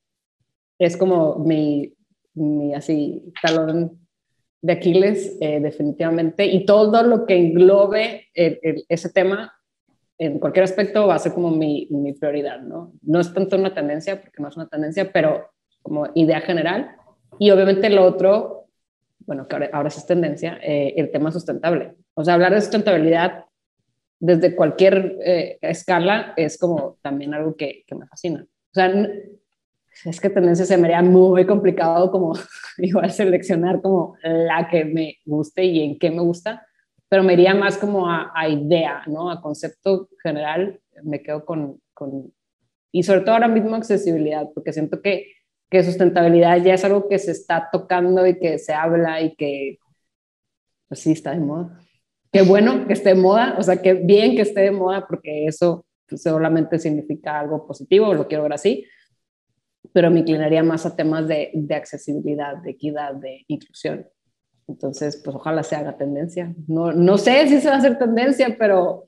[0.77, 1.91] es como mi,
[2.35, 4.06] mi así talón
[4.61, 9.53] de Aquiles, eh, definitivamente, y todo lo que englobe ese tema
[10.17, 12.93] en cualquier aspecto va a ser como mi, mi, prioridad, ¿no?
[13.03, 15.51] No es tanto una tendencia, porque no es una tendencia, pero
[15.83, 16.95] como idea general.
[17.39, 18.65] Y obviamente lo otro,
[19.19, 21.95] bueno, que ahora, ahora es tendencia, eh, el tema sustentable.
[22.15, 23.45] O sea, hablar de sustentabilidad
[24.19, 28.43] desde cualquier eh, escala es como también algo que, que me fascina.
[28.43, 28.91] O sea,
[30.05, 32.33] es que tendencia se me haría muy complicado como
[32.77, 36.65] igual seleccionar como la que me guste y en qué me gusta,
[37.09, 39.31] pero me iría más como a, idea, ¿no?
[39.31, 42.33] A concepto general, me quedo con, con,
[42.91, 45.33] y sobre todo ahora mismo accesibilidad, porque siento que,
[45.69, 49.79] que sustentabilidad ya es algo que se está tocando y que se habla y que,
[50.87, 51.79] pues sí, está de moda.
[52.31, 55.45] Qué bueno que esté de moda, o sea, qué bien que esté de moda, porque
[55.45, 58.85] eso solamente significa algo positivo, lo quiero ver así,
[59.93, 64.07] pero me inclinaría más a temas de, de accesibilidad, de equidad, de inclusión.
[64.67, 66.53] Entonces, pues ojalá se haga tendencia.
[66.67, 69.05] No, no sé si se va a hacer tendencia, pero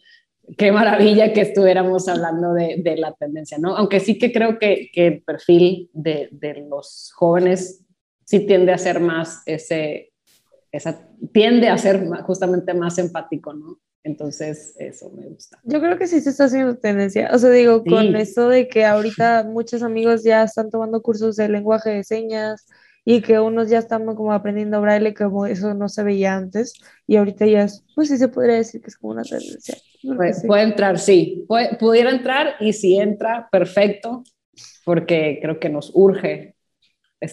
[0.58, 3.76] qué maravilla que estuviéramos hablando de, de la tendencia, ¿no?
[3.76, 7.86] Aunque sí que creo que, que el perfil de, de, los jóvenes
[8.26, 10.14] sí tiende a ser más ese,
[10.72, 13.80] esa, tiende a ser justamente más empático, ¿no?
[14.04, 15.60] Entonces, eso me gusta.
[15.64, 17.30] Yo creo que sí se está haciendo tendencia.
[17.34, 21.50] O sea, digo, con esto de que ahorita muchos amigos ya están tomando cursos de
[21.50, 22.66] lenguaje de señas
[23.04, 27.16] y que unos ya estamos como aprendiendo braille, como eso no se veía antes, y
[27.16, 29.76] ahorita ya es, pues sí se podría decir que es como una tendencia.
[30.16, 31.46] Pues, Puede entrar, sí,
[31.80, 34.24] pudiera entrar y si entra, perfecto,
[34.86, 36.56] porque creo que nos urge.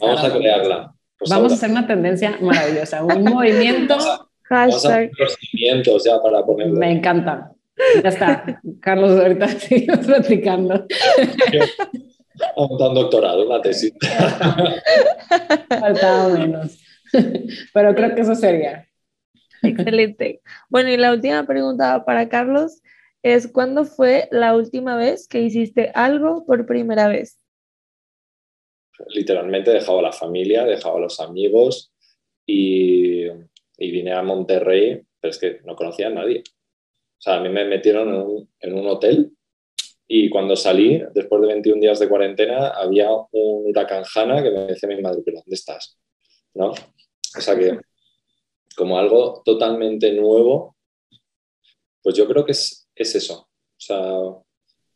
[0.00, 0.94] Vamos a crearla.
[1.28, 4.25] Vamos a hacer una tendencia maravillosa, un movimiento.
[4.48, 5.10] Hashtag.
[5.16, 6.74] Procedimientos ya para ponerlo.
[6.74, 7.52] Me encanta.
[8.02, 8.60] Ya está.
[8.80, 10.86] Carlos, ahorita seguimos platicando.
[12.56, 13.92] un doctorado, una tesis.
[15.68, 16.78] Faltaba menos.
[17.72, 18.88] Pero creo que eso sería.
[19.62, 20.40] Excelente.
[20.68, 22.82] Bueno, y la última pregunta para Carlos
[23.22, 27.38] es, ¿cuándo fue la última vez que hiciste algo por primera vez?
[29.08, 31.92] Literalmente dejaba a la familia, dejaba a los amigos
[32.46, 33.26] y,
[33.78, 36.40] y, vine a Monterrey, pero es que no conocía a nadie.
[36.40, 39.36] O sea, a mí me metieron en un, en un hotel
[40.08, 44.66] y cuando salí, después de 21 días de cuarentena, había un huracán Hanna que me
[44.66, 45.98] decía mi madre, pero ¿dónde estás?
[46.54, 46.70] ¿No?
[46.70, 47.80] O sea que,
[48.76, 50.76] como algo totalmente nuevo,
[52.02, 53.48] pues yo creo que es, es eso.
[53.48, 53.98] O sea,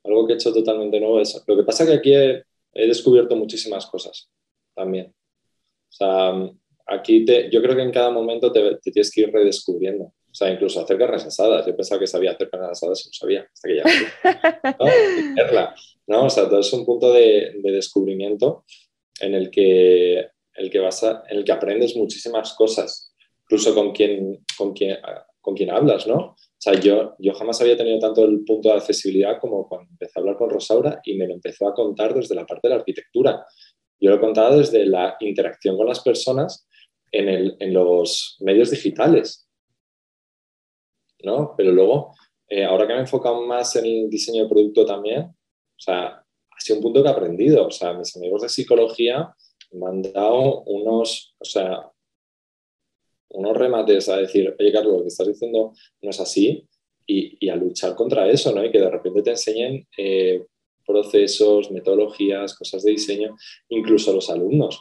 [0.04, 1.42] algo que he hecho totalmente nuevo es...
[1.44, 4.30] Lo que pasa que aquí he, he descubierto muchísimas cosas
[4.74, 5.12] también.
[5.88, 6.50] O sea,
[6.90, 10.04] aquí te, yo creo que en cada momento te, te tienes que ir redescubriendo.
[10.04, 11.66] O sea, incluso hacer carnes asadas.
[11.66, 13.84] Yo pensaba que sabía hacer carnes asadas y no sabía, hasta que ya.
[14.78, 15.66] ¿no?
[16.06, 16.26] ¿no?
[16.26, 18.64] O sea, todo es un punto de, de descubrimiento
[19.20, 23.92] en el que, el que vas a, en el que aprendes muchísimas cosas, incluso con
[23.92, 24.98] quien, con quien,
[25.40, 26.16] con quien hablas, ¿no?
[26.16, 30.12] O sea, yo, yo jamás había tenido tanto el punto de accesibilidad como cuando empecé
[30.16, 32.80] a hablar con Rosaura y me lo empezó a contar desde la parte de la
[32.80, 33.44] arquitectura.
[33.98, 36.68] Yo lo he contado desde la interacción con las personas
[37.12, 39.48] en, los medios digitales.
[41.22, 41.54] ¿no?
[41.56, 42.14] Pero luego,
[42.48, 46.06] eh, ahora que me he enfocado más en el diseño de producto también, o sea,
[46.06, 47.66] ha sido un punto que he aprendido.
[47.66, 49.34] O sea, mis amigos de psicología
[49.72, 51.90] me han dado unos, o sea,
[53.30, 55.72] unos remates a decir, oye, Carlos, lo que estás diciendo
[56.02, 56.66] no es así,
[57.06, 58.64] y, a luchar contra eso, ¿no?
[58.64, 60.46] Y que de repente te enseñen eh,
[60.86, 63.36] procesos, metodologías, cosas de diseño,
[63.68, 64.80] incluso los alumnos.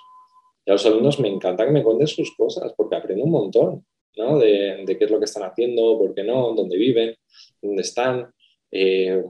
[0.69, 3.85] Y a los alumnos me encanta que me cuenten sus cosas, porque aprendo un montón.
[4.13, 7.15] De, qué es lo que están haciendo, por qué no, dónde viven,
[7.59, 8.31] dónde están,
[8.69, 9.23] eh,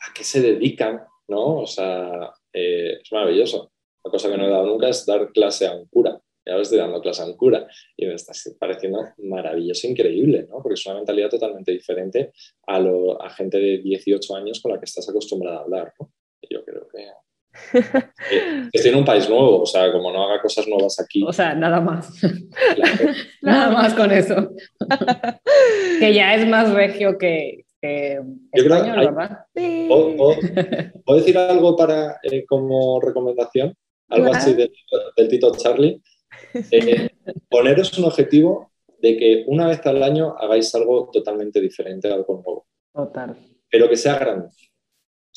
[0.00, 1.60] a qué se dedican, ¿no?
[1.60, 3.70] O sea, eh, es maravilloso.
[4.02, 6.20] La cosa que no he dado nunca es dar clase a un cura.
[6.44, 10.60] Ya ahora estoy dando clase a un cura y me está pareciendo maravilloso, increíble, ¿no?
[10.60, 12.32] Porque es una mentalidad totalmente diferente
[12.66, 16.10] a, lo, a gente de 18 años con la que estás acostumbrada a hablar, ¿no?
[16.50, 17.06] Yo creo que
[18.72, 21.22] Estoy en un país nuevo, o sea, como no haga cosas nuevas aquí.
[21.26, 22.10] O sea, nada más.
[23.42, 24.50] nada más con eso.
[26.00, 29.38] que ya es más regio que, español, ¿verdad?
[29.54, 33.74] ¿puedo, decir algo para, eh, como recomendación?
[34.08, 34.72] Algo así del,
[35.28, 36.00] Tito Charlie.
[36.70, 37.10] Eh,
[37.48, 42.66] poneros un objetivo de que una vez al año hagáis algo totalmente diferente, algo nuevo.
[42.92, 43.36] Total.
[43.70, 44.48] Pero que sea grande.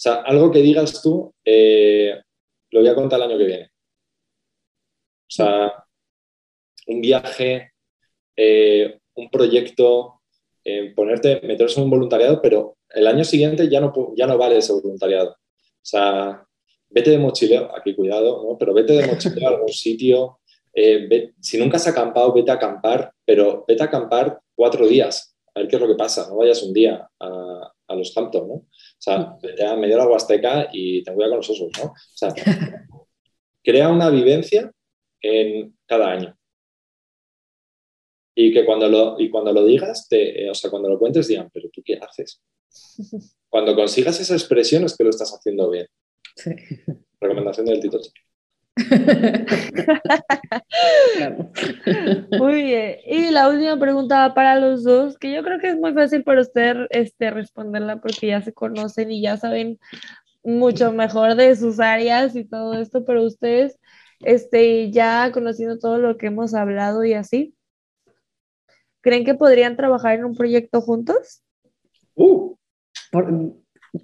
[0.01, 2.19] O sea, algo que digas tú, eh,
[2.71, 3.65] lo voy a contar el año que viene.
[3.65, 5.85] O sea,
[6.87, 7.73] un viaje,
[8.35, 10.21] eh, un proyecto,
[10.63, 14.57] eh, ponerte, meterse en un voluntariado, pero el año siguiente ya no, ya no vale
[14.57, 15.33] ese voluntariado.
[15.33, 16.47] O sea,
[16.89, 18.57] vete de mochileo, aquí cuidado, ¿no?
[18.57, 20.39] pero vete de mochileo a algún sitio.
[21.39, 25.69] si nunca has acampado, vete a acampar, pero vete a acampar cuatro días, a ver
[25.69, 26.27] qué es lo que pasa.
[26.27, 28.65] No vayas un día a, a los Hamptons, ¿no?
[29.01, 31.85] O sea, ya me dio la Huasteca y ten cuidado con los osos, ¿no?
[31.85, 32.31] O sea,
[33.63, 34.71] crea una vivencia
[35.21, 36.37] en cada año.
[38.35, 41.27] Y que cuando lo, y cuando lo digas, te, eh, o sea, cuando lo cuentes,
[41.27, 42.41] digan, pero tú qué haces.
[43.49, 45.85] Cuando consigas esa expresión es que lo estás haciendo bien.
[47.19, 47.99] Recomendación del Tito
[52.39, 52.97] Muy bien.
[53.05, 56.41] Y la última pregunta para los dos, que yo creo que es muy fácil para
[56.41, 59.79] usted este, responderla porque ya se conocen y ya saben
[60.43, 63.77] mucho mejor de sus áreas y todo esto, pero ustedes,
[64.21, 67.55] este, ya conociendo todo lo que hemos hablado y así,
[69.01, 71.43] ¿creen que podrían trabajar en un proyecto juntos?
[72.15, 72.55] Uh,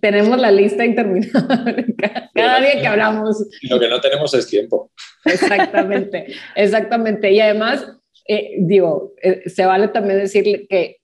[0.01, 1.95] tenemos la lista interminable
[2.34, 3.47] cada, día que hablamos.
[3.69, 4.91] Lo que no tenemos es tiempo.
[5.26, 7.31] Exactamente, exactamente.
[7.31, 7.88] Y además,
[8.27, 10.97] eh, digo, eh, se vale también decirle que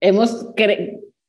[0.00, 0.52] hemos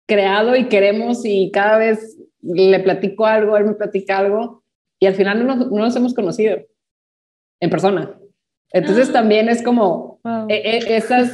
[0.07, 4.63] creado y queremos y cada vez le platico algo, él me platica algo
[4.99, 6.57] y al final no nos, no nos hemos conocido
[7.59, 8.17] en persona.
[8.71, 9.13] Entonces ah.
[9.13, 10.19] también es como
[10.49, 11.33] eh, esas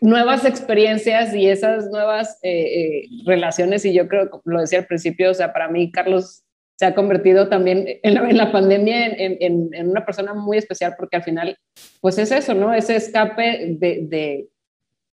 [0.00, 5.30] nuevas experiencias y esas nuevas eh, eh, relaciones, y yo creo, lo decía al principio,
[5.30, 6.42] o sea, para mí Carlos
[6.76, 11.58] se ha convertido también en la, pandemia en, una persona muy especial porque al final,
[12.00, 12.72] pues es eso, ¿no?
[12.72, 14.48] Ese escape de, de,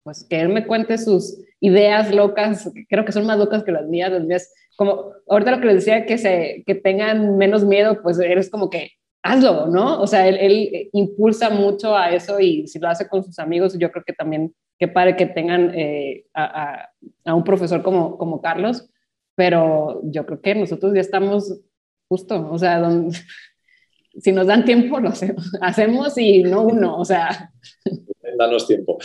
[0.04, 3.88] pues que él me cuente sus ideas locas, creo que son más locas que las
[3.88, 8.02] mías, las mías, como ahorita lo que les decía, que, se, que tengan menos miedo,
[8.02, 8.92] pues eres como que
[9.24, 10.02] hazlo, ¿no?
[10.02, 13.78] O sea, él, él, impulsa mucho a eso y si lo hace con sus amigos,
[13.80, 14.54] yo creo que también,
[14.84, 16.90] qué padre que tengan eh, a,
[17.24, 18.90] a, un profesor como, como Carlos,
[19.34, 21.62] pero yo creo que nosotros ya estamos
[22.10, 22.84] justo, o sea,
[24.20, 27.54] si nos dan tiempo, lo hacemos, hacemos y no uno, o sea.
[28.38, 28.98] Danos tiempo.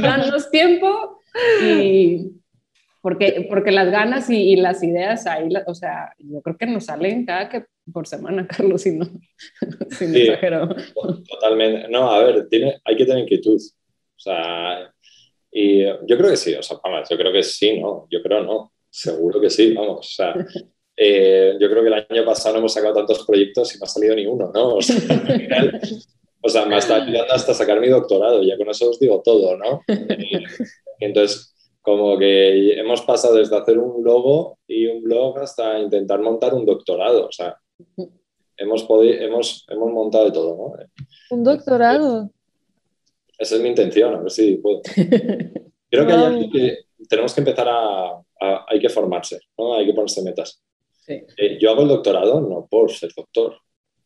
[0.00, 1.18] danos tiempo
[1.62, 2.30] y
[3.02, 7.26] porque, porque las ganas y, las ideas ahí, o sea, yo creo que nos salen
[7.26, 9.06] cada que por semana, Carlos, si no,
[9.90, 10.68] si sí, exagero.
[11.28, 11.88] Totalmente.
[11.88, 13.60] No, a ver, tiene, hay que tener inquietud.
[14.20, 14.92] O sea,
[15.50, 16.78] y yo creo que sí, o sea,
[17.08, 18.06] yo creo que sí, ¿no?
[18.10, 20.34] Yo creo no, seguro que sí, vamos, o sea,
[20.96, 23.88] eh, yo creo que el año pasado no hemos sacado tantos proyectos y no ha
[23.88, 24.76] salido ni uno, ¿no?
[24.76, 25.80] O sea, final,
[26.42, 29.56] o sea me está ayudando hasta sacar mi doctorado, ya con eso os digo todo,
[29.56, 29.80] ¿no?
[29.88, 30.44] Y,
[31.02, 36.52] entonces, como que hemos pasado desde hacer un logo y un blog hasta intentar montar
[36.52, 37.56] un doctorado, o sea,
[38.58, 40.74] hemos, podido, hemos, hemos montado de todo, ¿no?
[41.30, 42.30] Un doctorado.
[43.40, 44.82] Esa es mi intención, a ver si puedo.
[45.90, 48.22] Creo que, hay que tenemos que empezar a,
[48.68, 49.74] hay que formarse, ¿no?
[49.74, 50.62] Hay que ponerse metas.
[51.08, 53.56] Eh, yo hago el doctorado no por ser doctor,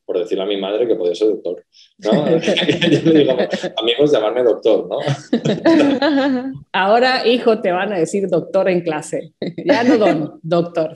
[0.07, 1.65] por decirle a mi madre que podía ser doctor.
[1.99, 2.39] ¿no?
[2.39, 3.37] yo le digo,
[3.77, 4.99] amigos, llamarme doctor, ¿no?
[6.73, 9.33] Ahora, hijo, te van a decir doctor en clase.
[9.67, 10.95] Ya no don, doctor.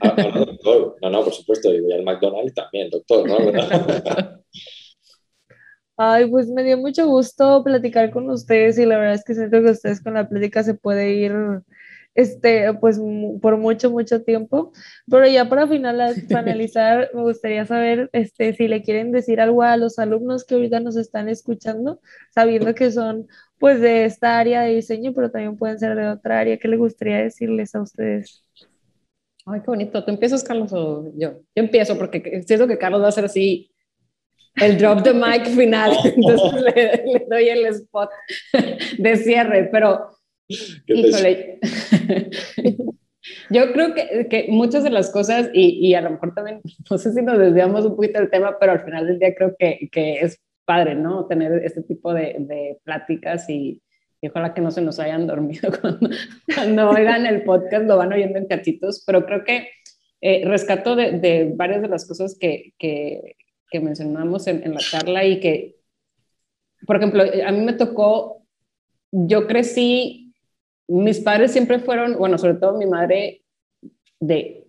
[0.00, 0.96] Ah, no, doctor.
[1.00, 1.72] No, no, por supuesto.
[1.72, 3.38] Y voy al McDonald's también, doctor, ¿no?
[6.00, 9.60] Ay, pues me dio mucho gusto platicar con ustedes y la verdad es que siento
[9.60, 11.32] que ustedes con la plática se puede ir
[12.14, 13.00] este, pues
[13.42, 14.70] por mucho, mucho tiempo.
[15.10, 19.98] Pero ya para finalizar, me gustaría saber este, si le quieren decir algo a los
[19.98, 22.00] alumnos que ahorita nos están escuchando,
[22.32, 23.26] sabiendo que son
[23.58, 26.58] pues de esta área de diseño, pero también pueden ser de otra área.
[26.58, 28.44] ¿Qué les gustaría decirles a ustedes?
[29.46, 30.04] Ay, qué bonito.
[30.04, 31.32] ¿Tú empiezas, Carlos, o yo?
[31.32, 33.72] Yo empiezo porque siento que Carlos va a hacer así
[34.60, 38.10] el drop the mic final, entonces le, le doy el spot
[38.98, 40.10] de cierre, pero
[43.50, 46.60] Yo creo que, que, muchas de las cosas, y, y, a lo mejor también,
[46.90, 49.54] no sé si nos desviamos un poquito del tema, pero al final del día creo
[49.58, 51.26] que, que es padre, ¿no?
[51.26, 53.82] Tener este tipo de, de pláticas y,
[54.22, 56.10] ojalá que no se nos hayan dormido cuando,
[56.54, 59.68] cuando oigan el podcast, lo van oyendo en cachitos, pero creo que
[60.20, 63.36] eh, rescato de, de, varias de las cosas que, que,
[63.70, 65.76] que mencionamos en, en la charla y que,
[66.86, 68.42] por ejemplo, a mí me tocó,
[69.10, 70.28] yo crecí
[70.88, 73.42] mis padres siempre fueron, bueno, sobre todo mi madre,
[74.18, 74.66] de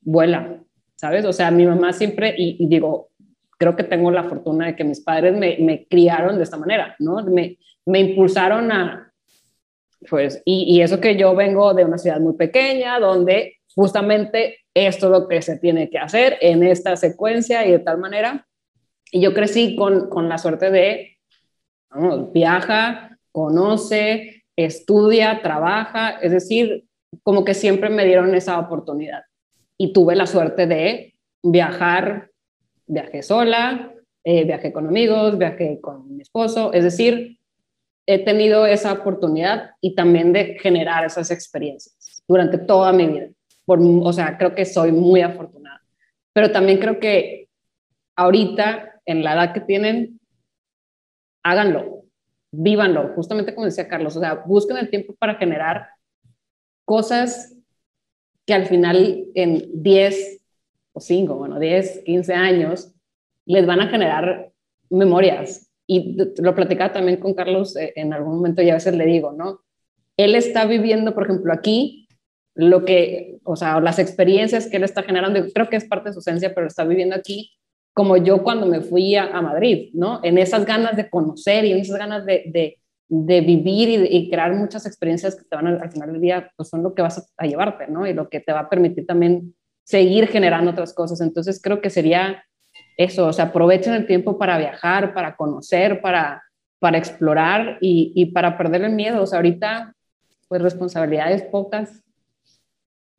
[0.00, 0.62] vuela,
[0.96, 1.24] ¿sabes?
[1.24, 3.10] O sea, mi mamá siempre, y, digo,
[3.58, 6.96] creo que tengo la fortuna de que mis padres me, me criaron de esta manera,
[6.98, 7.22] ¿no?
[7.24, 9.12] Me, me impulsaron a,
[10.08, 15.06] pues, y, y, eso que yo vengo de una ciudad muy pequeña, donde justamente esto
[15.06, 18.46] es lo que se tiene que hacer en esta secuencia y de tal manera.
[19.10, 21.18] Y yo crecí con, con la suerte de,
[21.90, 26.86] vamos, viaja, conoce, estudia, trabaja, es decir,
[27.22, 29.22] como que siempre me dieron esa oportunidad.
[29.76, 32.30] Y tuve la suerte de viajar,
[32.86, 33.94] viajé sola,
[34.24, 37.38] eh, viajé con amigos, viajé con mi esposo, es decir,
[38.06, 43.28] he tenido esa oportunidad y también de generar esas experiencias durante toda mi vida.
[43.70, 45.80] Por, o sea, creo que soy muy afortunada.
[46.32, 47.48] Pero también creo que
[48.16, 50.18] ahorita, en la edad que tienen,
[51.44, 52.00] háganlo
[52.52, 55.88] vívanlo, justamente como decía Carlos, o sea, busquen el tiempo para generar
[56.84, 57.56] cosas
[58.46, 60.42] que al final en 10
[60.92, 62.92] o 5, bueno, 10, 15 años,
[63.46, 64.50] les van a generar
[64.88, 65.70] memorias.
[65.86, 69.32] Y lo platicaba también con Carlos eh, en algún momento y a veces le digo,
[69.32, 69.60] ¿no?
[70.16, 72.08] Él está viviendo, por ejemplo, aquí
[72.54, 76.12] lo que, o sea, las experiencias que él está generando, creo que es parte de
[76.14, 77.52] su esencia, pero está viviendo aquí
[77.92, 80.20] como yo cuando me fui a, Madrid, ¿no?
[80.22, 82.78] En esas ganas de conocer y en esas ganas de,
[83.08, 86.82] de, vivir y, crear muchas experiencias que te van al final del día, pues son
[86.82, 88.06] lo que vas a, llevarte, ¿no?
[88.06, 89.54] Y lo que te va a permitir también
[89.84, 91.20] seguir generando otras cosas.
[91.20, 92.44] Entonces creo que sería
[92.96, 96.42] eso, o sea, aprovechen el tiempo para viajar, para conocer, para,
[96.78, 99.22] para explorar y, y para perder el miedo.
[99.22, 99.94] O sea, ahorita,
[100.48, 102.02] pues responsabilidades pocas,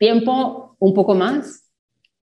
[0.02, 1.70] tiempo un poco más,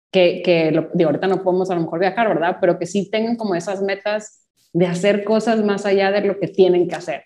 [0.09, 2.57] que, que de ahorita no podemos a lo mejor viajar, ¿verdad?
[2.61, 6.47] Pero que sí tengan como esas metas de hacer cosas más allá de lo que
[6.47, 7.23] tienen que hacer.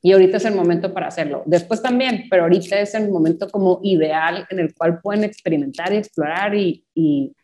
[0.00, 1.42] Y ahorita es el momento para hacerlo.
[1.46, 5.96] Después también, pero ahorita es el momento como ideal en el cual pueden experimentar y
[5.96, 7.34] explorar y, y,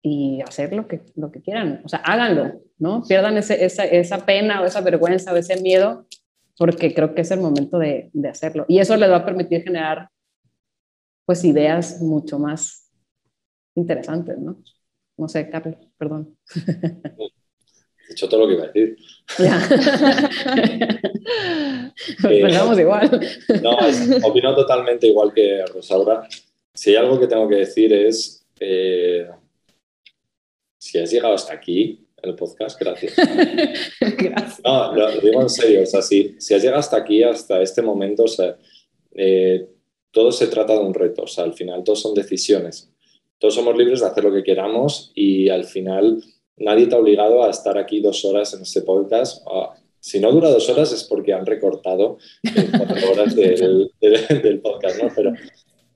[0.00, 1.82] y hacer lo que, lo que quieran.
[1.84, 3.02] O sea, háganlo, ¿no?
[3.02, 6.06] Pierdan ese, esa, esa, pena o esa vergüenza o ese miedo,
[6.56, 8.64] porque creo que es el momento de, de hacerlo.
[8.68, 10.08] Y eso les va a permitir generar,
[11.28, 12.90] pues, ideas mucho más
[13.74, 14.62] interesantes, ¿no?
[15.18, 16.38] No sé, Carlos, perdón.
[16.56, 18.96] He dicho todo lo que iba a decir.
[19.38, 21.02] Ya.
[22.30, 23.10] Eh, Pensamos igual.
[23.62, 23.76] No,
[24.26, 26.26] opino totalmente igual que Rosaura.
[26.72, 29.28] Si hay algo que tengo que decir es, eh,
[30.78, 33.14] si has llegado hasta aquí el podcast, gracias.
[34.00, 34.60] gracias.
[34.64, 37.60] No, lo, lo, digo en serio, o sea, si, si, has llegado hasta aquí, hasta
[37.60, 38.56] este momento, o sea,
[39.12, 39.68] eh,
[40.18, 42.92] todo se trata de un reto, o sea, al final todos son decisiones.
[43.38, 46.20] Todos somos libres de hacer lo que queramos y al final
[46.56, 49.46] nadie te ha obligado a estar aquí dos horas en este podcast.
[50.00, 52.18] Si no dura dos horas es porque han recortado
[52.76, 55.08] cuatro horas del, del, del, podcast, ¿no?
[55.14, 55.34] Pero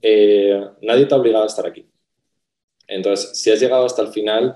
[0.01, 1.85] eh, nadie te ha obligado a estar aquí.
[2.87, 4.55] Entonces, si has llegado hasta el final,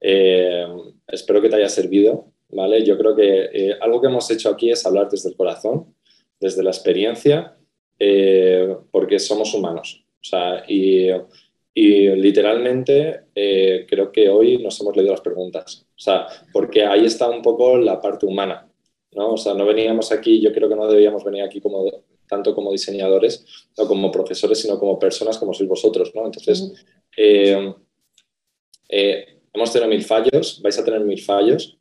[0.00, 0.66] eh,
[1.06, 2.82] espero que te haya servido, ¿vale?
[2.82, 5.94] Yo creo que eh, algo que hemos hecho aquí es hablar desde el corazón,
[6.40, 7.58] desde la experiencia,
[7.98, 10.04] eh, porque somos humanos.
[10.20, 11.10] O sea, y
[11.74, 15.86] y literalmente eh, creo que hoy nos hemos leído las preguntas.
[15.88, 18.68] O sea, porque ahí está un poco la parte humana.
[19.12, 19.32] ¿no?
[19.32, 21.86] O sea, no veníamos aquí, yo creo que no debíamos venir aquí como,
[22.28, 23.46] tanto como diseñadores
[23.76, 26.12] o como profesores, sino como personas como sois vosotros.
[26.14, 26.26] ¿no?
[26.26, 26.72] Entonces,
[27.16, 27.74] eh,
[29.54, 31.78] hemos tenido mil fallos, vais a tener mil fallos,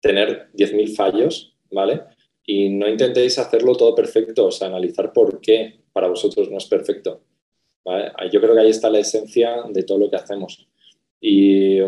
[0.00, 2.02] tener diez mil fallos, ¿vale?
[2.50, 6.64] Y no intentéis hacerlo todo perfecto, o sea, analizar por qué para vosotros no es
[6.64, 7.20] perfecto.
[8.32, 10.66] Yo creo que ahí está la esencia de todo lo que hacemos.
[11.20, 11.78] Y,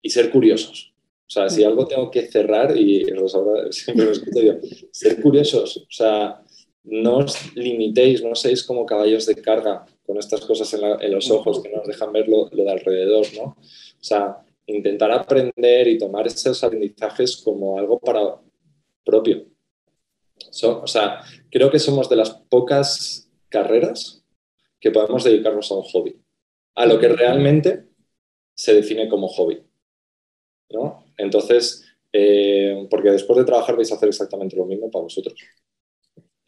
[0.00, 0.94] y ser curiosos.
[1.26, 4.52] O sea, si algo tengo que cerrar, y Rosaura siempre lo escucho yo,
[4.92, 5.78] ser curiosos.
[5.78, 6.40] O sea,
[6.84, 11.10] no os limitéis, no seáis como caballos de carga con estas cosas en, la, en
[11.10, 13.42] los ojos que nos dejan ver lo, lo, de alrededor, ¿no?
[13.42, 14.36] O sea,
[14.66, 18.40] intentar aprender y tomar esos aprendizajes como algo para
[19.04, 19.53] propio.
[20.50, 24.24] O sea, creo que somos de las pocas carreras
[24.80, 26.16] que podemos dedicarnos a un hobby,
[26.74, 27.86] a lo que realmente
[28.54, 29.62] se define como hobby.
[30.70, 31.06] ¿no?
[31.16, 35.34] Entonces, eh, porque después de trabajar vais a hacer exactamente lo mismo para vosotros.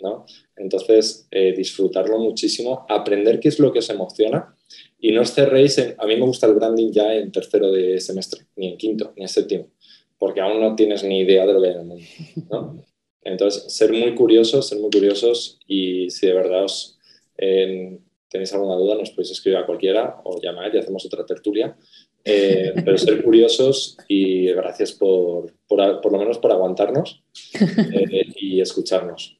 [0.00, 0.26] ¿no?
[0.56, 4.54] Entonces, eh, disfrutarlo muchísimo, aprender qué es lo que os emociona
[4.98, 8.00] y no os cerréis en, a mí me gusta el branding ya en tercero de
[8.00, 9.70] semestre, ni en quinto, ni en séptimo,
[10.18, 12.84] porque aún no tienes ni idea de lo que hay en el mundo.
[13.26, 16.98] Entonces, ser muy curiosos, ser muy curiosos y si de verdad os,
[17.36, 17.98] eh,
[18.28, 21.76] tenéis alguna duda, nos podéis escribir a cualquiera o llamar y hacemos otra tertulia.
[22.24, 27.22] Eh, pero ser curiosos y gracias por, por, por lo menos por aguantarnos
[27.60, 29.38] eh, y escucharnos.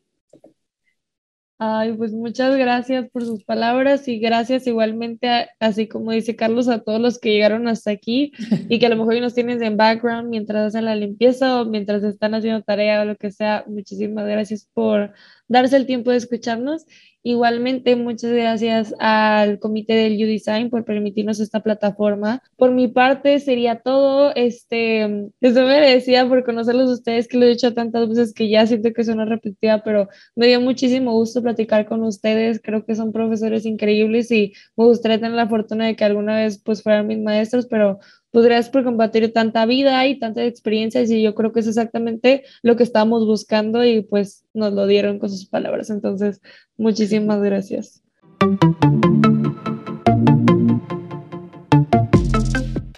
[1.59, 6.69] Ay, pues muchas gracias por sus palabras y gracias igualmente, a, así como dice Carlos,
[6.69, 8.33] a todos los que llegaron hasta aquí
[8.69, 12.05] y que a lo mejor nos tienes en background mientras hacen la limpieza o mientras
[12.05, 13.65] están haciendo tarea o lo que sea.
[13.69, 15.15] Muchísimas gracias por
[15.49, 16.85] darse el tiempo de escucharnos
[17.29, 22.41] Igualmente, muchas gracias al comité del U-Design por permitirnos esta plataforma.
[22.57, 24.33] Por mi parte, sería todo.
[24.37, 25.09] Este,
[25.41, 29.03] me decía por conocerlos ustedes, que lo he dicho tantas veces que ya siento que
[29.03, 32.61] suena repetida, pero me dio muchísimo gusto platicar con ustedes.
[32.63, 36.63] Creo que son profesores increíbles y me gustaría tener la fortuna de que alguna vez
[36.63, 37.99] pues fueran mis maestros, pero
[38.37, 42.77] pues por compartir tanta vida y tantas experiencias y yo creo que es exactamente lo
[42.77, 45.89] que estábamos buscando y pues nos lo dieron con sus palabras.
[45.89, 46.43] Entonces,
[46.77, 48.03] muchísimas gracias.